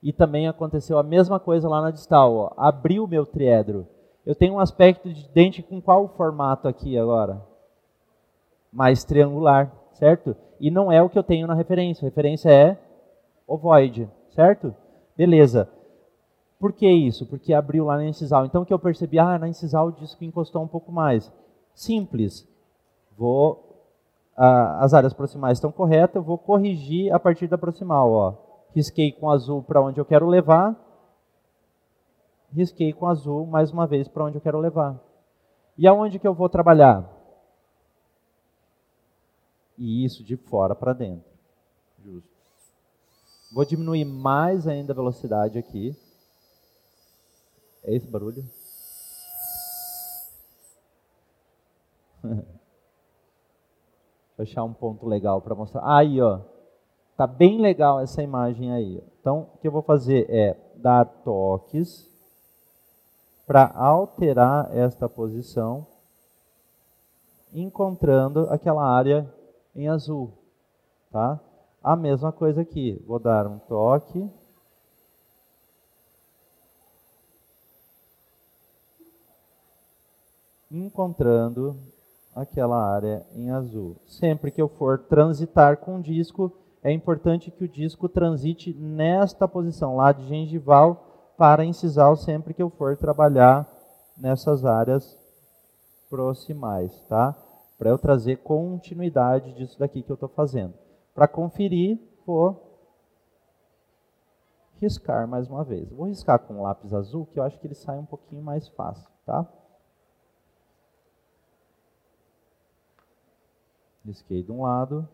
E 0.01 0.13
também 0.13 0.47
aconteceu 0.47 0.97
a 0.97 1.03
mesma 1.03 1.41
coisa 1.41 1.69
lá 1.69 1.83
na 1.83 1.91
distal, 1.91 2.35
ó. 2.35 2.53
Abriu 2.57 3.05
o 3.05 3.09
meu 3.09 3.27
triedro. 3.27 3.89
Eu 4.25 4.37
tenho 4.37 4.55
um 4.55 4.61
aspecto 4.61 5.13
de 5.13 5.29
dente 5.31 5.63
com 5.65 5.81
qual 5.83 6.07
formato 6.09 6.69
aqui 6.69 6.97
agora? 6.97 7.45
Mais 8.73 9.03
triangular, 9.03 9.73
certo? 9.95 10.37
E 10.61 10.71
não 10.71 10.93
é 10.93 11.03
o 11.03 11.09
que 11.09 11.19
eu 11.19 11.25
tenho 11.25 11.49
na 11.49 11.55
referência. 11.55 12.05
A 12.05 12.09
referência 12.09 12.51
é 12.51 12.79
ovoide, 13.51 14.09
certo? 14.31 14.73
Beleza. 15.17 15.69
Por 16.59 16.73
que 16.73 16.89
isso? 16.89 17.27
Porque 17.27 17.53
abriu 17.53 17.85
lá 17.87 17.97
na 17.97 18.07
incisal. 18.07 18.47
Então 18.47 18.63
o 18.63 18.67
que 18.67 18.73
eu 18.73 18.79
percebi? 18.79 19.19
Ah, 19.19 19.39
na 19.39 19.49
incisal 19.49 19.89
o 19.89 19.93
disco 19.93 20.23
encostou 20.23 20.63
um 20.63 20.69
pouco 20.69 20.93
mais. 20.93 21.33
Simples. 21.75 22.47
Vou, 23.19 23.89
ah, 24.37 24.85
as 24.85 24.95
áreas 24.95 25.13
proximais 25.13 25.59
estão 25.59 25.73
corretas, 25.73 26.17
eu 26.17 26.23
vou 26.23 26.39
corrigir 26.39 27.13
a 27.13 27.19
partir 27.19 27.49
da 27.49 27.59
proximal. 27.59 28.13
Ó. 28.13 28.35
Risquei 28.73 29.11
com 29.11 29.29
azul 29.29 29.63
para 29.63 29.83
onde 29.83 30.01
eu 30.01 30.05
quero 30.05 30.29
levar. 30.29 30.77
Risquei 32.53 32.93
com 32.93 33.07
azul 33.07 33.47
mais 33.47 33.73
uma 33.73 33.87
vez 33.87 34.07
para 34.07 34.25
onde 34.25 34.37
eu 34.37 34.41
quero 34.41 34.59
levar. 34.59 34.97
E 35.77 35.89
aonde 35.89 36.19
que 36.19 36.27
eu 36.27 36.35
vou 36.35 36.49
trabalhar? 36.49 37.09
E 39.77 40.05
isso 40.05 40.23
de 40.23 40.37
fora 40.37 40.75
para 40.75 40.93
dentro. 40.93 41.31
Justo. 42.05 42.30
Vou 43.53 43.65
diminuir 43.65 44.05
mais 44.05 44.67
ainda 44.67 44.93
a 44.93 44.97
velocidade 44.97 45.59
aqui. 45.59 45.97
É 47.83 47.95
esse 47.95 48.07
barulho? 48.07 48.45
Eu 54.39 54.45
achar 54.45 54.65
um 54.65 54.73
ponto 54.73 55.07
legal 55.07 55.43
para 55.43 55.55
mostrar. 55.55 55.83
Aí, 55.85 56.21
ó. 56.21 56.41
Tá 57.17 57.27
bem 57.27 57.61
legal 57.61 58.01
essa 58.01 58.23
imagem 58.23 58.73
aí. 58.73 59.03
Então, 59.21 59.51
o 59.55 59.59
que 59.59 59.69
eu 59.69 59.73
vou 59.73 59.83
fazer 59.83 60.25
é 60.31 60.57
dar 60.77 61.05
toques 61.05 62.11
para 63.47 63.71
alterar 63.75 64.75
esta 64.75 65.07
posição, 65.07 65.87
encontrando 67.53 68.49
aquela 68.49 68.83
área 68.83 69.31
em 69.75 69.89
azul, 69.89 70.33
tá? 71.11 71.39
A 71.83 71.97
mesma 71.97 72.31
coisa 72.31 72.61
aqui, 72.61 73.03
vou 73.07 73.19
dar 73.19 73.47
um 73.47 73.59
toque. 73.59 74.29
Encontrando 80.71 81.75
aquela 82.35 82.77
área 82.77 83.27
em 83.35 83.51
azul. 83.51 83.97
Sempre 84.07 84.51
que 84.51 84.61
eu 84.61 84.69
for 84.69 84.99
transitar 84.99 85.79
com 85.79 85.97
o 85.97 86.03
disco, 86.03 86.53
é 86.83 86.93
importante 86.93 87.51
que 87.51 87.65
o 87.65 87.69
disco 87.69 88.11
transite 88.11 88.75
nesta 88.75 89.49
posição 89.49 89.97
lá 89.97 90.13
de 90.13 90.29
gengival 90.29 91.33
para 91.39 91.65
incisal 91.65 92.15
sempre 92.15 92.53
que 92.53 92.63
eu 92.63 92.69
for 92.69 92.95
trabalhar 92.99 93.67
nessas 94.17 94.67
áreas 94.67 95.19
proximais, 96.11 96.93
tá? 97.09 97.35
Para 97.79 97.89
eu 97.89 97.99
trazer 97.99 98.37
continuidade 98.39 99.55
disso 99.55 99.79
daqui 99.79 100.03
que 100.03 100.11
eu 100.11 100.15
estou 100.15 100.29
fazendo. 100.29 100.75
Para 101.15 101.29
conferir, 101.29 101.99
vou 102.25 102.71
riscar 104.81 105.29
mais 105.29 105.49
uma 105.49 105.63
vez. 105.63 105.91
Vou 105.91 106.07
riscar 106.07 106.39
com 106.39 106.55
um 106.55 106.63
lápis 106.63 106.93
azul, 106.93 107.27
que 107.27 107.39
eu 107.39 107.43
acho 107.43 107.59
que 107.59 107.67
ele 107.67 107.75
sai 107.75 107.99
um 107.99 108.07
pouquinho 108.07 108.43
mais 108.43 108.69
fácil, 108.69 109.09
tá? 109.27 109.47
Risquei 114.05 114.43
de 114.43 114.51
um 114.51 114.63
lado, 114.63 115.07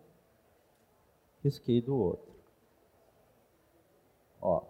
risquei 1.43 1.81
do 1.83 1.97
outro. 1.97 2.33
Ó. 4.41 4.63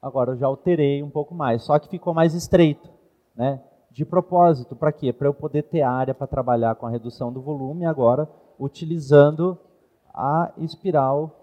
Agora 0.00 0.32
eu 0.32 0.36
já 0.36 0.46
alterei 0.46 1.02
um 1.02 1.10
pouco 1.10 1.34
mais, 1.34 1.62
só 1.64 1.78
que 1.78 1.88
ficou 1.88 2.14
mais 2.14 2.32
estreito, 2.32 2.88
né? 3.36 3.62
De 3.90 4.06
propósito, 4.06 4.74
para 4.74 4.92
quê? 4.92 5.12
Para 5.12 5.26
eu 5.26 5.34
poder 5.34 5.64
ter 5.64 5.82
área 5.82 6.14
para 6.14 6.26
trabalhar 6.26 6.76
com 6.76 6.86
a 6.86 6.90
redução 6.90 7.32
do 7.32 7.42
volume 7.42 7.84
agora 7.84 8.28
utilizando 8.58 9.58
a 10.12 10.52
espiral. 10.58 11.34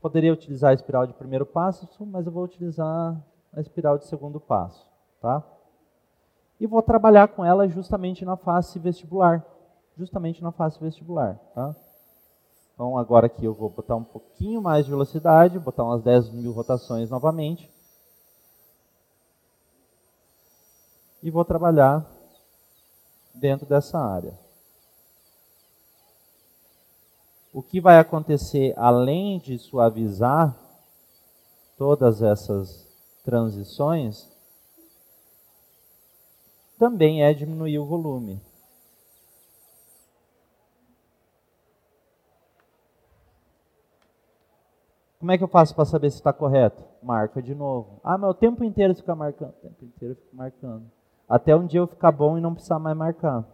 Poderia 0.00 0.32
utilizar 0.32 0.70
a 0.70 0.74
espiral 0.74 1.06
de 1.06 1.12
primeiro 1.12 1.44
passo, 1.44 1.88
mas 2.06 2.26
eu 2.26 2.32
vou 2.32 2.44
utilizar 2.44 3.20
a 3.52 3.60
espiral 3.60 3.98
de 3.98 4.06
segundo 4.06 4.40
passo, 4.40 4.86
tá? 5.20 5.42
E 6.58 6.66
vou 6.66 6.82
trabalhar 6.82 7.28
com 7.28 7.44
ela 7.44 7.68
justamente 7.68 8.24
na 8.24 8.36
face 8.36 8.78
vestibular, 8.78 9.44
justamente 9.96 10.42
na 10.42 10.52
face 10.52 10.78
vestibular, 10.78 11.34
tá? 11.54 11.74
Então 12.74 12.96
agora 12.96 13.26
aqui 13.26 13.44
eu 13.44 13.52
vou 13.52 13.68
botar 13.68 13.96
um 13.96 14.04
pouquinho 14.04 14.62
mais 14.62 14.86
de 14.86 14.90
velocidade, 14.90 15.58
botar 15.58 15.84
umas 15.84 16.02
10 16.02 16.30
mil 16.30 16.52
rotações 16.52 17.10
novamente. 17.10 17.70
E 21.22 21.30
vou 21.30 21.44
trabalhar 21.44 22.06
dentro 23.34 23.66
dessa 23.66 23.98
área. 23.98 24.32
O 27.52 27.62
que 27.62 27.80
vai 27.80 27.98
acontecer 27.98 28.74
além 28.76 29.38
de 29.38 29.58
suavizar 29.58 30.56
todas 31.76 32.22
essas 32.22 32.88
transições 33.24 34.30
também 36.78 37.22
é 37.22 37.34
diminuir 37.34 37.78
o 37.78 37.84
volume. 37.84 38.40
Como 45.18 45.30
é 45.30 45.36
que 45.36 45.44
eu 45.44 45.48
faço 45.48 45.74
para 45.74 45.84
saber 45.84 46.10
se 46.10 46.16
está 46.16 46.32
correto? 46.32 46.82
Marca 47.02 47.42
de 47.42 47.54
novo. 47.54 48.00
Ah, 48.02 48.16
mas 48.16 48.30
o 48.30 48.34
tempo 48.34 48.64
inteiro 48.64 48.94
fica 48.94 49.14
marcando. 49.14 49.50
O 49.50 49.60
tempo 49.60 49.84
inteiro 49.84 50.14
fica 50.14 50.34
marcando. 50.34 50.90
Até 51.28 51.54
um 51.54 51.66
dia 51.66 51.80
eu 51.80 51.86
ficar 51.86 52.10
bom 52.10 52.38
e 52.38 52.40
não 52.40 52.54
precisar 52.54 52.78
mais 52.78 52.96
marcar. 52.96 53.44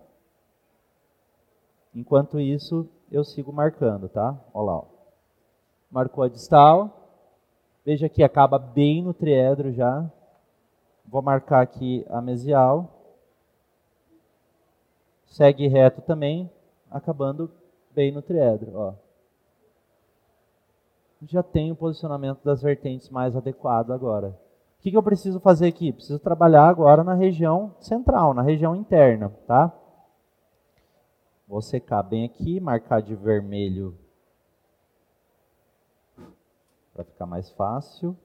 Enquanto 1.96 2.38
isso, 2.38 2.86
eu 3.10 3.24
sigo 3.24 3.50
marcando, 3.50 4.06
tá? 4.06 4.38
Olha 4.52 4.66
lá. 4.66 4.76
Ó. 4.76 4.84
Marcou 5.90 6.24
a 6.24 6.28
distal. 6.28 7.08
Veja 7.86 8.06
que 8.06 8.22
acaba 8.22 8.58
bem 8.58 9.02
no 9.02 9.14
triedro 9.14 9.72
já. 9.72 10.04
Vou 11.06 11.22
marcar 11.22 11.62
aqui 11.62 12.04
a 12.10 12.20
mesial. 12.20 12.90
Segue 15.24 15.68
reto 15.68 16.02
também, 16.02 16.50
acabando 16.90 17.50
bem 17.94 18.12
no 18.12 18.20
triedro. 18.20 18.72
Ó. 18.74 18.92
Já 21.22 21.42
tenho 21.42 21.72
o 21.72 21.76
posicionamento 21.78 22.44
das 22.44 22.60
vertentes 22.60 23.08
mais 23.08 23.34
adequado 23.34 23.90
agora. 23.90 24.38
O 24.78 24.82
que, 24.82 24.90
que 24.90 24.96
eu 24.96 25.02
preciso 25.02 25.40
fazer 25.40 25.68
aqui? 25.68 25.94
Preciso 25.94 26.18
trabalhar 26.18 26.68
agora 26.68 27.02
na 27.02 27.14
região 27.14 27.74
central, 27.80 28.34
na 28.34 28.42
região 28.42 28.76
interna, 28.76 29.32
tá? 29.46 29.72
Vou 31.46 31.62
secar 31.62 32.02
bem 32.02 32.24
aqui, 32.24 32.58
marcar 32.58 33.00
de 33.00 33.14
vermelho 33.14 33.96
para 36.92 37.04
ficar 37.04 37.26
mais 37.26 37.50
fácil. 37.50 38.16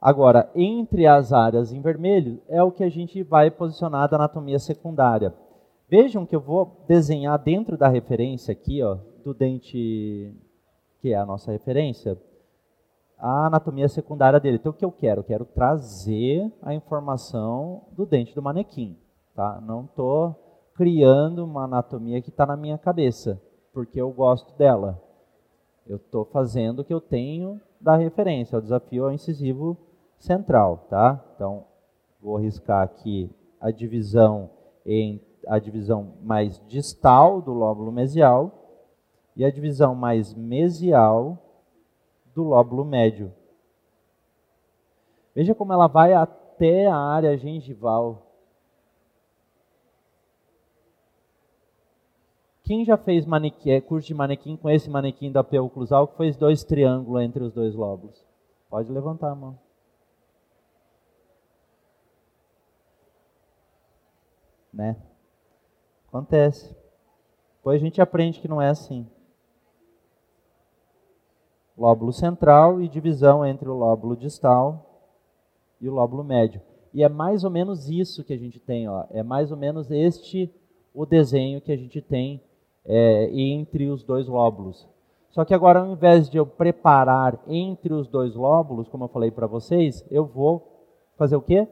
Agora, 0.00 0.50
entre 0.54 1.06
as 1.06 1.32
áreas 1.32 1.72
em 1.72 1.80
vermelho 1.80 2.40
é 2.48 2.62
o 2.62 2.72
que 2.72 2.82
a 2.82 2.88
gente 2.88 3.22
vai 3.22 3.50
posicionar 3.50 4.08
da 4.08 4.16
anatomia 4.16 4.58
secundária. 4.58 5.34
Vejam 5.88 6.24
que 6.24 6.34
eu 6.34 6.40
vou 6.40 6.84
desenhar 6.88 7.38
dentro 7.38 7.76
da 7.76 7.88
referência 7.88 8.52
aqui, 8.52 8.82
ó, 8.82 8.94
do 9.22 9.34
dente 9.34 10.34
que 11.00 11.12
é 11.12 11.16
a 11.16 11.26
nossa 11.26 11.52
referência, 11.52 12.16
a 13.22 13.46
anatomia 13.46 13.88
secundária 13.88 14.40
dele. 14.40 14.56
Então, 14.56 14.72
o 14.72 14.74
que 14.74 14.84
eu 14.84 14.90
quero? 14.90 15.20
Eu 15.20 15.24
quero 15.24 15.44
trazer 15.44 16.52
a 16.60 16.74
informação 16.74 17.84
do 17.92 18.04
dente 18.04 18.34
do 18.34 18.42
manequim. 18.42 18.98
Tá? 19.32 19.60
Não 19.60 19.84
estou 19.84 20.34
criando 20.74 21.44
uma 21.44 21.64
anatomia 21.64 22.20
que 22.20 22.30
está 22.30 22.44
na 22.44 22.56
minha 22.56 22.76
cabeça, 22.76 23.40
porque 23.72 24.00
eu 24.00 24.10
gosto 24.10 24.58
dela. 24.58 25.00
Eu 25.86 25.98
estou 25.98 26.24
fazendo 26.24 26.80
o 26.80 26.84
que 26.84 26.92
eu 26.92 27.00
tenho 27.00 27.60
da 27.80 27.94
referência. 27.94 28.58
O 28.58 28.62
desafio 28.62 29.04
é 29.04 29.10
o 29.10 29.12
incisivo 29.12 29.76
central. 30.18 30.88
Tá? 30.90 31.24
Então, 31.36 31.64
vou 32.20 32.36
riscar 32.38 32.82
aqui 32.82 33.30
a 33.60 33.70
divisão 33.70 34.50
em 34.84 35.22
a 35.46 35.58
divisão 35.58 36.14
mais 36.22 36.60
distal 36.68 37.40
do 37.40 37.52
lóbulo 37.52 37.90
mesial 37.90 38.78
e 39.36 39.44
a 39.44 39.50
divisão 39.50 39.92
mais 39.92 40.34
mesial 40.34 41.51
do 42.34 42.42
lóbulo 42.42 42.84
médio. 42.84 43.32
Veja 45.34 45.54
como 45.54 45.72
ela 45.72 45.86
vai 45.86 46.12
até 46.12 46.86
a 46.86 46.96
área 46.96 47.36
gengival. 47.36 48.26
Quem 52.64 52.84
já 52.84 52.96
fez 52.96 53.26
manequim, 53.26 53.80
curso 53.80 54.06
de 54.06 54.14
manequim 54.14 54.56
com 54.56 54.70
esse 54.70 54.88
manequim 54.88 55.32
da 55.32 55.42
PU 55.42 55.64
oclusal 55.64 56.06
que 56.08 56.16
fez 56.16 56.36
dois 56.36 56.62
triângulos 56.64 57.22
entre 57.22 57.42
os 57.42 57.52
dois 57.52 57.74
lóbulos? 57.74 58.24
Pode 58.70 58.90
levantar 58.90 59.30
a 59.30 59.34
mão. 59.34 59.58
Né? 64.72 64.96
Acontece. 66.08 66.74
Depois 67.56 67.80
a 67.80 67.84
gente 67.84 68.00
aprende 68.00 68.40
que 68.40 68.48
não 68.48 68.60
é 68.60 68.68
assim 68.68 69.06
lóbulo 71.76 72.12
central 72.12 72.80
e 72.80 72.88
divisão 72.88 73.44
entre 73.44 73.68
o 73.68 73.74
lóbulo 73.74 74.16
distal 74.16 74.86
e 75.80 75.88
o 75.88 75.92
lóbulo 75.92 76.22
médio. 76.22 76.60
E 76.92 77.02
é 77.02 77.08
mais 77.08 77.44
ou 77.44 77.50
menos 77.50 77.88
isso 77.88 78.22
que 78.22 78.32
a 78.32 78.38
gente 78.38 78.60
tem, 78.60 78.88
ó. 78.88 79.04
é 79.10 79.22
mais 79.22 79.50
ou 79.50 79.56
menos 79.56 79.90
este 79.90 80.52
o 80.94 81.06
desenho 81.06 81.60
que 81.60 81.72
a 81.72 81.76
gente 81.76 82.02
tem 82.02 82.40
é, 82.84 83.30
entre 83.32 83.88
os 83.88 84.02
dois 84.04 84.28
lóbulos. 84.28 84.86
Só 85.30 85.44
que 85.44 85.54
agora, 85.54 85.80
ao 85.80 85.86
invés 85.86 86.28
de 86.28 86.36
eu 86.36 86.44
preparar 86.44 87.38
entre 87.46 87.94
os 87.94 88.06
dois 88.06 88.34
lóbulos, 88.34 88.88
como 88.88 89.04
eu 89.04 89.08
falei 89.08 89.30
para 89.30 89.46
vocês, 89.46 90.04
eu 90.10 90.26
vou 90.26 90.90
fazer 91.16 91.36
o 91.36 91.40
quê? 91.40 91.66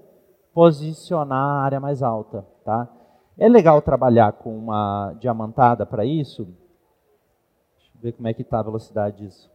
Posicionar 0.54 1.38
a 1.38 1.62
área 1.62 1.78
mais 1.78 2.02
alta. 2.02 2.46
Tá? 2.64 2.88
É 3.36 3.48
legal 3.48 3.82
trabalhar 3.82 4.32
com 4.32 4.56
uma 4.56 5.14
diamantada 5.20 5.84
para 5.84 6.06
isso. 6.06 6.44
Deixa 6.44 7.90
eu 7.94 8.00
ver 8.00 8.12
como 8.12 8.28
é 8.28 8.34
que 8.34 8.40
está 8.40 8.60
a 8.60 8.62
velocidade 8.62 9.18
disso. 9.18 9.50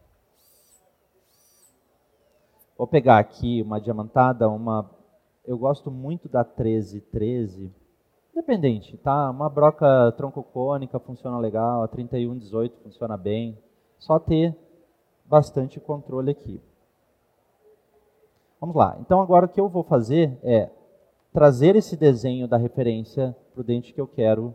Vou 2.76 2.86
pegar 2.86 3.18
aqui 3.18 3.62
uma 3.62 3.80
diamantada, 3.80 4.48
uma. 4.48 4.90
Eu 5.44 5.56
gosto 5.56 5.90
muito 5.90 6.28
da 6.28 6.44
1313. 6.44 7.72
Dependente, 8.34 8.96
tá? 8.98 9.30
Uma 9.30 9.48
broca 9.48 10.12
troncocônica 10.12 10.98
funciona 10.98 11.38
legal, 11.38 11.82
a 11.82 11.88
3118 11.88 12.76
funciona 12.82 13.16
bem. 13.16 13.58
Só 13.98 14.18
ter 14.18 14.54
bastante 15.24 15.80
controle 15.80 16.30
aqui. 16.30 16.60
Vamos 18.60 18.76
lá. 18.76 18.96
Então 19.00 19.22
agora 19.22 19.46
o 19.46 19.48
que 19.48 19.60
eu 19.60 19.68
vou 19.68 19.82
fazer 19.82 20.38
é 20.42 20.70
trazer 21.32 21.76
esse 21.76 21.96
desenho 21.96 22.46
da 22.46 22.56
referência 22.56 23.34
para 23.52 23.60
o 23.60 23.64
dente 23.64 23.92
que 23.92 24.00
eu 24.00 24.06
quero 24.06 24.54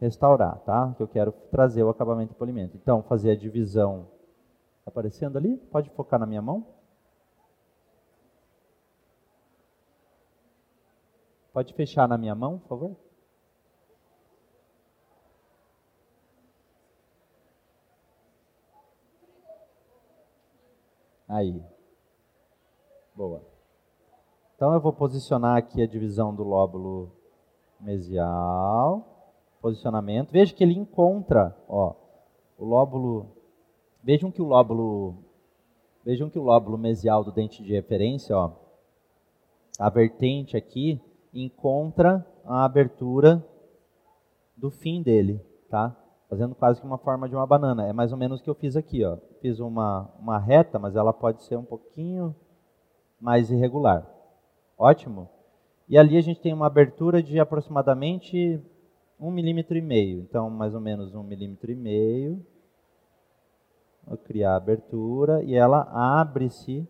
restaurar, 0.00 0.58
tá? 0.60 0.94
Que 0.96 1.02
eu 1.02 1.08
quero 1.08 1.32
trazer 1.50 1.82
o 1.82 1.88
acabamento 1.88 2.32
de 2.32 2.38
polimento. 2.38 2.76
Então, 2.76 3.02
fazer 3.02 3.32
a 3.32 3.36
divisão 3.36 4.06
aparecendo 4.86 5.36
ali. 5.36 5.56
Pode 5.70 5.90
focar 5.90 6.18
na 6.18 6.26
minha 6.26 6.42
mão. 6.42 6.64
Pode 11.58 11.74
fechar 11.74 12.06
na 12.06 12.16
minha 12.16 12.36
mão, 12.36 12.56
por 12.60 12.68
favor? 12.68 12.96
Aí. 21.26 21.60
Boa. 23.12 23.42
Então 24.54 24.72
eu 24.72 24.80
vou 24.80 24.92
posicionar 24.92 25.56
aqui 25.56 25.82
a 25.82 25.86
divisão 25.88 26.32
do 26.32 26.44
lóbulo 26.44 27.10
mesial. 27.80 29.34
Posicionamento. 29.60 30.30
Veja 30.30 30.54
que 30.54 30.62
ele 30.62 30.74
encontra, 30.74 31.56
ó, 31.68 31.96
o 32.56 32.64
lóbulo. 32.64 33.32
Vejam 34.00 34.30
que 34.30 34.40
o 34.40 34.46
lóbulo 34.46 35.24
Vejam 36.04 36.30
que 36.30 36.38
o 36.38 36.44
lóbulo 36.44 36.78
mesial 36.78 37.24
do 37.24 37.32
dente 37.32 37.64
de 37.64 37.72
referência, 37.72 38.36
ó, 38.36 38.52
a 39.76 39.90
vertente 39.90 40.56
aqui, 40.56 41.02
encontra 41.44 42.26
a 42.44 42.64
abertura 42.64 43.44
do 44.56 44.70
fim 44.70 45.02
dele, 45.02 45.40
tá? 45.70 45.96
Fazendo 46.28 46.54
quase 46.54 46.80
que 46.80 46.86
uma 46.86 46.98
forma 46.98 47.28
de 47.28 47.34
uma 47.34 47.46
banana. 47.46 47.86
É 47.86 47.92
mais 47.92 48.12
ou 48.12 48.18
menos 48.18 48.40
o 48.40 48.42
que 48.42 48.50
eu 48.50 48.54
fiz 48.54 48.76
aqui, 48.76 49.04
ó. 49.04 49.16
Fiz 49.40 49.60
uma, 49.60 50.10
uma 50.18 50.38
reta, 50.38 50.78
mas 50.78 50.96
ela 50.96 51.12
pode 51.12 51.42
ser 51.44 51.56
um 51.56 51.64
pouquinho 51.64 52.34
mais 53.20 53.50
irregular. 53.50 54.06
Ótimo? 54.76 55.28
E 55.88 55.96
ali 55.96 56.16
a 56.16 56.20
gente 56.20 56.40
tem 56.40 56.52
uma 56.52 56.66
abertura 56.66 57.22
de 57.22 57.40
aproximadamente 57.40 58.60
um 59.18 59.30
milímetro 59.30 59.76
e 59.76 59.82
meio. 59.82 60.20
Então, 60.20 60.50
mais 60.50 60.74
ou 60.74 60.80
menos 60.80 61.14
um 61.14 61.22
milímetro 61.22 61.70
e 61.70 61.74
meio. 61.74 62.44
Vou 64.06 64.16
criar 64.16 64.52
a 64.52 64.56
abertura 64.56 65.42
e 65.42 65.54
ela 65.54 65.82
abre-se 65.92 66.86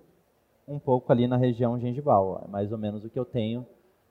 um 0.66 0.78
pouco 0.78 1.10
ali 1.10 1.26
na 1.26 1.36
região 1.36 1.78
gengival. 1.78 2.42
É 2.44 2.48
mais 2.48 2.70
ou 2.72 2.78
menos 2.78 3.04
o 3.04 3.10
que 3.10 3.18
eu 3.18 3.24
tenho 3.24 3.66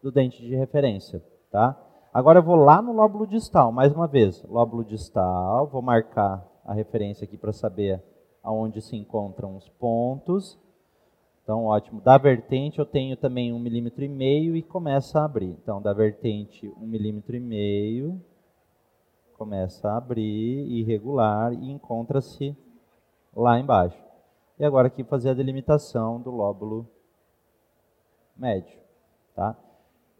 do 0.08 0.12
dente 0.12 0.41
de 0.41 0.55
referência, 0.55 1.22
tá? 1.51 1.78
Agora 2.14 2.39
eu 2.39 2.43
vou 2.43 2.55
lá 2.55 2.82
no 2.82 2.93
lóbulo 2.93 3.28
distal, 3.28 3.74
mais 3.74 3.91
uma 3.93 4.08
vez, 4.08 4.41
lóbulo 4.43 4.86
distal, 4.86 5.68
vou 5.68 5.82
marcar 5.82 6.47
a 6.64 6.74
referência 6.74 7.26
aqui 7.26 7.38
para 7.38 7.51
saber 7.51 8.01
aonde 8.41 8.82
se 8.82 8.95
encontram 8.95 9.58
os 9.58 9.68
pontos. 9.68 10.58
Então, 11.43 11.66
ótimo. 11.66 11.99
Da 11.99 12.18
vertente 12.18 12.80
eu 12.80 12.86
tenho 12.86 13.18
também 13.18 13.51
um 13.51 13.60
milímetro 13.60 14.01
e 14.01 14.08
meio 14.08 14.55
e 14.55 14.62
começa 14.62 15.20
a 15.20 15.26
abrir. 15.26 15.49
Então, 15.62 15.82
da 15.82 15.91
vertente 15.91 16.74
um 16.82 16.88
milímetro 16.88 17.36
e 17.36 17.39
meio, 17.41 18.18
começa 19.38 19.89
a 19.89 19.97
abrir, 19.97 20.72
irregular 20.72 21.51
e 21.51 21.70
encontra-se 21.70 22.55
lá 23.36 23.60
embaixo. 23.60 24.01
E 24.58 24.64
agora 24.64 24.88
aqui 24.88 25.03
fazer 25.03 25.32
a 25.32 25.34
delimitação 25.34 26.22
do 26.22 26.32
lóbulo 26.32 26.88
médio, 28.38 28.80
tá? 29.36 29.55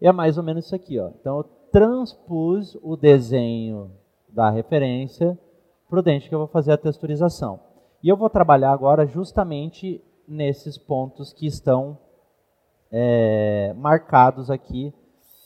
E 0.00 0.06
é 0.06 0.12
mais 0.12 0.38
ou 0.38 0.44
menos 0.44 0.66
isso 0.66 0.74
aqui. 0.74 0.98
Ó. 0.98 1.08
Então, 1.20 1.38
eu 1.38 1.44
transpus 1.70 2.76
o 2.82 2.96
desenho 2.96 3.90
da 4.28 4.50
referência 4.50 5.38
para 5.88 5.98
o 5.98 6.02
dente 6.02 6.28
que 6.28 6.34
eu 6.34 6.40
vou 6.40 6.48
fazer 6.48 6.72
a 6.72 6.78
texturização. 6.78 7.60
E 8.02 8.08
eu 8.08 8.16
vou 8.16 8.30
trabalhar 8.30 8.72
agora 8.72 9.06
justamente 9.06 10.02
nesses 10.26 10.78
pontos 10.78 11.32
que 11.32 11.46
estão 11.46 11.98
é, 12.92 13.74
marcados 13.76 14.50
aqui 14.50 14.92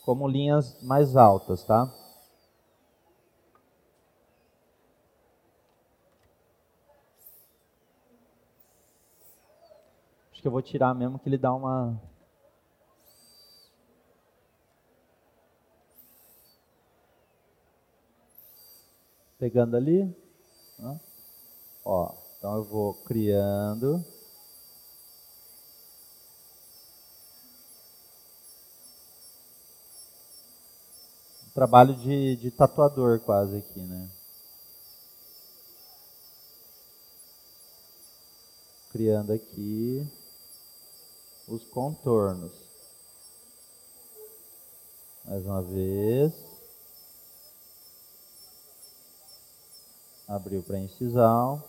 como 0.05 0.27
linhas 0.27 0.81
mais 0.83 1.15
altas, 1.15 1.63
tá? 1.63 1.91
Acho 10.31 10.41
que 10.41 10.47
eu 10.47 10.51
vou 10.51 10.61
tirar 10.61 10.93
mesmo 10.93 11.17
que 11.17 11.29
ele 11.29 11.37
dá 11.37 11.53
uma 11.53 11.99
pegando 19.43 19.75
ali. 19.75 20.09
Ó, 21.83 22.13
então 22.37 22.55
eu 22.55 22.63
vou 22.63 22.93
criando. 22.93 24.01
trabalho 31.53 31.93
de, 31.97 32.35
de 32.37 32.49
tatuador 32.49 33.19
quase 33.19 33.57
aqui, 33.57 33.79
né? 33.81 34.09
Criando 38.91 39.33
aqui 39.33 40.07
os 41.47 41.63
contornos. 41.65 42.53
Mais 45.25 45.45
uma 45.45 45.61
vez. 45.61 46.52
Abriu 50.35 50.63
para 50.63 50.79
incisal. 50.79 51.61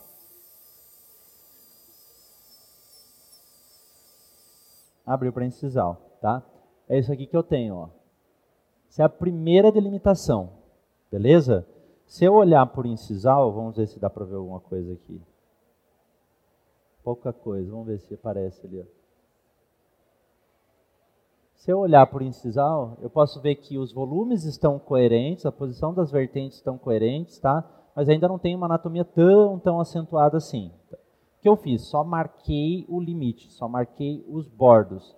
Abriu 5.07 5.33
para 5.33 5.45
incisal, 5.45 6.01
tá? 6.21 6.43
É 6.89 6.99
isso 6.99 7.13
aqui 7.13 7.27
que 7.27 7.37
eu 7.37 7.43
tenho, 7.43 7.77
ó. 7.77 7.89
Essa 8.89 9.03
é 9.03 9.05
a 9.05 9.09
primeira 9.09 9.71
delimitação, 9.71 10.51
beleza? 11.11 11.67
Se 12.07 12.25
eu 12.25 12.33
olhar 12.33 12.65
por 12.67 12.87
incisal, 12.87 13.53
vamos 13.53 13.77
ver 13.77 13.87
se 13.87 13.99
dá 13.99 14.09
para 14.09 14.25
ver 14.25 14.37
alguma 14.37 14.61
coisa 14.61 14.93
aqui. 14.95 15.21
Pouca 17.03 17.33
coisa, 17.33 17.71
vamos 17.71 17.87
ver 17.87 17.99
se 17.99 18.15
aparece 18.15 18.67
ali. 18.67 18.81
Ó. 18.81 18.85
Se 21.57 21.71
eu 21.71 21.79
olhar 21.81 22.07
por 22.07 22.23
incisal, 22.23 22.97
eu 23.03 23.11
posso 23.11 23.41
ver 23.41 23.57
que 23.57 23.77
os 23.77 23.93
volumes 23.93 24.45
estão 24.45 24.79
coerentes, 24.79 25.45
a 25.45 25.53
posição 25.53 25.93
das 25.93 26.11
vertentes 26.11 26.59
estão 26.59 26.79
coerentes, 26.79 27.39
tá? 27.39 27.84
Mas 27.95 28.09
ainda 28.09 28.29
não 28.29 28.39
tem 28.39 28.55
uma 28.55 28.67
anatomia 28.67 29.05
tão, 29.05 29.59
tão 29.59 29.81
acentuada 29.81 30.37
assim. 30.37 30.71
O 30.93 31.43
que 31.43 31.49
eu 31.49 31.57
fiz? 31.57 31.83
Só 31.83 32.03
marquei 32.03 32.85
o 32.89 33.01
limite, 33.01 33.53
só 33.53 33.69
marquei 33.69 34.25
os 34.29 34.49
bordos, 34.49 35.15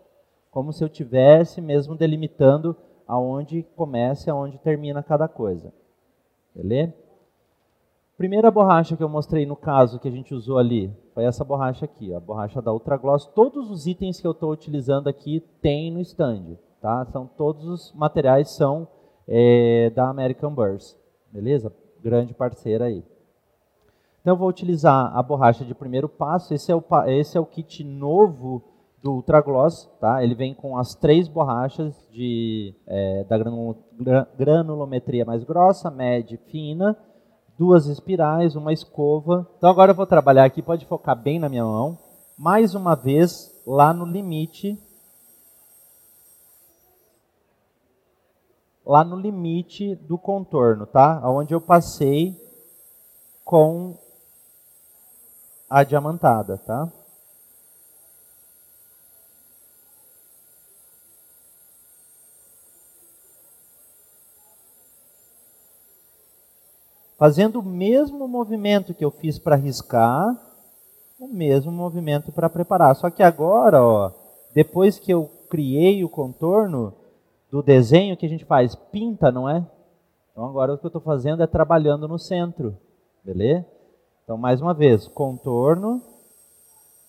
como 0.50 0.72
se 0.72 0.82
eu 0.84 0.88
tivesse 0.88 1.60
mesmo 1.60 1.94
delimitando 1.94 2.76
aonde 3.06 3.62
começa 3.76 4.28
e 4.28 4.30
aonde 4.30 4.58
termina 4.58 5.02
cada 5.02 5.28
coisa. 5.28 5.72
Beleza? 6.54 6.94
Primeira 8.16 8.50
borracha 8.50 8.96
que 8.96 9.02
eu 9.02 9.08
mostrei 9.08 9.44
no 9.44 9.54
caso 9.54 10.00
que 10.00 10.08
a 10.08 10.10
gente 10.10 10.34
usou 10.34 10.56
ali 10.56 10.90
foi 11.12 11.24
essa 11.24 11.44
borracha 11.44 11.84
aqui, 11.84 12.14
a 12.14 12.20
borracha 12.20 12.62
da 12.62 12.72
Ultragloss. 12.72 13.26
Todos 13.26 13.70
os 13.70 13.86
itens 13.86 14.20
que 14.20 14.26
eu 14.26 14.32
estou 14.32 14.50
utilizando 14.50 15.08
aqui 15.08 15.40
tem 15.60 15.90
no 15.90 16.00
stand, 16.00 16.56
tá? 16.80 17.04
São 17.06 17.26
todos 17.26 17.66
os 17.66 17.92
materiais 17.92 18.50
são 18.50 18.88
é, 19.28 19.90
da 19.90 20.08
American 20.08 20.54
Burst, 20.54 20.96
beleza? 21.30 21.70
Grande 22.02 22.34
parceira 22.34 22.86
aí. 22.86 23.04
Então 24.20 24.34
eu 24.34 24.38
vou 24.38 24.48
utilizar 24.48 25.16
a 25.16 25.22
borracha 25.22 25.64
de 25.64 25.74
primeiro 25.74 26.08
passo, 26.08 26.52
esse 26.52 26.72
é 26.72 26.74
o, 26.74 26.82
esse 27.06 27.36
é 27.38 27.40
o 27.40 27.46
kit 27.46 27.84
novo 27.84 28.62
do 29.02 29.12
Ultra 29.12 29.40
Gloss, 29.40 29.88
tá? 30.00 30.22
Ele 30.24 30.34
vem 30.34 30.52
com 30.52 30.76
as 30.76 30.94
três 30.96 31.28
borrachas 31.28 31.94
de, 32.10 32.74
é, 32.88 33.24
da 33.24 33.38
granulometria 34.36 35.24
mais 35.24 35.44
grossa, 35.44 35.90
média 35.92 36.34
e 36.34 36.50
fina, 36.50 36.96
duas 37.56 37.86
espirais, 37.86 38.56
uma 38.56 38.72
escova. 38.72 39.46
Então 39.56 39.70
agora 39.70 39.92
eu 39.92 39.94
vou 39.94 40.06
trabalhar 40.06 40.44
aqui, 40.44 40.60
pode 40.60 40.86
focar 40.86 41.14
bem 41.14 41.38
na 41.38 41.48
minha 41.48 41.64
mão, 41.64 41.96
mais 42.36 42.74
uma 42.74 42.96
vez 42.96 43.62
lá 43.64 43.94
no 43.94 44.04
limite 44.04 44.76
lá 48.86 49.02
no 49.02 49.16
limite 49.16 49.96
do 49.96 50.16
contorno, 50.16 50.86
tá? 50.86 51.20
Onde 51.28 51.52
eu 51.52 51.60
passei 51.60 52.40
com 53.44 53.98
a 55.68 55.82
diamantada, 55.82 56.56
tá? 56.58 56.90
Fazendo 67.18 67.60
o 67.60 67.62
mesmo 67.62 68.28
movimento 68.28 68.94
que 68.94 69.04
eu 69.04 69.10
fiz 69.10 69.38
para 69.38 69.56
riscar, 69.56 70.36
o 71.18 71.26
mesmo 71.26 71.72
movimento 71.72 72.30
para 72.30 72.48
preparar. 72.48 72.94
Só 72.94 73.10
que 73.10 73.22
agora, 73.22 73.82
ó, 73.82 74.12
depois 74.54 74.98
que 74.98 75.12
eu 75.12 75.28
criei 75.48 76.04
o 76.04 76.10
contorno, 76.10 76.94
do 77.50 77.62
desenho 77.62 78.16
que 78.16 78.26
a 78.26 78.28
gente 78.28 78.44
faz? 78.44 78.74
Pinta, 78.74 79.30
não 79.30 79.48
é? 79.48 79.64
Então 80.30 80.44
agora 80.44 80.74
o 80.74 80.78
que 80.78 80.84
eu 80.84 80.88
estou 80.88 81.00
fazendo 81.00 81.42
é 81.42 81.46
trabalhando 81.46 82.06
no 82.06 82.18
centro, 82.18 82.76
beleza? 83.24 83.64
Então 84.22 84.36
mais 84.36 84.60
uma 84.60 84.74
vez, 84.74 85.08
contorno, 85.08 86.02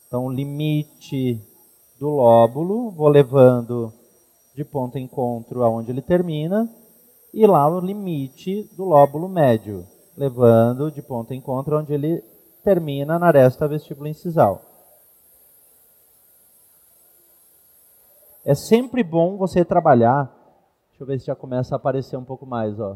então 0.07 0.29
limite 0.29 1.41
do 1.99 2.09
lóbulo, 2.09 2.91
vou 2.91 3.09
levando 3.09 3.91
de 4.55 4.63
ponto 4.63 4.97
encontro 4.97 5.63
aonde 5.63 5.91
ele 5.91 6.01
termina, 6.01 6.69
e 7.33 7.45
lá 7.45 7.67
o 7.67 7.79
limite 7.79 8.63
do 8.77 8.85
lóbulo 8.85 9.27
médio, 9.27 9.85
levando 10.15 10.91
de 10.91 11.01
ponto 11.01 11.33
encontro 11.33 11.77
onde 11.77 11.93
ele 11.93 12.23
termina 12.63 13.19
na 13.19 13.27
aresta 13.27 13.67
vestíbulo 13.67 14.07
incisal. 14.07 14.61
É 18.47 18.55
sempre 18.55 19.03
bom 19.03 19.35
você 19.35 19.65
trabalhar. 19.65 20.33
Deixa 20.91 21.03
eu 21.03 21.05
ver 21.05 21.19
se 21.19 21.25
já 21.25 21.35
começa 21.35 21.75
a 21.75 21.77
aparecer 21.77 22.15
um 22.15 22.23
pouco 22.23 22.45
mais, 22.45 22.79
ó. 22.79 22.93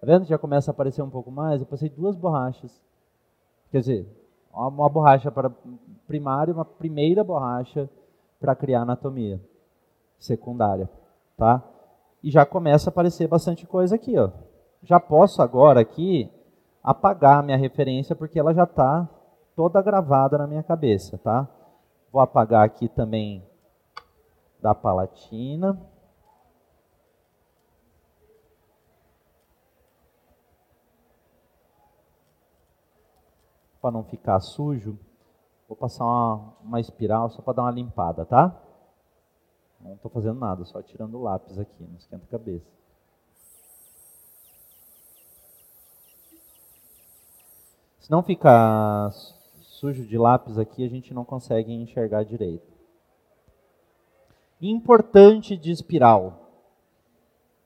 Tá 0.00 0.04
vendo? 0.04 0.24
Já 0.24 0.36
começa 0.36 0.68
a 0.68 0.72
aparecer 0.72 1.00
um 1.00 1.08
pouco 1.08 1.30
mais. 1.30 1.60
Eu 1.60 1.66
passei 1.68 1.88
duas 1.88 2.16
borrachas. 2.16 2.82
Quer 3.70 3.78
dizer, 3.78 4.08
uma 4.52 4.88
borracha 4.88 5.30
para 5.30 5.48
primário, 6.08 6.54
uma 6.54 6.64
primeira 6.64 7.22
borracha 7.22 7.88
para 8.40 8.56
criar 8.56 8.82
anatomia 8.82 9.40
secundária, 10.18 10.90
tá? 11.36 11.62
E 12.20 12.28
já 12.28 12.44
começa 12.44 12.88
a 12.88 12.90
aparecer 12.90 13.28
bastante 13.28 13.64
coisa 13.68 13.94
aqui, 13.94 14.18
ó. 14.18 14.30
Já 14.82 14.98
posso 14.98 15.40
agora 15.40 15.78
aqui 15.78 16.28
apagar 16.82 17.38
a 17.38 17.42
minha 17.44 17.56
referência 17.56 18.16
porque 18.16 18.40
ela 18.40 18.52
já 18.52 18.64
está 18.64 19.08
toda 19.54 19.80
gravada 19.80 20.36
na 20.36 20.48
minha 20.48 20.64
cabeça, 20.64 21.16
tá? 21.18 21.46
Vou 22.10 22.20
apagar 22.20 22.64
aqui 22.64 22.88
também 22.88 23.40
da 24.64 24.74
Palatina. 24.74 25.78
Para 33.78 33.90
não 33.90 34.02
ficar 34.04 34.40
sujo, 34.40 34.98
vou 35.68 35.76
passar 35.76 36.06
uma, 36.06 36.56
uma 36.62 36.80
espiral 36.80 37.28
só 37.28 37.42
para 37.42 37.52
dar 37.52 37.62
uma 37.64 37.70
limpada, 37.70 38.24
tá? 38.24 38.58
Não 39.82 39.96
estou 39.96 40.10
fazendo 40.10 40.40
nada, 40.40 40.64
só 40.64 40.80
tirando 40.80 41.18
o 41.18 41.22
lápis 41.22 41.58
aqui, 41.58 41.84
não 41.84 41.98
esquenta 41.98 42.24
a 42.24 42.28
cabeça. 42.28 42.72
Se 48.00 48.10
não 48.10 48.22
ficar 48.22 49.12
sujo 49.60 50.06
de 50.06 50.16
lápis 50.16 50.56
aqui, 50.56 50.82
a 50.82 50.88
gente 50.88 51.12
não 51.12 51.22
consegue 51.22 51.70
enxergar 51.70 52.24
direito 52.24 52.73
importante 54.60 55.56
de 55.56 55.70
espiral. 55.70 56.44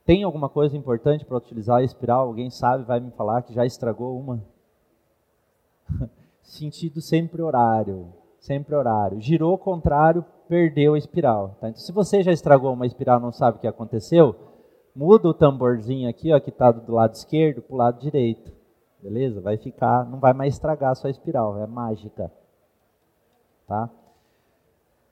Tem 0.05 0.24
alguma 0.24 0.49
coisa 0.49 0.76
importante 0.76 1.24
para 1.24 1.36
utilizar 1.36 1.78
a 1.78 1.82
espiral? 1.82 2.26
Alguém 2.26 2.51
sabe, 2.51 2.84
vai 2.84 2.99
me 2.99 3.11
falar 3.11 3.43
que 3.43 3.53
já 3.53 3.66
estragou 3.66 4.18
uma? 4.18 4.43
Sentido 6.43 7.01
sempre 7.03 7.43
horário, 7.43 8.12
sempre 8.41 8.74
horário. 8.74 9.20
Girou 9.20 9.53
ao 9.53 9.59
contrário, 9.59 10.24
perdeu 10.49 10.95
a 10.95 10.99
espiral. 10.99 11.57
Tá? 11.61 11.68
Então, 11.68 11.80
se 11.80 11.93
você 11.93 12.22
já 12.22 12.32
estragou 12.32 12.72
uma 12.72 12.86
espiral, 12.86 13.20
não 13.20 13.30
sabe 13.30 13.59
o 13.59 13.61
que 13.61 13.66
aconteceu, 13.66 14.34
muda 14.97 15.28
o 15.28 15.34
tamborzinho 15.34 16.09
aqui, 16.09 16.32
ó, 16.32 16.41
que 16.41 16.49
está 16.49 16.72
do 16.72 16.95
lado 16.95 17.14
esquerdo, 17.14 17.61
para 17.61 17.74
o 17.74 17.78
lado 17.78 18.01
direito. 18.01 18.51
Beleza? 19.03 19.41
Vai 19.41 19.59
ficar, 19.59 20.05
não 20.09 20.18
vai 20.18 20.32
mais 20.32 20.55
estragar 20.55 20.93
a 20.93 20.95
sua 20.95 21.11
espiral, 21.11 21.62
é 21.62 21.66
mágica. 21.66 22.32
Tá? 23.66 23.91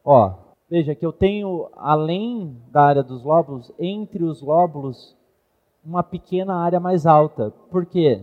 Ó, 0.03 0.46
Veja 0.69 0.97
que 0.97 1.07
eu 1.07 1.13
tenho, 1.13 1.69
além 1.77 2.61
da 2.73 2.83
área 2.83 3.03
dos 3.03 3.23
lóbulos, 3.23 3.73
entre 3.79 4.25
os 4.25 4.43
lóbulos, 4.43 5.17
uma 5.85 6.03
pequena 6.03 6.57
área 6.57 6.81
mais 6.81 7.07
alta. 7.07 7.53
Por 7.71 7.87
quê? 7.87 8.21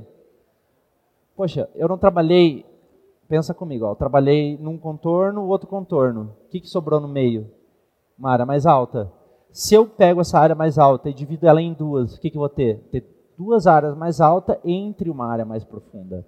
Poxa, 1.38 1.70
eu 1.74 1.88
não 1.88 1.98
trabalhei, 1.98 2.66
pensa 3.30 3.54
comigo, 3.54 3.86
ó, 3.86 3.92
eu 3.92 3.96
trabalhei 3.96 4.58
num 4.58 4.78
contorno, 4.78 5.48
outro 5.48 5.68
contorno. 5.70 6.36
O 6.46 6.50
que, 6.50 6.60
que 6.60 6.68
sobrou 6.68 7.00
no 7.00 7.08
meio? 7.08 7.50
Uma 8.20 8.32
área 8.32 8.46
mais 8.46 8.66
alta. 8.66 9.10
Se 9.50 9.74
eu 9.74 9.88
pego 9.88 10.20
essa 10.20 10.38
área 10.38 10.56
mais 10.56 10.78
alta 10.78 11.10
e 11.10 11.14
divido 11.14 11.48
ela 11.48 11.62
em 11.62 11.74
duas, 11.74 12.16
o 12.16 12.20
que, 12.20 12.30
que 12.30 12.36
eu 12.36 12.42
vou 12.42 12.50
ter? 12.50 12.80
Ter 12.92 13.06
duas 13.38 13.68
áreas 13.68 13.96
mais 13.96 14.20
altas 14.20 14.58
entre 14.66 15.10
uma 15.10 15.28
área 15.28 15.46
mais 15.46 15.64
profunda. 15.64 16.26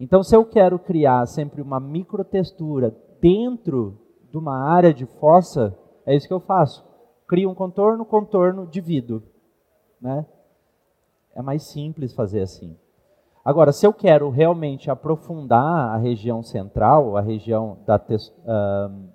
Então, 0.00 0.22
se 0.22 0.34
eu 0.34 0.44
quero 0.44 0.78
criar 0.78 1.26
sempre 1.26 1.62
uma 1.62 1.78
microtextura 1.78 2.94
dentro 3.20 3.98
de 4.30 4.36
uma 4.36 4.56
área 4.56 4.92
de 4.92 5.06
fossa, 5.06 5.76
é 6.04 6.14
isso 6.14 6.26
que 6.26 6.32
eu 6.32 6.40
faço. 6.40 6.84
Crio 7.26 7.50
um 7.50 7.54
contorno, 7.54 8.04
contorno, 8.04 8.66
divido. 8.66 9.22
Né? 10.00 10.24
É 11.34 11.42
mais 11.42 11.62
simples 11.64 12.14
fazer 12.14 12.40
assim. 12.40 12.76
Agora, 13.44 13.72
se 13.72 13.86
eu 13.86 13.92
quero 13.92 14.28
realmente 14.28 14.90
aprofundar 14.90 15.94
a 15.94 15.96
região 15.96 16.42
central, 16.42 17.16
a 17.16 17.20
região 17.20 17.78
da 17.86 17.96
uh, 17.96 19.08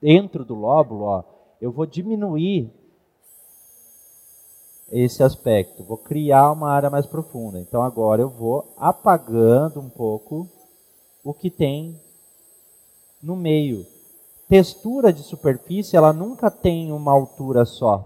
dentro 0.00 0.44
do 0.44 0.54
lóbulo, 0.54 1.04
ó, 1.04 1.24
eu 1.60 1.72
vou 1.72 1.86
diminuir 1.86 2.72
esse 4.90 5.22
aspecto, 5.22 5.84
vou 5.84 5.98
criar 5.98 6.50
uma 6.52 6.70
área 6.70 6.90
mais 6.90 7.06
profunda. 7.06 7.60
Então 7.60 7.82
agora 7.82 8.22
eu 8.22 8.28
vou 8.28 8.74
apagando 8.76 9.80
um 9.80 9.88
pouco 9.88 10.48
o 11.22 11.32
que 11.32 11.50
tem 11.50 12.00
no 13.22 13.36
meio 13.36 13.86
textura 14.50 15.12
de 15.12 15.22
superfície, 15.22 15.96
ela 15.96 16.12
nunca 16.12 16.50
tem 16.50 16.90
uma 16.90 17.12
altura 17.12 17.64
só. 17.64 18.04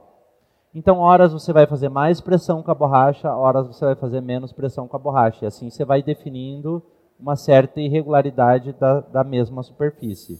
Então, 0.75 0.99
horas 0.99 1.33
você 1.33 1.55
vai 1.55 1.67
fazer 1.67 1.89
mais 1.89 2.21
pressão 2.21 2.63
com 2.63 2.71
a 2.71 2.75
borracha, 2.75 3.35
horas 3.35 3.67
você 3.67 3.87
vai 3.87 3.95
fazer 3.95 4.21
menos 4.21 4.53
pressão 4.53 4.87
com 4.87 4.95
a 4.95 4.99
borracha. 4.99 5.47
E 5.47 5.49
assim 5.49 5.71
você 5.71 5.87
vai 5.87 6.03
definindo 6.03 6.83
uma 7.19 7.35
certa 7.35 7.81
irregularidade 7.81 8.75
da, 8.75 9.01
da 9.01 9.25
mesma 9.25 9.63
superfície. 9.63 10.39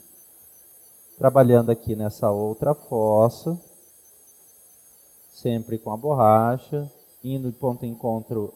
Trabalhando 1.17 1.71
aqui 1.71 1.97
nessa 1.97 2.31
outra 2.31 2.75
fossa, 2.75 3.59
sempre 5.33 5.79
com 5.79 5.91
a 5.91 5.97
borracha, 5.97 6.87
indo 7.23 7.51
de 7.51 7.57
ponto 7.57 7.87
encontro 7.87 8.53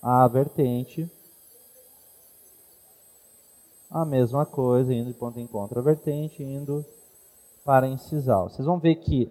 à 0.00 0.26
vertente. 0.26 1.06
A 3.94 4.04
mesma 4.04 4.44
coisa, 4.44 4.92
indo 4.92 5.12
de 5.12 5.14
ponto 5.14 5.38
em 5.38 5.46
contra 5.46 5.80
vertente, 5.80 6.42
indo 6.42 6.84
para 7.64 7.86
incisal. 7.86 8.50
Vocês 8.50 8.66
vão 8.66 8.76
ver 8.76 8.96
que 8.96 9.30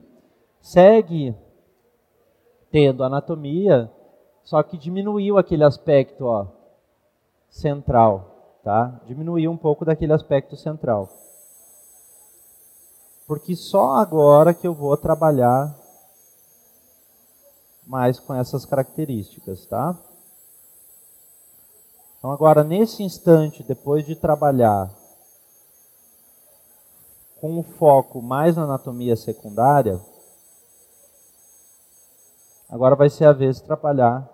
segue 0.62 1.36
tendo 2.72 3.04
anatomia, 3.04 3.92
só 4.42 4.64
que 4.64 4.78
diminuiu 4.78 5.38
aquele 5.38 5.66
aspecto 5.66 6.24
ó, 6.24 6.48
central, 7.50 8.62
tá? 8.64 9.02
Diminuiu 9.06 9.52
um 9.52 9.58
pouco 9.58 9.84
daquele 9.84 10.14
aspecto 10.14 10.56
central. 10.56 11.10
Porque 13.28 13.58
só 13.58 13.98
agora 13.98 14.54
que 14.54 14.66
eu 14.66 14.74
vou 14.74 14.96
trabalhar 14.96 15.78
mais 17.86 18.18
com 18.18 18.34
essas 18.34 18.64
características, 18.64 19.66
tá? 19.66 20.00
Então, 22.24 22.32
agora, 22.32 22.64
nesse 22.64 23.04
instante, 23.04 23.64
depois 23.64 24.06
de 24.06 24.16
trabalhar 24.16 24.90
com 27.42 27.60
um 27.60 27.62
foco 27.62 28.22
mais 28.22 28.56
na 28.56 28.64
anatomia 28.64 29.18
secundária, 29.18 30.00
agora 32.70 32.96
vai 32.96 33.10
ser 33.10 33.26
a 33.26 33.34
vez 33.34 33.58
de 33.58 33.64
trabalhar 33.64 34.26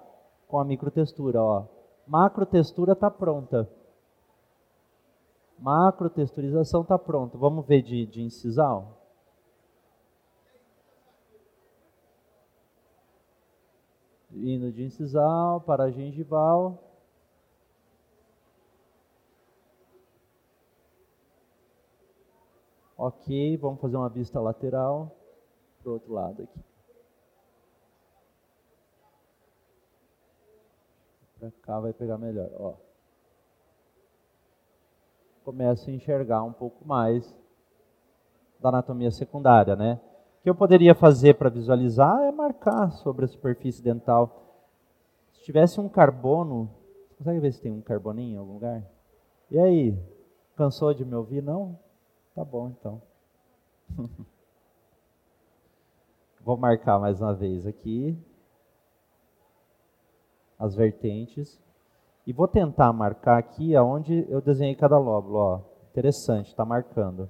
com 0.48 0.60
a 0.60 0.64
microtextura. 0.64 1.42
Ó. 1.42 1.66
Macrotextura 2.06 2.94
está 2.94 3.10
pronta. 3.10 3.68
Macrotexturização 5.58 6.84
está 6.84 7.00
pronta. 7.00 7.40
Vamos 7.40 7.66
ver 7.66 7.82
de, 7.82 8.06
de 8.06 8.22
incisal? 8.22 9.02
Indo 14.32 14.72
de 14.72 14.84
incisal 14.84 15.62
para 15.62 15.90
gengival. 15.90 16.89
Ok, 23.02 23.56
vamos 23.56 23.80
fazer 23.80 23.96
uma 23.96 24.10
vista 24.10 24.42
lateral 24.42 25.16
para 25.82 25.90
o 25.90 25.94
outro 25.94 26.12
lado 26.12 26.44
aqui. 26.44 26.60
Para 31.40 31.52
cá 31.62 31.80
vai 31.80 31.94
pegar 31.94 32.18
melhor. 32.18 32.50
Ó. 32.60 32.74
Começa 35.46 35.90
a 35.90 35.94
enxergar 35.94 36.44
um 36.44 36.52
pouco 36.52 36.86
mais 36.86 37.34
da 38.60 38.68
anatomia 38.68 39.12
secundária, 39.12 39.78
né? 39.78 40.02
O 40.40 40.44
que 40.44 40.50
eu 40.50 40.56
poderia 40.56 40.94
fazer 40.94 41.36
para 41.36 41.50
visualizar 41.50 42.24
é 42.24 42.34
marcar 42.34 42.92
sobre 42.92 43.24
a 43.24 43.30
superfície 43.30 43.82
dental. 43.82 44.60
Se 45.32 45.44
tivesse 45.44 45.80
um 45.80 45.88
carbono, 45.88 46.70
consegue 47.18 47.40
ver 47.40 47.54
se 47.54 47.62
tem 47.62 47.72
um 47.72 47.80
carboninho 47.80 48.36
em 48.36 48.38
algum 48.38 48.56
lugar? 48.56 48.84
E 49.50 49.58
aí, 49.58 49.98
cansou 50.58 50.94
de 50.94 51.06
me 51.06 51.16
ouvir? 51.16 51.42
Não? 51.42 51.80
Tá 52.40 52.46
bom, 52.46 52.70
então. 52.70 53.02
Vou 56.40 56.56
marcar 56.56 56.98
mais 56.98 57.20
uma 57.20 57.34
vez 57.34 57.68
aqui 57.68 58.18
as 60.58 60.74
vertentes. 60.74 61.60
E 62.26 62.32
vou 62.32 62.48
tentar 62.48 62.94
marcar 62.94 63.38
aqui 63.38 63.76
aonde 63.76 64.26
eu 64.30 64.40
desenhei 64.40 64.74
cada 64.74 64.98
lóbulo. 64.98 65.36
Ó. 65.36 65.60
Interessante, 65.92 66.48
está 66.48 66.64
marcando. 66.64 67.30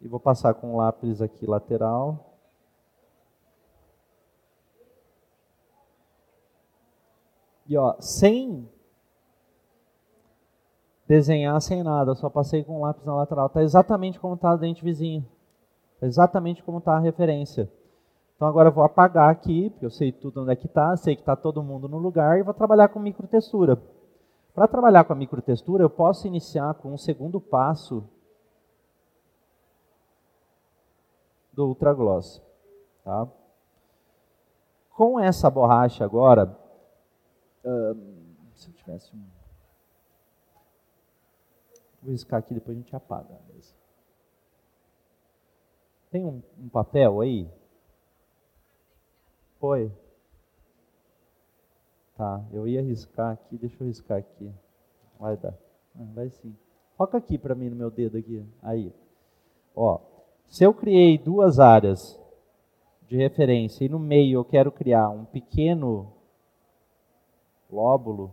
E 0.00 0.08
vou 0.08 0.18
passar 0.18 0.54
com 0.54 0.72
um 0.72 0.76
lápis 0.78 1.20
aqui 1.20 1.44
lateral. 1.44 2.34
E 7.66 7.76
ó, 7.76 7.94
sem 8.00 8.72
desenhar 11.14 11.60
sem 11.60 11.82
nada, 11.82 12.14
só 12.14 12.28
passei 12.28 12.64
com 12.64 12.78
um 12.78 12.82
lápis 12.82 13.04
na 13.04 13.14
lateral. 13.14 13.46
Está 13.46 13.62
exatamente 13.62 14.18
como 14.18 14.34
está 14.34 14.52
o 14.52 14.58
dente 14.58 14.84
vizinho. 14.84 15.24
Tá 16.00 16.06
exatamente 16.06 16.62
como 16.62 16.78
está 16.78 16.96
a 16.96 17.00
referência. 17.00 17.70
Então 18.34 18.48
agora 18.48 18.68
eu 18.68 18.72
vou 18.72 18.82
apagar 18.82 19.30
aqui, 19.30 19.70
porque 19.70 19.86
eu 19.86 19.90
sei 19.90 20.10
tudo 20.10 20.42
onde 20.42 20.52
é 20.52 20.56
que 20.56 20.66
está, 20.66 20.96
sei 20.96 21.14
que 21.14 21.22
está 21.22 21.36
todo 21.36 21.62
mundo 21.62 21.88
no 21.88 21.98
lugar, 21.98 22.38
e 22.38 22.42
vou 22.42 22.52
trabalhar 22.52 22.88
com 22.88 22.98
microtextura. 22.98 23.80
Para 24.52 24.66
trabalhar 24.66 25.04
com 25.04 25.12
a 25.12 25.16
microtextura, 25.16 25.84
eu 25.84 25.90
posso 25.90 26.26
iniciar 26.26 26.74
com 26.74 26.92
um 26.92 26.98
segundo 26.98 27.40
passo 27.40 28.04
do 31.52 31.68
Ultragloss. 31.68 32.42
Tá? 33.04 33.28
Com 34.90 35.20
essa 35.20 35.48
borracha 35.48 36.04
agora, 36.04 36.56
se 38.54 38.68
eu 38.68 38.74
tivesse 38.74 39.14
um... 39.14 39.33
Vou 42.04 42.12
riscar 42.12 42.38
aqui, 42.38 42.52
depois 42.52 42.76
a 42.76 42.80
gente 42.80 42.94
apaga. 42.94 43.34
Tem 46.10 46.24
um, 46.24 46.42
um 46.58 46.68
papel 46.68 47.22
aí? 47.22 47.48
Foi. 49.58 49.90
Tá, 52.14 52.44
eu 52.52 52.68
ia 52.68 52.82
riscar 52.82 53.32
aqui, 53.32 53.56
deixa 53.56 53.82
eu 53.82 53.86
riscar 53.88 54.18
aqui. 54.18 54.52
Vai 55.18 55.36
dar. 55.38 55.54
Ah, 55.98 56.04
vai 56.14 56.28
sim. 56.28 56.54
Foca 56.96 57.16
aqui 57.16 57.38
para 57.38 57.54
mim 57.54 57.70
no 57.70 57.76
meu 57.76 57.90
dedo 57.90 58.18
aqui. 58.18 58.46
Aí. 58.62 58.92
Ó, 59.74 59.98
se 60.46 60.62
eu 60.62 60.74
criei 60.74 61.16
duas 61.16 61.58
áreas 61.58 62.20
de 63.08 63.16
referência 63.16 63.84
e 63.84 63.88
no 63.88 63.98
meio 63.98 64.38
eu 64.38 64.44
quero 64.44 64.70
criar 64.70 65.08
um 65.08 65.24
pequeno 65.24 66.12
lóbulo, 67.70 68.32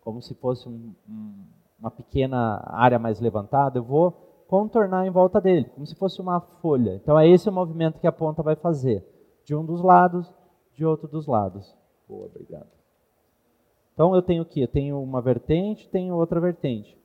como 0.00 0.22
se 0.22 0.32
fosse 0.34 0.68
um, 0.68 0.94
um, 1.08 1.44
uma 1.84 1.90
pequena 1.90 2.64
área 2.66 2.98
mais 2.98 3.20
levantada, 3.20 3.78
eu 3.78 3.84
vou 3.84 4.12
contornar 4.48 5.06
em 5.06 5.10
volta 5.10 5.38
dele, 5.38 5.66
como 5.66 5.86
se 5.86 5.94
fosse 5.94 6.18
uma 6.18 6.40
folha. 6.40 6.94
Então 6.94 7.18
é 7.18 7.28
esse 7.28 7.48
o 7.48 7.52
movimento 7.52 8.00
que 8.00 8.06
a 8.06 8.12
ponta 8.12 8.42
vai 8.42 8.56
fazer, 8.56 9.04
de 9.44 9.54
um 9.54 9.64
dos 9.64 9.82
lados, 9.82 10.32
de 10.72 10.84
outro 10.84 11.06
dos 11.06 11.26
lados. 11.26 11.76
Boa, 12.08 12.26
obrigado. 12.26 12.68
Então 13.92 14.14
eu 14.14 14.22
tenho 14.22 14.42
o 14.42 14.46
quê? 14.46 14.62
Eu 14.62 14.68
tenho 14.68 15.00
uma 15.02 15.20
vertente, 15.20 15.88
tenho 15.90 16.16
outra 16.16 16.40
vertente. 16.40 16.98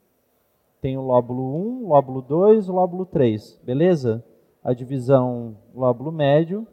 Tenho 0.81 1.01
lóbulo 1.01 1.83
1, 1.83 1.87
lóbulo 1.89 2.21
2, 2.21 2.67
lóbulo 2.67 3.05
3, 3.05 3.59
beleza? 3.63 4.23
A 4.63 4.73
divisão 4.73 5.57
lóbulo 5.75 6.09
médio 6.09 6.65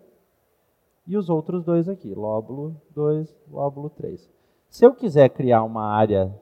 e 1.07 1.17
os 1.17 1.29
outros 1.29 1.65
dois 1.65 1.89
aqui, 1.89 2.15
lóbulo 2.15 2.81
2, 2.95 3.37
lóbulo 3.51 3.91
3. 3.91 4.31
Se 4.69 4.87
eu 4.87 4.95
quiser 4.95 5.29
criar 5.31 5.65
uma 5.65 5.87
área 5.87 6.33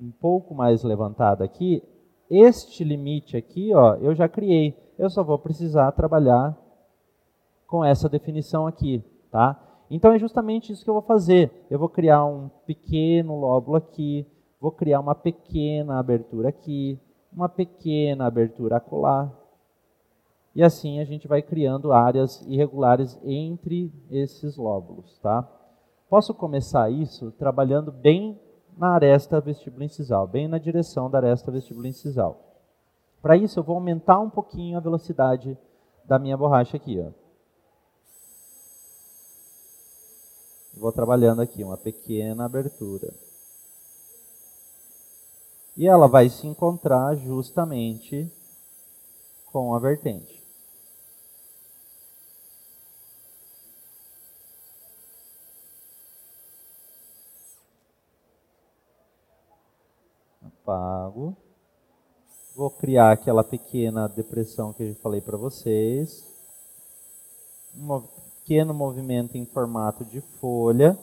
um 0.00 0.10
pouco 0.10 0.54
mais 0.54 0.82
levantada 0.82 1.44
aqui, 1.44 1.82
este 2.30 2.84
limite 2.84 3.36
aqui, 3.36 3.74
ó, 3.74 3.96
eu 3.96 4.14
já 4.14 4.28
criei. 4.28 4.76
Eu 4.98 5.10
só 5.10 5.22
vou 5.22 5.38
precisar 5.38 5.90
trabalhar 5.92 6.56
com 7.66 7.84
essa 7.84 8.08
definição 8.08 8.66
aqui, 8.66 9.02
tá? 9.30 9.60
Então 9.90 10.12
é 10.12 10.18
justamente 10.18 10.72
isso 10.72 10.84
que 10.84 10.90
eu 10.90 10.94
vou 10.94 11.02
fazer. 11.02 11.50
Eu 11.68 11.78
vou 11.78 11.88
criar 11.88 12.24
um 12.24 12.48
pequeno 12.64 13.34
lóbulo 13.34 13.76
aqui, 13.76 14.26
vou 14.60 14.70
criar 14.70 15.00
uma 15.00 15.14
pequena 15.14 15.98
abertura 15.98 16.48
aqui, 16.48 16.98
uma 17.32 17.48
pequena 17.48 18.26
abertura 18.26 18.76
acolá. 18.76 19.32
E 20.54 20.62
assim 20.62 21.00
a 21.00 21.04
gente 21.04 21.26
vai 21.26 21.42
criando 21.42 21.92
áreas 21.92 22.40
irregulares 22.46 23.18
entre 23.24 23.92
esses 24.10 24.56
lóbulos, 24.56 25.18
tá? 25.18 25.48
Posso 26.08 26.34
começar 26.34 26.90
isso 26.90 27.32
trabalhando 27.32 27.90
bem 27.90 28.38
na 28.76 28.94
aresta 28.94 29.40
vestíbulo 29.40 29.84
incisal, 29.84 30.26
bem 30.26 30.48
na 30.48 30.58
direção 30.58 31.10
da 31.10 31.18
aresta 31.18 31.50
vestíbulo 31.50 31.86
incisal. 31.86 32.50
Para 33.20 33.36
isso, 33.36 33.58
eu 33.58 33.64
vou 33.64 33.76
aumentar 33.76 34.18
um 34.18 34.30
pouquinho 34.30 34.76
a 34.76 34.80
velocidade 34.80 35.56
da 36.04 36.18
minha 36.18 36.36
borracha 36.36 36.76
aqui. 36.76 36.98
Ó. 36.98 37.10
Vou 40.76 40.92
trabalhando 40.92 41.42
aqui 41.42 41.62
uma 41.62 41.76
pequena 41.76 42.46
abertura. 42.46 43.12
E 45.76 45.86
ela 45.86 46.08
vai 46.08 46.28
se 46.28 46.46
encontrar 46.46 47.14
justamente 47.16 48.30
com 49.52 49.74
a 49.74 49.78
vertente. 49.78 50.39
Vou 62.54 62.70
criar 62.70 63.12
aquela 63.12 63.42
pequena 63.42 64.06
depressão 64.08 64.72
que 64.72 64.82
eu 64.82 64.94
falei 64.96 65.20
para 65.20 65.36
vocês. 65.36 66.24
Um 67.76 68.02
pequeno 68.40 68.72
movimento 68.72 69.36
em 69.36 69.46
formato 69.46 70.04
de 70.04 70.20
folha. 70.20 70.98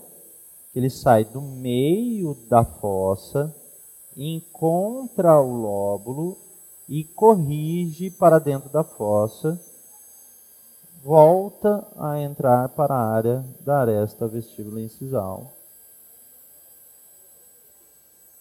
Ele 0.76 0.90
sai 0.90 1.26
do 1.26 1.42
meio 1.42 2.36
da 2.50 2.64
fossa, 2.64 3.54
encontra 4.16 5.42
o 5.42 5.52
lóbulo 5.52 6.38
e 6.88 7.04
corrige 7.04 8.12
para 8.12 8.40
dentro 8.40 8.70
da 8.70 8.84
fossa. 8.84 9.60
Volta 11.04 11.88
a 11.98 12.22
entrar 12.22 12.70
para 12.70 12.94
a 12.94 13.16
área 13.16 13.44
da 13.66 13.82
aresta 13.82 14.28
vestíbulo 14.28 14.80
incisal 14.80 15.57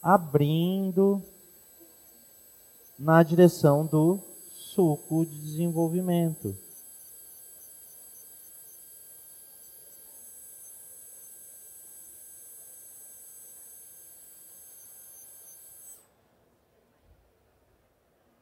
abrindo 0.06 1.20
na 2.96 3.24
direção 3.24 3.84
do 3.84 4.20
suco 4.52 5.26
de 5.26 5.36
desenvolvimento. 5.36 6.56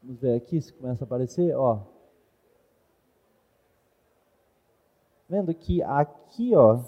Vamos 0.02 0.20
ver 0.20 0.36
aqui 0.36 0.60
se 0.60 0.70
começa 0.70 1.02
a 1.02 1.06
aparecer, 1.06 1.56
ó. 1.56 1.80
Vendo 5.30 5.54
que 5.54 5.82
aqui, 5.82 6.54
ó, 6.54 6.82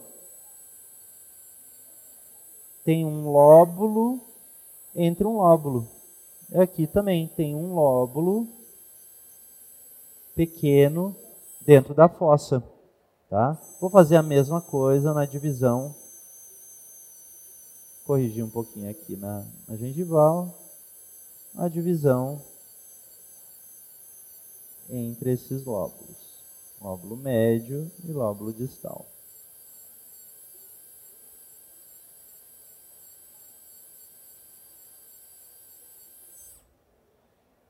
tem 2.84 3.06
um 3.06 3.32
lóbulo 3.32 4.35
entre 4.96 5.26
um 5.26 5.36
lóbulo. 5.36 5.86
Aqui 6.54 6.86
também 6.86 7.28
tem 7.28 7.54
um 7.54 7.74
lóbulo 7.74 8.48
pequeno 10.34 11.14
dentro 11.60 11.94
da 11.94 12.08
fossa. 12.08 12.62
Tá? 13.28 13.60
Vou 13.80 13.90
fazer 13.90 14.16
a 14.16 14.22
mesma 14.22 14.60
coisa 14.60 15.12
na 15.12 15.26
divisão. 15.26 15.94
Corrigir 18.04 18.44
um 18.44 18.50
pouquinho 18.50 18.90
aqui 18.90 19.16
na, 19.16 19.44
na 19.68 19.76
gengival. 19.76 20.54
A 21.56 21.68
divisão 21.68 22.40
entre 24.88 25.32
esses 25.32 25.64
lóbulos. 25.64 26.16
Lóbulo 26.80 27.16
médio 27.16 27.90
e 28.04 28.12
lóbulo 28.12 28.52
distal. 28.52 29.06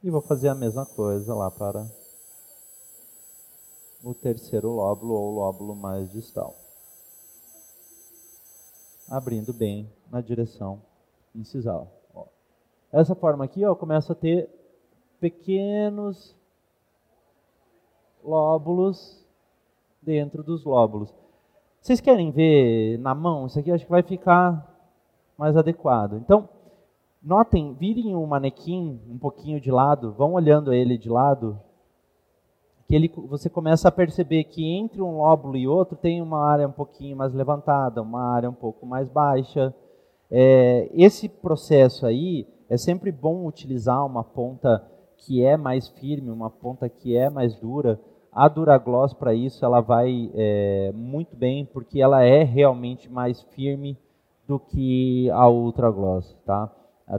E 0.06 0.10
vou 0.10 0.20
fazer 0.20 0.48
a 0.48 0.54
mesma 0.54 0.86
coisa 0.86 1.34
lá 1.34 1.50
para 1.50 1.84
o 4.04 4.14
terceiro 4.14 4.68
lóbulo 4.68 5.14
ou 5.14 5.32
lóbulo 5.32 5.74
mais 5.74 6.12
distal. 6.12 6.54
Abrindo 9.10 9.52
bem 9.52 9.92
na 10.08 10.20
direção 10.20 10.80
incisal. 11.34 11.90
Ó. 12.14 12.24
Essa 12.92 13.16
forma 13.16 13.44
aqui, 13.44 13.64
ó, 13.64 13.74
começa 13.74 14.12
a 14.12 14.14
ter 14.14 14.48
pequenos 15.18 16.36
lóbulos 18.22 19.26
dentro 20.00 20.44
dos 20.44 20.62
lóbulos. 20.62 21.12
Vocês 21.80 22.00
querem 22.00 22.30
ver 22.30 22.96
na 23.00 23.12
mão? 23.12 23.46
Isso 23.46 23.58
aqui 23.58 23.72
acho 23.72 23.84
que 23.84 23.90
vai 23.90 24.04
ficar 24.04 24.72
mais 25.36 25.56
adequado. 25.56 26.14
Então, 26.18 26.48
Notem, 27.26 27.74
virem 27.74 28.14
o 28.14 28.24
manequim 28.24 29.00
um 29.10 29.18
pouquinho 29.18 29.60
de 29.60 29.68
lado, 29.68 30.12
vão 30.12 30.34
olhando 30.34 30.72
ele 30.72 30.96
de 30.96 31.08
lado, 31.08 31.58
que 32.86 32.94
ele, 32.94 33.12
você 33.28 33.50
começa 33.50 33.88
a 33.88 33.90
perceber 33.90 34.44
que 34.44 34.64
entre 34.64 35.02
um 35.02 35.18
lóbulo 35.18 35.56
e 35.56 35.66
outro 35.66 35.96
tem 35.96 36.22
uma 36.22 36.48
área 36.48 36.68
um 36.68 36.72
pouquinho 36.72 37.16
mais 37.16 37.34
levantada, 37.34 38.00
uma 38.00 38.22
área 38.32 38.48
um 38.48 38.54
pouco 38.54 38.86
mais 38.86 39.08
baixa. 39.08 39.74
É, 40.30 40.88
esse 40.94 41.28
processo 41.28 42.06
aí 42.06 42.46
é 42.70 42.76
sempre 42.76 43.10
bom 43.10 43.44
utilizar 43.44 44.06
uma 44.06 44.22
ponta 44.22 44.88
que 45.16 45.42
é 45.42 45.56
mais 45.56 45.88
firme, 45.88 46.30
uma 46.30 46.48
ponta 46.48 46.88
que 46.88 47.16
é 47.16 47.28
mais 47.28 47.56
dura. 47.56 47.98
A 48.30 48.46
Duragloss 48.46 49.12
para 49.12 49.34
isso 49.34 49.64
ela 49.64 49.80
vai 49.80 50.30
é, 50.32 50.92
muito 50.94 51.34
bem 51.34 51.66
porque 51.66 52.00
ela 52.00 52.22
é 52.22 52.44
realmente 52.44 53.10
mais 53.10 53.42
firme 53.50 53.98
do 54.46 54.60
que 54.60 55.28
a 55.32 55.48
Ultra 55.48 55.90
Gloss, 55.90 56.32
tá? 56.46 56.72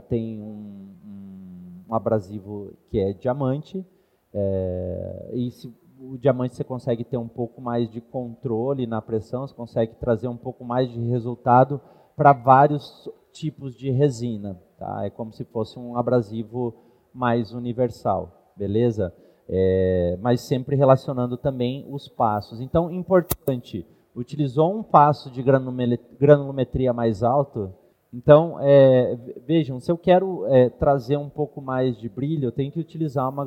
Tem 0.08 0.40
um, 0.40 0.88
um, 1.04 1.84
um 1.88 1.94
abrasivo 1.94 2.72
que 2.90 2.98
é 2.98 3.12
diamante 3.12 3.84
é, 4.32 5.30
e 5.32 5.50
se, 5.50 5.72
o 6.00 6.16
diamante 6.16 6.54
você 6.54 6.64
consegue 6.64 7.04
ter 7.04 7.16
um 7.16 7.28
pouco 7.28 7.60
mais 7.60 7.90
de 7.90 8.00
controle 8.00 8.86
na 8.86 9.02
pressão, 9.02 9.46
você 9.46 9.54
consegue 9.54 9.94
trazer 9.96 10.28
um 10.28 10.36
pouco 10.36 10.64
mais 10.64 10.90
de 10.90 11.00
resultado 11.00 11.80
para 12.16 12.32
vários 12.32 13.08
tipos 13.32 13.74
de 13.74 13.90
resina. 13.90 14.60
Tá? 14.78 15.04
É 15.04 15.10
como 15.10 15.32
se 15.32 15.44
fosse 15.44 15.78
um 15.78 15.96
abrasivo 15.96 16.74
mais 17.12 17.52
universal, 17.52 18.52
beleza? 18.56 19.12
É, 19.48 20.18
mas 20.20 20.42
sempre 20.42 20.76
relacionando 20.76 21.36
também 21.36 21.86
os 21.90 22.06
passos. 22.08 22.60
Então, 22.60 22.90
importante, 22.92 23.86
utilizou 24.14 24.76
um 24.76 24.82
passo 24.82 25.30
de 25.30 25.42
granulometria 25.42 26.92
mais 26.92 27.22
alto, 27.22 27.72
então, 28.12 28.58
é, 28.60 29.16
vejam, 29.46 29.78
se 29.80 29.92
eu 29.92 29.98
quero 29.98 30.46
é, 30.46 30.70
trazer 30.70 31.18
um 31.18 31.28
pouco 31.28 31.60
mais 31.60 31.98
de 31.98 32.08
brilho, 32.08 32.46
eu 32.46 32.52
tenho 32.52 32.72
que 32.72 32.80
utilizar 32.80 33.28
uma 33.28 33.44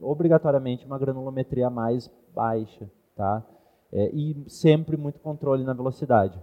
obrigatoriamente 0.00 0.86
uma 0.86 0.98
granulometria 0.98 1.68
mais 1.68 2.10
baixa, 2.34 2.90
tá? 3.14 3.44
É, 3.92 4.10
e 4.14 4.44
sempre 4.48 4.96
muito 4.96 5.20
controle 5.20 5.62
na 5.62 5.74
velocidade. 5.74 6.40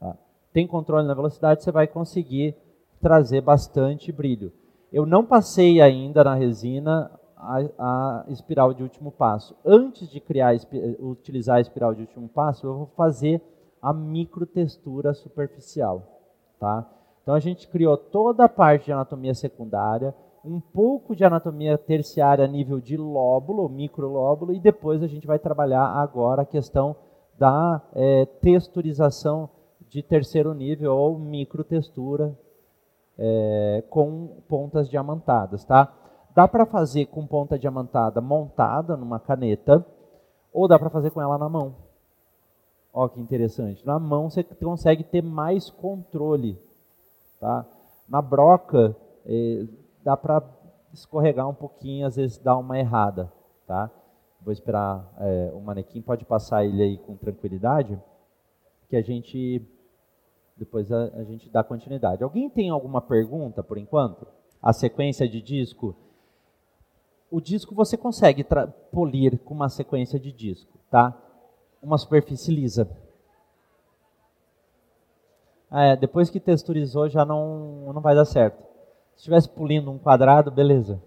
Tá? 0.00 0.16
Tem 0.52 0.66
controle 0.66 1.06
na 1.06 1.14
velocidade, 1.14 1.62
você 1.62 1.70
vai 1.70 1.86
conseguir 1.86 2.56
trazer 3.00 3.40
bastante 3.40 4.10
brilho. 4.10 4.52
Eu 4.92 5.06
não 5.06 5.24
passei 5.24 5.80
ainda 5.80 6.24
na 6.24 6.34
resina 6.34 7.10
a, 7.36 7.60
a 7.78 8.24
espiral 8.28 8.74
de 8.74 8.82
último 8.82 9.12
passo. 9.12 9.56
Antes 9.64 10.10
de 10.10 10.18
criar, 10.20 10.56
utilizar 10.98 11.58
a 11.58 11.60
espiral 11.60 11.94
de 11.94 12.00
último 12.00 12.28
passo, 12.28 12.66
eu 12.66 12.78
vou 12.78 12.86
fazer 12.96 13.40
a 13.80 13.92
microtextura 13.92 15.14
superficial. 15.14 16.17
Tá? 16.58 16.86
Então 17.22 17.34
a 17.34 17.40
gente 17.40 17.68
criou 17.68 17.96
toda 17.96 18.44
a 18.44 18.48
parte 18.48 18.86
de 18.86 18.92
anatomia 18.92 19.34
secundária, 19.34 20.14
um 20.44 20.60
pouco 20.60 21.14
de 21.14 21.24
anatomia 21.24 21.76
terciária 21.76 22.44
a 22.44 22.48
nível 22.48 22.80
de 22.80 22.96
lóbulo, 22.96 23.68
microlóbulo, 23.68 24.52
e 24.52 24.60
depois 24.60 25.02
a 25.02 25.06
gente 25.06 25.26
vai 25.26 25.38
trabalhar 25.38 25.84
agora 25.84 26.42
a 26.42 26.46
questão 26.46 26.96
da 27.38 27.82
é, 27.94 28.24
texturização 28.40 29.48
de 29.88 30.02
terceiro 30.02 30.52
nível 30.54 30.96
ou 30.96 31.18
microtextura 31.18 32.36
é, 33.18 33.84
com 33.90 34.42
pontas 34.48 34.88
diamantadas. 34.88 35.64
Tá? 35.64 35.92
Dá 36.34 36.46
para 36.46 36.66
fazer 36.66 37.06
com 37.06 37.26
ponta 37.26 37.58
diamantada 37.58 38.20
montada 38.20 38.96
numa 38.96 39.18
caneta, 39.18 39.84
ou 40.52 40.66
dá 40.66 40.78
para 40.78 40.90
fazer 40.90 41.10
com 41.10 41.20
ela 41.20 41.36
na 41.36 41.48
mão. 41.48 41.87
Olha 43.00 43.10
que 43.10 43.20
interessante. 43.20 43.86
Na 43.86 43.96
mão 43.96 44.28
você 44.28 44.42
consegue 44.42 45.04
ter 45.04 45.22
mais 45.22 45.70
controle. 45.70 46.58
Tá? 47.38 47.64
Na 48.08 48.20
broca, 48.20 48.96
eh, 49.24 49.68
dá 50.02 50.16
para 50.16 50.42
escorregar 50.92 51.48
um 51.48 51.54
pouquinho, 51.54 52.08
às 52.08 52.16
vezes 52.16 52.38
dá 52.38 52.56
uma 52.56 52.76
errada. 52.76 53.32
Tá? 53.68 53.88
Vou 54.42 54.52
esperar 54.52 55.08
eh, 55.20 55.52
o 55.54 55.60
manequim, 55.60 56.02
pode 56.02 56.24
passar 56.24 56.64
ele 56.64 56.82
aí 56.82 56.98
com 56.98 57.14
tranquilidade, 57.14 57.96
que 58.88 58.96
a 58.96 59.00
gente 59.00 59.64
depois 60.56 60.90
a, 60.90 61.04
a 61.04 61.22
gente 61.22 61.48
dá 61.48 61.62
continuidade. 61.62 62.24
Alguém 62.24 62.50
tem 62.50 62.68
alguma 62.68 63.00
pergunta 63.00 63.62
por 63.62 63.78
enquanto? 63.78 64.26
A 64.60 64.72
sequência 64.72 65.28
de 65.28 65.40
disco? 65.40 65.94
O 67.30 67.40
disco 67.40 67.76
você 67.76 67.96
consegue 67.96 68.44
polir 68.90 69.38
com 69.44 69.54
uma 69.54 69.68
sequência 69.68 70.18
de 70.18 70.32
disco, 70.32 70.80
tá? 70.90 71.16
Uma 71.82 71.98
superfície 71.98 72.54
lisa. 72.54 72.88
Ah, 75.70 75.84
é, 75.84 75.96
depois 75.96 76.30
que 76.30 76.40
texturizou 76.40 77.08
já 77.08 77.24
não, 77.24 77.92
não 77.92 78.00
vai 78.00 78.14
dar 78.14 78.24
certo. 78.24 78.62
Se 79.14 79.22
estivesse 79.22 79.48
polindo 79.48 79.90
um 79.90 79.98
quadrado, 79.98 80.50
beleza. 80.50 81.02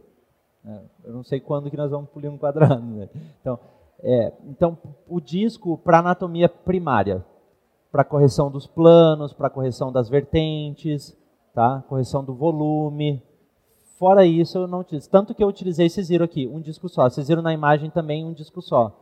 É, 0.65 0.79
eu 1.05 1.13
não 1.13 1.23
sei 1.23 1.39
quando 1.39 1.69
que 1.69 1.77
nós 1.77 1.89
vamos 1.89 2.09
polir 2.09 2.29
um 2.29 2.37
quadrado. 2.37 2.81
Né? 2.81 3.09
Então, 3.41 3.59
é, 4.03 4.33
então, 4.45 4.77
o 5.07 5.19
disco 5.19 5.77
para 5.77 5.99
anatomia 5.99 6.47
primária, 6.47 7.25
para 7.91 8.03
correção 8.03 8.51
dos 8.51 8.67
planos, 8.67 9.33
para 9.33 9.49
correção 9.49 9.91
das 9.91 10.09
vertentes, 10.09 11.17
tá? 11.53 11.83
correção 11.87 12.23
do 12.23 12.33
volume. 12.33 13.21
Fora 13.97 14.25
isso, 14.25 14.57
eu 14.57 14.67
não 14.67 14.79
utilizo. 14.79 15.09
Tanto 15.09 15.33
que 15.33 15.43
eu 15.43 15.47
utilizei 15.47 15.87
esse 15.87 16.01
zero 16.03 16.23
aqui, 16.23 16.47
um 16.47 16.59
disco 16.59 16.87
só. 16.89 17.09
Vocês 17.09 17.27
viram 17.27 17.41
na 17.41 17.53
imagem 17.53 17.89
também 17.89 18.25
um 18.25 18.33
disco 18.33 18.61
só. 18.61 19.00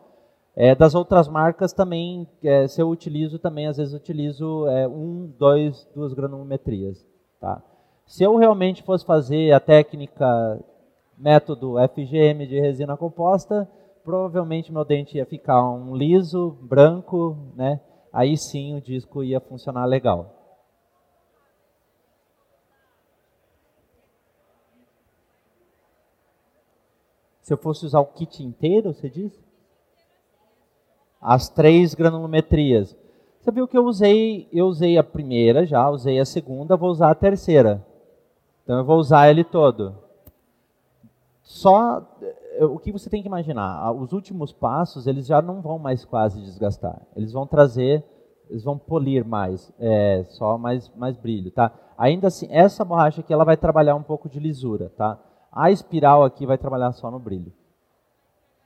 É, 0.61 0.75
das 0.75 0.93
outras 0.93 1.29
marcas 1.29 1.71
também, 1.71 2.27
é, 2.43 2.67
se 2.67 2.81
eu 2.81 2.89
utilizo 2.89 3.39
também, 3.39 3.65
às 3.65 3.77
vezes 3.77 3.93
utilizo 3.93 4.67
é, 4.67 4.85
um, 4.85 5.33
dois, 5.37 5.87
duas 5.95 6.11
granulometrias. 6.13 7.07
Tá? 7.39 7.63
Se 8.05 8.25
eu 8.25 8.35
realmente 8.35 8.83
fosse 8.83 9.05
fazer 9.05 9.53
a 9.53 9.59
técnica 9.61 10.59
método 11.17 11.75
FGM 11.93 12.45
de 12.45 12.59
resina 12.59 12.97
composta, 12.97 13.71
provavelmente 14.03 14.69
meu 14.69 14.83
dente 14.83 15.15
ia 15.15 15.25
ficar 15.25 15.63
um 15.63 15.95
liso, 15.95 16.57
branco, 16.63 17.37
né? 17.55 17.79
aí 18.11 18.35
sim 18.35 18.75
o 18.75 18.81
disco 18.81 19.23
ia 19.23 19.39
funcionar 19.39 19.85
legal. 19.85 20.35
Se 27.43 27.53
eu 27.53 27.57
fosse 27.57 27.85
usar 27.85 28.01
o 28.01 28.07
kit 28.07 28.43
inteiro, 28.43 28.93
você 28.93 29.09
disse? 29.09 29.48
As 31.21 31.49
três 31.49 31.93
granulometrias. 31.93 32.95
Você 33.39 33.51
viu 33.51 33.67
que 33.67 33.77
eu 33.77 33.85
usei, 33.85 34.47
eu 34.51 34.67
usei 34.67 34.97
a 34.97 35.03
primeira 35.03 35.65
já, 35.65 35.89
usei 35.89 36.19
a 36.19 36.25
segunda, 36.25 36.77
vou 36.77 36.89
usar 36.89 37.11
a 37.11 37.15
terceira. 37.15 37.85
Então 38.63 38.77
eu 38.77 38.85
vou 38.85 38.97
usar 38.97 39.29
ele 39.29 39.43
todo. 39.43 39.95
Só 41.41 42.05
eh, 42.21 42.65
o 42.65 42.77
que 42.77 42.91
você 42.91 43.09
tem 43.09 43.21
que 43.21 43.27
imaginar, 43.27 43.91
os 43.93 44.11
últimos 44.11 44.51
passos 44.51 45.07
eles 45.07 45.25
já 45.25 45.41
não 45.41 45.61
vão 45.61 45.79
mais 45.79 46.05
quase 46.05 46.41
desgastar. 46.41 47.01
Eles 47.15 47.31
vão 47.31 47.47
trazer, 47.47 48.03
eles 48.49 48.63
vão 48.63 48.77
polir 48.77 49.25
mais, 49.25 49.71
é, 49.79 50.23
só 50.29 50.57
mais, 50.57 50.91
mais 50.95 51.17
brilho, 51.17 51.49
tá? 51.49 51.71
Ainda 51.97 52.27
assim, 52.27 52.47
essa 52.51 52.85
borracha 52.85 53.21
aqui 53.21 53.33
ela 53.33 53.43
vai 53.43 53.57
trabalhar 53.57 53.95
um 53.95 54.03
pouco 54.03 54.29
de 54.29 54.39
lisura, 54.39 54.91
tá? 54.95 55.17
A 55.51 55.71
espiral 55.71 56.23
aqui 56.23 56.45
vai 56.45 56.57
trabalhar 56.57 56.91
só 56.91 57.09
no 57.09 57.19
brilho 57.19 57.51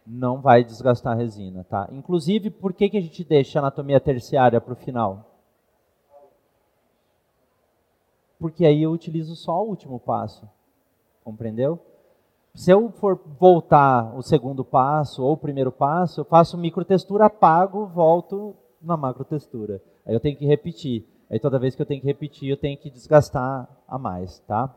não 0.06 0.42
vai 0.42 0.64
desgastar 0.64 1.14
a 1.14 1.16
resina, 1.16 1.64
tá? 1.64 1.88
Inclusive, 1.92 2.50
por 2.50 2.74
que, 2.74 2.90
que 2.90 2.98
a 2.98 3.02
gente 3.02 3.24
deixa 3.24 3.60
a 3.60 3.62
anatomia 3.62 4.00
terciária 4.00 4.60
para 4.60 4.74
o 4.74 4.78
final? 4.78 5.30
Porque 8.38 8.66
aí 8.66 8.84
eu 8.84 8.92
utilizo 8.92 9.36
só 9.36 9.64
o 9.64 9.70
último 9.70 10.00
passo, 10.00 10.50
compreendeu? 11.24 11.80
Se 12.54 12.70
eu 12.70 12.92
for 12.92 13.20
voltar 13.40 14.16
o 14.16 14.22
segundo 14.22 14.64
passo 14.64 15.24
ou 15.24 15.34
o 15.34 15.38
primeiro 15.38 15.72
passo, 15.72 16.22
eu 16.22 16.26
faço 16.26 16.58
microtextura, 16.58 17.26
apago, 17.26 17.88
volto 17.88 18.56
na 18.82 18.96
macrotextura. 18.98 19.82
Aí 20.06 20.14
eu 20.14 20.20
tenho 20.20 20.38
que 20.38 20.46
repetir. 20.46 21.08
Aí 21.30 21.40
toda 21.40 21.58
vez 21.58 21.76
que 21.76 21.82
eu 21.82 21.86
tenho 21.86 22.02
que 22.02 22.06
repetir, 22.06 22.50
eu 22.50 22.58
tenho 22.58 22.78
que 22.78 22.92
desgastar 22.92 23.68
a 23.88 23.98
mais, 23.98 24.40
tá? 24.42 24.76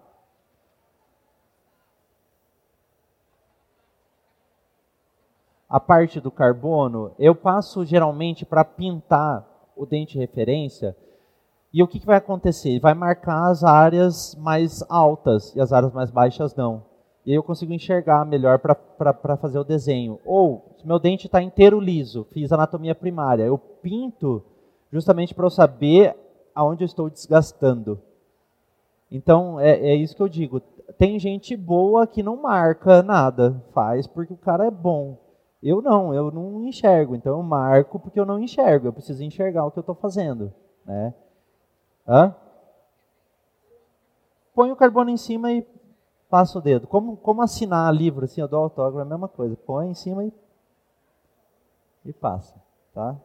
A 5.69 5.81
parte 5.81 6.21
do 6.21 6.31
carbono, 6.31 7.13
eu 7.19 7.35
passo 7.35 7.85
geralmente 7.85 8.45
para 8.45 8.65
pintar 8.65 9.45
o 9.77 9.85
dente 9.85 10.19
referência. 10.19 10.97
E 11.73 11.83
o 11.83 11.89
que, 11.89 12.01
que 12.01 12.07
vai 12.07 12.17
acontecer? 12.17 12.71
Ele 12.71 12.81
vai 12.81 12.95
marcar 12.95 13.51
as 13.51 13.65
áreas 13.65 14.35
mais 14.37 14.83
altas 14.89 15.55
e 15.55 15.61
as 15.61 15.73
áreas 15.73 15.93
mais 15.93 16.11
baixas 16.11 16.55
não. 16.55 16.85
E 17.25 17.35
eu 17.35 17.43
consigo 17.43 17.73
enxergar 17.73 18.25
melhor 18.25 18.61
para 18.61 19.37
fazer 19.37 19.59
o 19.59 19.65
desenho. 19.65 20.21
Ou, 20.25 20.77
se 20.79 20.87
meu 20.87 20.99
dente 21.01 21.27
está 21.27 21.43
inteiro 21.43 21.81
liso, 21.81 22.25
fiz 22.31 22.53
anatomia 22.53 22.95
primária, 22.95 23.43
eu 23.43 23.59
pinto 23.59 24.43
justamente 24.93 25.35
para 25.35 25.45
eu 25.45 25.51
saber 25.51 26.17
aonde 26.55 26.85
eu 26.85 26.87
estou 26.87 27.11
desgastando. 27.11 28.01
Então, 29.11 29.59
é, 29.61 29.73
é 29.73 29.95
isso 29.95 30.15
que 30.15 30.23
eu 30.23 30.29
digo. 30.29 30.61
Tem 30.99 31.19
gente 31.19 31.57
boa 31.57 32.07
que 32.07 32.23
não 32.23 32.41
marca 32.41 33.03
nada, 33.03 33.63
faz 33.75 34.07
porque 34.07 34.33
o 34.33 34.39
cara 34.39 34.67
é 34.67 34.71
bom. 34.71 35.26
Eu 35.67 35.83
não, 35.83 36.15
eu 36.15 36.31
não 36.31 36.65
enxergo. 36.65 37.15
Então 37.15 37.37
eu 37.37 37.43
marco 37.43 37.99
porque 37.99 38.21
eu 38.21 38.27
não 38.27 38.39
enxergo. 38.39 38.87
Eu 38.89 38.93
preciso 38.93 39.23
enxergar 39.23 39.65
o 39.67 39.71
que 39.71 39.79
eu 39.79 39.83
estou 39.83 39.95
fazendo. 39.95 40.53
Né? 40.85 41.15
Hã? 42.07 42.35
põe 44.57 44.73
o 44.73 44.77
carbono 44.77 45.11
em 45.11 45.19
cima 45.19 45.53
e 45.53 45.67
passa 46.31 46.59
o 46.59 46.63
dedo. 46.63 46.87
Como, 46.87 47.19
como 47.19 47.43
assinar 47.43 47.95
livro, 47.95 48.25
assim, 48.25 48.41
eu 48.41 48.49
dou 48.49 48.63
autógrafo, 48.63 49.01
é 49.01 49.03
a 49.03 49.05
mesma 49.05 49.29
coisa. 49.29 49.55
Põe 49.55 49.91
em 49.91 49.95
cima 49.95 50.25
e, 50.25 50.33
e 52.07 52.13
passa, 52.15 52.55
tá? 52.95 53.21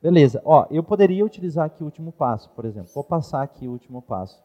Beleza, 0.00 0.40
ó, 0.44 0.66
eu 0.70 0.82
poderia 0.82 1.24
utilizar 1.24 1.66
aqui 1.66 1.82
o 1.82 1.86
último 1.86 2.10
passo, 2.10 2.48
por 2.50 2.64
exemplo. 2.64 2.90
Vou 2.94 3.04
passar 3.04 3.42
aqui 3.42 3.68
o 3.68 3.72
último 3.72 4.00
passo. 4.00 4.42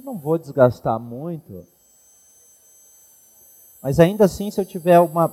Não 0.00 0.18
vou 0.18 0.38
desgastar 0.38 0.98
muito, 0.98 1.64
mas 3.82 3.98
ainda 3.98 4.26
assim, 4.26 4.50
se 4.50 4.60
eu 4.60 4.64
tiver 4.64 5.00
uma 5.00 5.32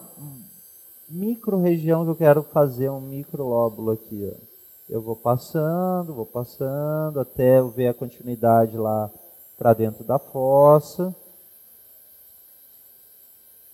micro 1.07 1.59
região 1.59 2.03
que 2.03 2.11
eu 2.11 2.15
quero 2.15 2.43
fazer 2.43 2.89
um 2.89 2.99
micro 2.99 3.47
lóbulo 3.47 3.91
aqui, 3.91 4.27
ó, 4.31 4.49
eu 4.89 5.01
vou 5.01 5.15
passando, 5.15 6.15
vou 6.15 6.25
passando 6.25 7.19
até 7.19 7.59
eu 7.59 7.69
ver 7.69 7.89
a 7.89 7.93
continuidade 7.93 8.75
lá 8.75 9.11
para 9.55 9.73
dentro 9.73 10.03
da 10.03 10.17
fossa. 10.17 11.15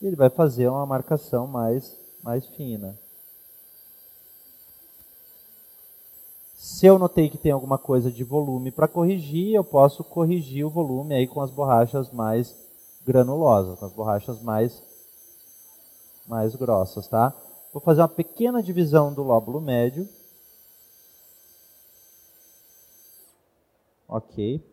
Ele 0.01 0.15
vai 0.15 0.29
fazer 0.29 0.67
uma 0.67 0.85
marcação 0.85 1.47
mais, 1.47 1.97
mais 2.21 2.45
fina. 2.47 2.97
Se 6.57 6.85
eu 6.85 6.99
notei 6.99 7.29
que 7.29 7.37
tem 7.37 7.53
alguma 7.53 7.77
coisa 7.77 8.11
de 8.11 8.23
volume 8.23 8.71
para 8.71 8.87
corrigir, 8.87 9.53
eu 9.53 9.63
posso 9.63 10.03
corrigir 10.03 10.65
o 10.65 10.69
volume 10.69 11.15
aí 11.15 11.27
com 11.27 11.39
as 11.39 11.49
borrachas 11.49 12.11
mais 12.11 12.64
granulosas, 13.05 13.79
com 13.79 13.85
as 13.85 13.93
borrachas 13.93 14.41
mais, 14.41 14.83
mais 16.27 16.55
grossas, 16.55 17.07
tá? 17.07 17.33
Vou 17.71 17.81
fazer 17.81 18.01
uma 18.01 18.07
pequena 18.07 18.63
divisão 18.63 19.13
do 19.13 19.21
lóbulo 19.21 19.61
médio. 19.61 20.07
Ok. 24.07 24.63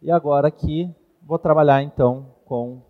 E 0.00 0.10
agora 0.10 0.48
aqui, 0.48 0.92
vou 1.22 1.38
trabalhar 1.38 1.82
então 1.82 2.34
com 2.44 2.82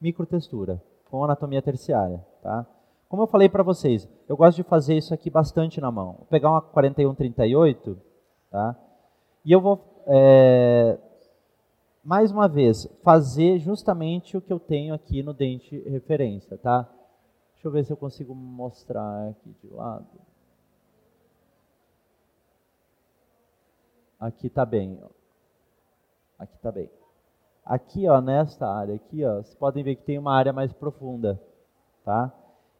microtextura, 0.00 0.80
com 1.10 1.24
anatomia 1.24 1.60
terciária, 1.60 2.24
tá? 2.42 2.64
Como 3.08 3.22
eu 3.22 3.26
falei 3.26 3.48
para 3.48 3.64
vocês, 3.64 4.08
eu 4.28 4.36
gosto 4.36 4.56
de 4.56 4.62
fazer 4.62 4.96
isso 4.96 5.12
aqui 5.12 5.28
bastante 5.28 5.80
na 5.80 5.90
mão. 5.90 6.12
Vou 6.18 6.26
pegar 6.26 6.50
uma 6.50 6.62
4138, 6.62 8.00
tá? 8.50 8.76
E 9.44 9.52
eu 9.52 9.60
vou, 9.60 10.02
é, 10.06 10.98
mais 12.04 12.30
uma 12.30 12.46
vez, 12.48 12.86
fazer 13.02 13.58
justamente 13.58 14.36
o 14.36 14.40
que 14.40 14.52
eu 14.52 14.60
tenho 14.60 14.94
aqui 14.94 15.22
no 15.22 15.32
dente 15.32 15.78
referência, 15.88 16.58
tá? 16.58 16.88
Deixa 17.54 17.68
eu 17.68 17.72
ver 17.72 17.84
se 17.84 17.92
eu 17.92 17.96
consigo 17.96 18.34
mostrar 18.34 19.28
aqui 19.28 19.54
de 19.62 19.72
lado. 19.72 20.06
Aqui 24.18 24.48
está 24.48 24.66
bem. 24.66 24.98
Ó. 25.02 25.08
Aqui 26.38 26.54
está 26.56 26.70
bem. 26.70 26.90
Aqui, 27.64 28.08
ó, 28.08 28.20
nesta 28.20 28.66
área 28.66 28.94
aqui, 28.94 29.24
ó, 29.24 29.36
vocês 29.36 29.54
podem 29.54 29.84
ver 29.84 29.96
que 29.96 30.02
tem 30.02 30.18
uma 30.18 30.34
área 30.34 30.52
mais 30.52 30.72
profunda, 30.72 31.40
tá? 32.04 32.32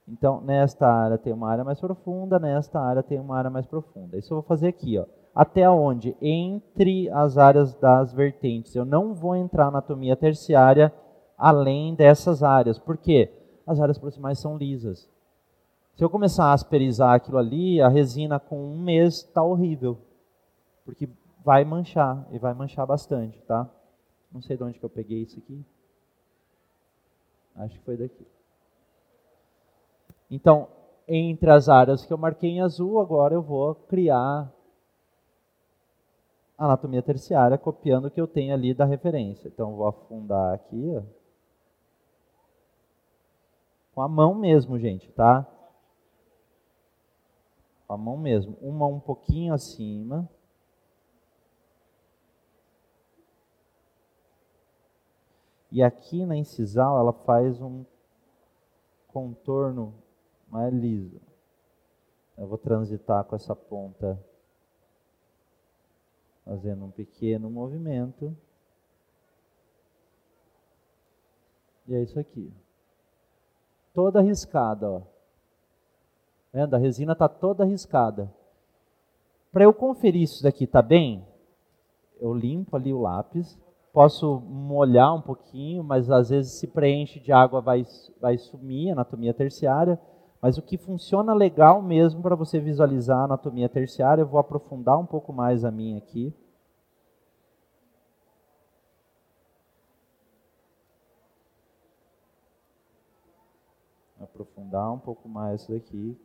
Então, 0.08 0.40
nesta 0.40 0.86
área 0.86 1.16
tem 1.16 1.32
uma 1.32 1.48
área 1.50 1.62
mais 1.62 1.78
profunda, 1.78 2.38
nesta 2.38 2.80
área 2.80 3.02
tem 3.02 3.18
uma 3.20 3.38
área 3.38 3.50
mais 3.50 3.66
profunda. 3.66 4.18
Isso 4.18 4.32
eu 4.32 4.38
vou 4.38 4.42
fazer 4.42 4.68
aqui, 4.68 4.98
ó. 4.98 5.06
Até 5.34 5.68
onde? 5.68 6.16
Entre 6.20 7.08
as 7.10 7.38
áreas 7.38 7.74
das 7.74 8.12
vertentes. 8.12 8.74
Eu 8.74 8.84
não 8.84 9.14
vou 9.14 9.36
entrar 9.36 9.64
na 9.64 9.78
anatomia 9.78 10.16
terciária 10.16 10.92
além 11.38 11.94
dessas 11.94 12.42
áreas. 12.42 12.78
Por 12.78 12.96
quê? 12.96 13.32
As 13.66 13.80
áreas 13.80 13.98
proximais 13.98 14.38
são 14.38 14.56
lisas. 14.56 15.08
Se 15.94 16.04
eu 16.04 16.10
começar 16.10 16.46
a 16.46 16.52
asperizar 16.52 17.14
aquilo 17.14 17.38
ali, 17.38 17.80
a 17.80 17.88
resina 17.88 18.40
com 18.40 18.58
um 18.58 18.78
mês 18.78 19.16
está 19.16 19.42
horrível. 19.42 19.98
Porque 20.84 21.08
vai 21.44 21.64
manchar, 21.64 22.26
e 22.30 22.38
vai 22.38 22.52
manchar 22.52 22.86
bastante, 22.86 23.40
tá? 23.42 23.68
Não 24.32 24.42
sei 24.42 24.56
de 24.56 24.62
onde 24.62 24.78
que 24.78 24.84
eu 24.84 24.90
peguei 24.90 25.22
isso 25.22 25.38
aqui. 25.38 25.64
Acho 27.56 27.78
que 27.78 27.84
foi 27.84 27.96
daqui. 27.96 28.26
Então, 30.30 30.68
entre 31.08 31.50
as 31.50 31.68
áreas 31.68 32.04
que 32.04 32.12
eu 32.12 32.18
marquei 32.18 32.50
em 32.50 32.60
azul, 32.60 33.00
agora 33.00 33.34
eu 33.34 33.42
vou 33.42 33.74
criar 33.74 34.50
anatomia 36.60 37.02
terciária 37.02 37.56
copiando 37.56 38.04
o 38.04 38.10
que 38.10 38.20
eu 38.20 38.26
tenho 38.26 38.52
ali 38.52 38.74
da 38.74 38.84
referência. 38.84 39.48
Então, 39.48 39.74
vou 39.74 39.86
afundar 39.86 40.54
aqui, 40.54 40.94
ó. 40.94 41.02
com 43.94 44.02
a 44.02 44.08
mão 44.08 44.34
mesmo, 44.34 44.78
gente, 44.78 45.10
tá? 45.12 45.46
Com 47.86 47.94
a 47.94 47.96
mão 47.96 48.16
mesmo. 48.16 48.56
Uma 48.60 48.86
um 48.86 49.00
pouquinho 49.00 49.54
acima. 49.54 50.28
E 55.72 55.82
aqui 55.82 56.26
na 56.26 56.36
incisal 56.36 56.98
ela 56.98 57.12
faz 57.12 57.60
um 57.60 57.84
contorno 59.08 59.94
mais 60.48 60.74
liso. 60.74 61.20
Eu 62.36 62.46
vou 62.46 62.58
transitar 62.58 63.24
com 63.24 63.36
essa 63.36 63.54
ponta, 63.54 64.18
fazendo 66.50 66.84
um 66.84 66.90
pequeno 66.90 67.48
movimento. 67.48 68.36
E 71.86 71.94
é 71.94 72.02
isso 72.02 72.18
aqui. 72.18 72.52
Toda 73.94 74.20
riscada, 74.20 74.90
ó. 74.90 75.02
Vendo? 76.52 76.74
A 76.74 76.78
resina 76.78 77.12
está 77.12 77.28
toda 77.28 77.64
riscada. 77.64 78.34
Para 79.52 79.62
eu 79.62 79.72
conferir 79.72 80.22
isso 80.22 80.42
daqui 80.42 80.64
está 80.64 80.82
bem, 80.82 81.24
eu 82.20 82.34
limpo 82.34 82.74
ali 82.74 82.92
o 82.92 83.00
lápis, 83.00 83.56
posso 83.92 84.40
molhar 84.40 85.14
um 85.14 85.22
pouquinho, 85.22 85.84
mas 85.84 86.10
às 86.10 86.30
vezes 86.30 86.58
se 86.58 86.66
preenche 86.66 87.20
de 87.20 87.30
água 87.30 87.60
vai, 87.60 87.86
vai 88.20 88.36
sumir, 88.38 88.90
anatomia 88.90 89.32
terciária. 89.32 90.00
Mas 90.40 90.56
o 90.56 90.62
que 90.62 90.78
funciona 90.78 91.34
legal 91.34 91.82
mesmo 91.82 92.22
para 92.22 92.34
você 92.34 92.58
visualizar 92.58 93.18
a 93.18 93.24
anatomia 93.24 93.68
terciária, 93.68 94.22
eu 94.22 94.26
vou 94.26 94.40
aprofundar 94.40 94.98
um 94.98 95.04
pouco 95.04 95.32
mais 95.32 95.64
a 95.64 95.70
minha 95.70 95.98
aqui. 95.98 96.34
Aprofundar 104.18 104.90
um 104.92 104.98
pouco 104.98 105.28
mais 105.28 105.62
isso 105.62 105.72
daqui. 105.72 106.18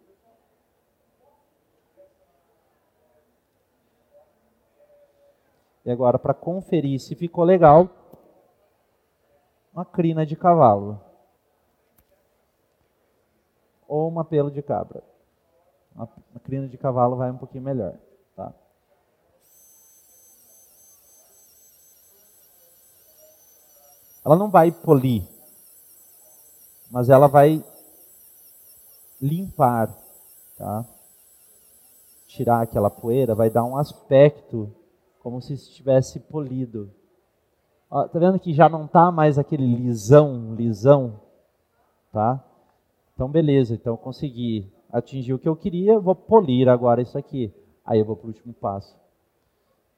E 5.83 5.91
agora, 5.91 6.17
para 6.17 6.33
conferir 6.33 6.99
se 6.99 7.15
ficou 7.15 7.43
legal, 7.43 7.89
uma 9.73 9.85
crina 9.85 10.25
de 10.25 10.35
cavalo 10.35 10.99
ou 13.87 14.07
uma 14.07 14.23
pelo 14.23 14.51
de 14.51 14.61
cabra. 14.61 15.03
Uma, 15.95 16.09
crina 16.43 16.67
de 16.67 16.77
cavalo 16.77 17.15
vai 17.15 17.31
um 17.31 17.37
pouquinho 17.37 17.63
melhor. 17.63 17.95
Tá? 18.35 18.53
Ela 24.25 24.35
não 24.35 24.49
vai 24.49 24.71
polir, 24.71 25.23
mas 26.91 27.09
ela 27.09 27.27
vai 27.27 27.63
limpar, 29.21 29.95
tá? 30.57 30.85
tirar 32.35 32.61
aquela 32.61 32.89
poeira, 32.89 33.33
vai 33.33 33.49
dar 33.49 33.63
um 33.63 33.77
aspecto 33.77 34.69
como 35.19 35.41
se 35.41 35.53
estivesse 35.53 36.19
polido. 36.19 36.91
Ó, 37.89 38.07
tá 38.07 38.19
vendo 38.19 38.39
que 38.39 38.53
já 38.53 38.67
não 38.67 38.87
tá 38.87 39.09
mais 39.09 39.39
aquele 39.39 39.65
lisão, 39.65 40.53
lisão, 40.53 41.19
tá? 42.11 42.43
Então, 43.15 43.29
beleza, 43.29 43.73
então 43.73 43.95
consegui 43.95 44.69
atingir 44.91 45.33
o 45.33 45.39
que 45.39 45.47
eu 45.47 45.55
queria, 45.55 45.97
vou 45.97 46.13
polir 46.13 46.67
agora 46.67 47.01
isso 47.01 47.17
aqui. 47.17 47.51
Aí 47.85 47.99
eu 47.99 48.05
vou 48.05 48.15
para 48.15 48.25
o 48.25 48.27
último 48.27 48.53
passo. 48.53 48.95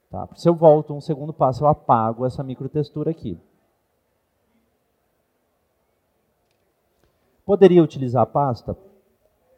Tá? 0.09 0.27
Se 0.35 0.47
eu 0.47 0.55
volto 0.55 0.93
um 0.93 1.01
segundo 1.01 1.33
passo, 1.33 1.63
eu 1.63 1.67
apago 1.67 2.25
essa 2.25 2.43
microtextura 2.43 3.11
aqui. 3.11 3.39
Poderia 7.43 7.83
utilizar 7.83 8.25
pasta? 8.27 8.77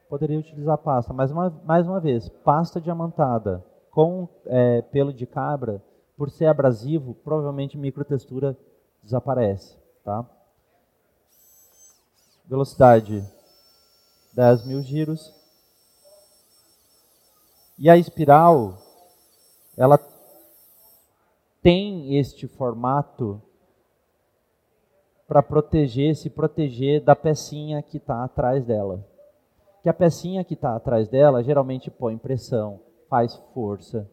Poderia 0.08 0.40
utilizar 0.40 0.78
pasta, 0.78 1.14
mas 1.14 1.32
uma, 1.32 1.50
mais 1.66 1.88
uma 1.88 2.00
vez, 2.00 2.30
pasta 2.30 2.80
diamantada 2.80 3.64
com 3.92 4.28
é, 4.46 4.82
pelo 4.84 5.14
de 5.14 5.26
cabra, 5.26 5.84
por 6.16 6.30
ser 6.30 6.46
abrasivo, 6.46 7.14
provavelmente 7.24 7.78
microtextura 7.78 8.58
desaparece. 9.04 9.78
Tá? 10.04 10.26
Velocidade 12.48 13.24
10 14.34 14.66
mil 14.66 14.82
giros. 14.82 15.34
E 17.78 17.90
a 17.90 17.98
espiral, 17.98 18.78
ela 19.78 20.00
tem 21.62 22.16
este 22.18 22.48
formato 22.48 23.42
para 25.28 25.44
proteger, 25.44 26.16
se 26.16 26.30
proteger 26.30 27.04
da 27.04 27.16
pecinha 27.16 27.82
que 27.82 27.98
está 27.98 28.24
atrás 28.24 28.66
dela. 28.66 29.06
que 29.82 29.88
a 29.88 29.94
pecinha 29.94 30.44
que 30.44 30.56
está 30.56 30.76
atrás 30.76 31.08
dela 31.08 31.42
geralmente 31.42 31.90
põe 31.90 32.18
pressão, 32.18 32.82
faz 33.10 33.36
força, 33.54 34.10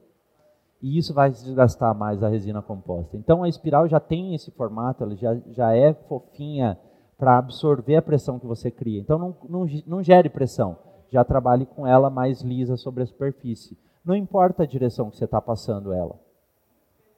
e 0.80 0.96
isso 0.96 1.12
vai 1.12 1.30
desgastar 1.30 1.92
mais 1.94 2.22
a 2.22 2.28
resina 2.28 2.62
composta. 2.62 3.16
Então 3.16 3.42
a 3.42 3.48
espiral 3.48 3.88
já 3.88 3.98
tem 3.98 4.34
esse 4.34 4.50
formato, 4.52 5.02
ela 5.02 5.16
já, 5.16 5.34
já 5.50 5.74
é 5.74 5.92
fofinha 5.92 6.78
para 7.18 7.38
absorver 7.38 7.96
a 7.96 8.02
pressão 8.02 8.38
que 8.38 8.46
você 8.46 8.70
cria. 8.70 9.00
Então 9.00 9.18
não, 9.18 9.36
não, 9.48 9.66
não 9.86 10.02
gere 10.02 10.28
pressão, 10.28 10.76
já 11.10 11.24
trabalhe 11.24 11.66
com 11.66 11.86
ela 11.86 12.10
mais 12.10 12.42
lisa 12.42 12.76
sobre 12.76 13.02
a 13.02 13.06
superfície. 13.06 13.76
Não 14.04 14.14
importa 14.14 14.62
a 14.62 14.66
direção 14.66 15.10
que 15.10 15.16
você 15.16 15.24
está 15.24 15.40
passando 15.40 15.92
ela. 15.92 16.18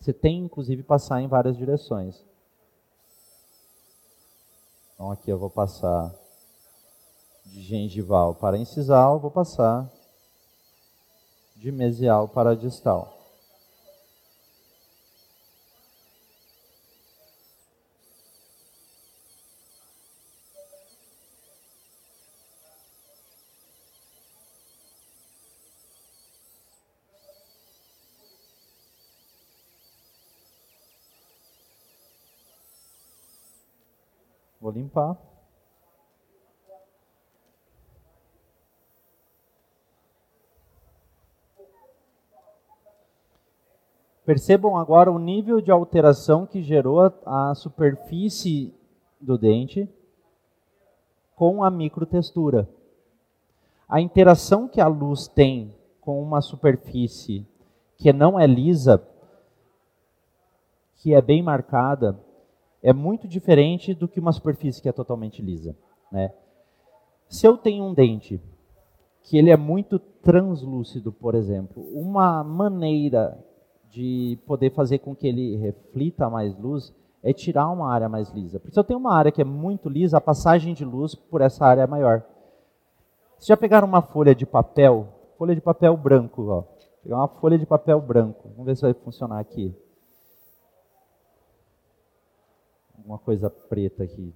Você 0.00 0.12
tem 0.12 0.38
inclusive 0.44 0.82
passar 0.82 1.20
em 1.20 1.28
várias 1.28 1.56
direções. 1.56 2.24
Então 4.94 5.10
aqui 5.10 5.30
eu 5.30 5.38
vou 5.38 5.50
passar 5.50 6.14
de 7.44 7.62
gengival 7.62 8.34
para 8.34 8.58
incisal, 8.58 9.18
vou 9.18 9.30
passar 9.30 9.90
de 11.56 11.72
mesial 11.72 12.28
para 12.28 12.54
distal. 12.54 13.17
Vou 34.60 34.72
limpar. 34.72 35.16
Percebam 44.24 44.76
agora 44.76 45.10
o 45.10 45.18
nível 45.18 45.60
de 45.60 45.70
alteração 45.70 46.44
que 46.44 46.62
gerou 46.62 47.00
a, 47.00 47.50
a 47.50 47.54
superfície 47.54 48.74
do 49.18 49.38
dente 49.38 49.88
com 51.34 51.64
a 51.64 51.70
microtextura. 51.70 52.68
A 53.88 54.00
interação 54.00 54.68
que 54.68 54.80
a 54.80 54.86
luz 54.86 55.28
tem 55.28 55.74
com 56.00 56.22
uma 56.22 56.42
superfície 56.42 57.46
que 57.96 58.12
não 58.12 58.38
é 58.38 58.46
lisa, 58.46 59.02
que 60.96 61.14
é 61.14 61.22
bem 61.22 61.42
marcada, 61.42 62.18
é 62.82 62.92
muito 62.92 63.26
diferente 63.26 63.94
do 63.94 64.08
que 64.08 64.20
uma 64.20 64.32
superfície 64.32 64.80
que 64.80 64.88
é 64.88 64.92
totalmente 64.92 65.42
lisa. 65.42 65.76
Né? 66.10 66.32
Se 67.28 67.46
eu 67.46 67.56
tenho 67.56 67.84
um 67.84 67.94
dente 67.94 68.40
que 69.22 69.36
ele 69.36 69.50
é 69.50 69.56
muito 69.56 69.98
translúcido, 69.98 71.12
por 71.12 71.34
exemplo, 71.34 71.82
uma 71.92 72.42
maneira 72.42 73.38
de 73.90 74.38
poder 74.46 74.70
fazer 74.70 74.98
com 74.98 75.14
que 75.14 75.26
ele 75.26 75.56
reflita 75.56 76.30
mais 76.30 76.56
luz 76.58 76.94
é 77.22 77.32
tirar 77.32 77.68
uma 77.68 77.92
área 77.92 78.08
mais 78.08 78.30
lisa. 78.30 78.58
Porque 78.58 78.72
se 78.72 78.80
eu 78.80 78.84
tenho 78.84 78.98
uma 78.98 79.12
área 79.12 79.32
que 79.32 79.42
é 79.42 79.44
muito 79.44 79.88
lisa, 79.88 80.18
a 80.18 80.20
passagem 80.20 80.72
de 80.72 80.84
luz 80.84 81.14
por 81.14 81.40
essa 81.40 81.66
área 81.66 81.82
é 81.82 81.86
maior. 81.86 82.22
Vocês 83.36 83.48
já 83.48 83.56
pegaram 83.56 83.86
uma 83.86 84.02
folha 84.02 84.34
de 84.34 84.46
papel, 84.46 85.08
folha 85.36 85.54
de 85.54 85.60
papel 85.60 85.96
branco, 85.96 86.48
ó. 86.48 86.64
Pegar 87.02 87.16
uma 87.16 87.28
folha 87.28 87.58
de 87.58 87.66
papel 87.66 88.00
branco. 88.00 88.48
Vamos 88.50 88.66
ver 88.66 88.76
se 88.76 88.82
vai 88.82 88.94
funcionar 88.94 89.38
aqui. 89.38 89.74
Uma 93.04 93.18
coisa 93.18 93.50
preta 93.50 94.04
aqui. 94.04 94.34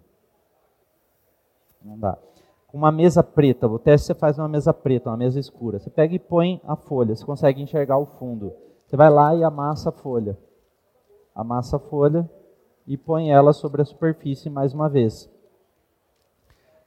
Não 1.84 1.98
dá. 1.98 2.16
Com 2.68 2.78
uma 2.78 2.90
mesa 2.90 3.22
preta, 3.22 3.68
o 3.68 3.78
teste 3.78 4.06
você 4.06 4.14
faz 4.14 4.38
uma 4.38 4.48
mesa 4.48 4.72
preta, 4.72 5.10
uma 5.10 5.16
mesa 5.16 5.38
escura. 5.38 5.78
Você 5.78 5.90
pega 5.90 6.14
e 6.14 6.18
põe 6.18 6.60
a 6.64 6.74
folha, 6.74 7.14
você 7.14 7.24
consegue 7.24 7.60
enxergar 7.60 7.98
o 7.98 8.06
fundo. 8.06 8.52
Você 8.86 8.96
vai 8.96 9.10
lá 9.10 9.34
e 9.34 9.44
amassa 9.44 9.90
a 9.90 9.92
folha. 9.92 10.38
Amassa 11.34 11.76
a 11.76 11.80
folha 11.80 12.28
e 12.86 12.96
põe 12.96 13.30
ela 13.30 13.52
sobre 13.52 13.82
a 13.82 13.84
superfície 13.84 14.48
mais 14.48 14.72
uma 14.72 14.88
vez. 14.88 15.30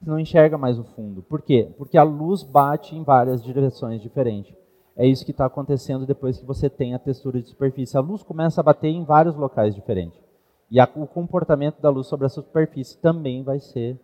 Você 0.00 0.10
não 0.10 0.18
enxerga 0.18 0.58
mais 0.58 0.78
o 0.78 0.84
fundo. 0.84 1.22
Por 1.22 1.40
quê? 1.42 1.72
Porque 1.78 1.96
a 1.96 2.02
luz 2.02 2.42
bate 2.42 2.94
em 2.96 3.02
várias 3.02 3.42
direções 3.42 4.02
diferentes. 4.02 4.54
É 4.96 5.06
isso 5.06 5.24
que 5.24 5.30
está 5.30 5.46
acontecendo 5.46 6.06
depois 6.06 6.38
que 6.38 6.46
você 6.46 6.70
tem 6.70 6.94
a 6.94 6.98
textura 6.98 7.40
de 7.40 7.48
superfície. 7.48 7.96
A 7.96 8.00
luz 8.00 8.22
começa 8.22 8.60
a 8.60 8.64
bater 8.64 8.88
em 8.88 9.04
vários 9.04 9.36
locais 9.36 9.74
diferentes. 9.74 10.25
E 10.70 10.80
a, 10.80 10.88
o 10.96 11.06
comportamento 11.06 11.80
da 11.80 11.90
luz 11.90 12.06
sobre 12.06 12.26
a 12.26 12.30
superfície 12.30 12.98
também 12.98 13.42
vai 13.42 13.60
ser 13.60 13.98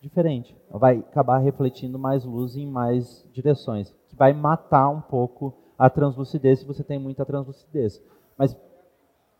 diferente. 0.00 0.56
Vai 0.70 0.98
acabar 0.98 1.38
refletindo 1.38 1.98
mais 1.98 2.24
luz 2.24 2.56
em 2.56 2.66
mais 2.66 3.26
direções, 3.32 3.94
que 4.08 4.16
vai 4.16 4.32
matar 4.32 4.88
um 4.88 5.00
pouco 5.00 5.54
a 5.78 5.90
translucidez 5.90 6.60
se 6.60 6.66
você 6.66 6.84
tem 6.84 6.98
muita 6.98 7.24
translucidez. 7.24 8.00
Mas 8.36 8.56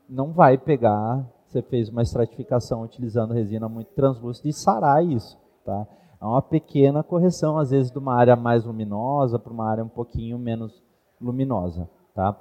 não 0.08 0.32
vai 0.32 0.56
pegar, 0.56 1.26
você 1.46 1.62
fez 1.62 1.88
uma 1.88 2.02
estratificação 2.02 2.82
utilizando 2.82 3.34
resina 3.34 3.68
muito 3.68 3.92
translúcida 3.92 4.48
e 4.48 4.52
sarar 4.52 5.04
isso. 5.04 5.38
Tá? 5.64 5.86
É 6.20 6.24
uma 6.24 6.42
pequena 6.42 7.02
correção, 7.02 7.58
às 7.58 7.70
vezes, 7.70 7.90
de 7.90 7.98
uma 7.98 8.14
área 8.14 8.36
mais 8.36 8.64
luminosa 8.64 9.38
para 9.38 9.52
uma 9.52 9.68
área 9.68 9.84
um 9.84 9.88
pouquinho 9.88 10.38
menos 10.38 10.82
luminosa. 11.20 11.88
Tá? 12.14 12.36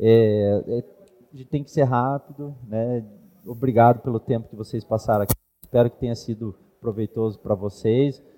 É, 0.00 0.64
é, 0.66 1.44
tem 1.44 1.62
que 1.62 1.70
ser 1.70 1.84
rápido, 1.84 2.54
né? 2.66 3.04
Obrigado 3.46 4.02
pelo 4.02 4.20
tempo 4.20 4.48
que 4.48 4.56
vocês 4.56 4.84
passaram 4.84 5.24
aqui. 5.24 5.34
Espero 5.62 5.90
que 5.90 5.98
tenha 5.98 6.14
sido 6.14 6.54
proveitoso 6.80 7.38
para 7.38 7.54
vocês. 7.54 8.22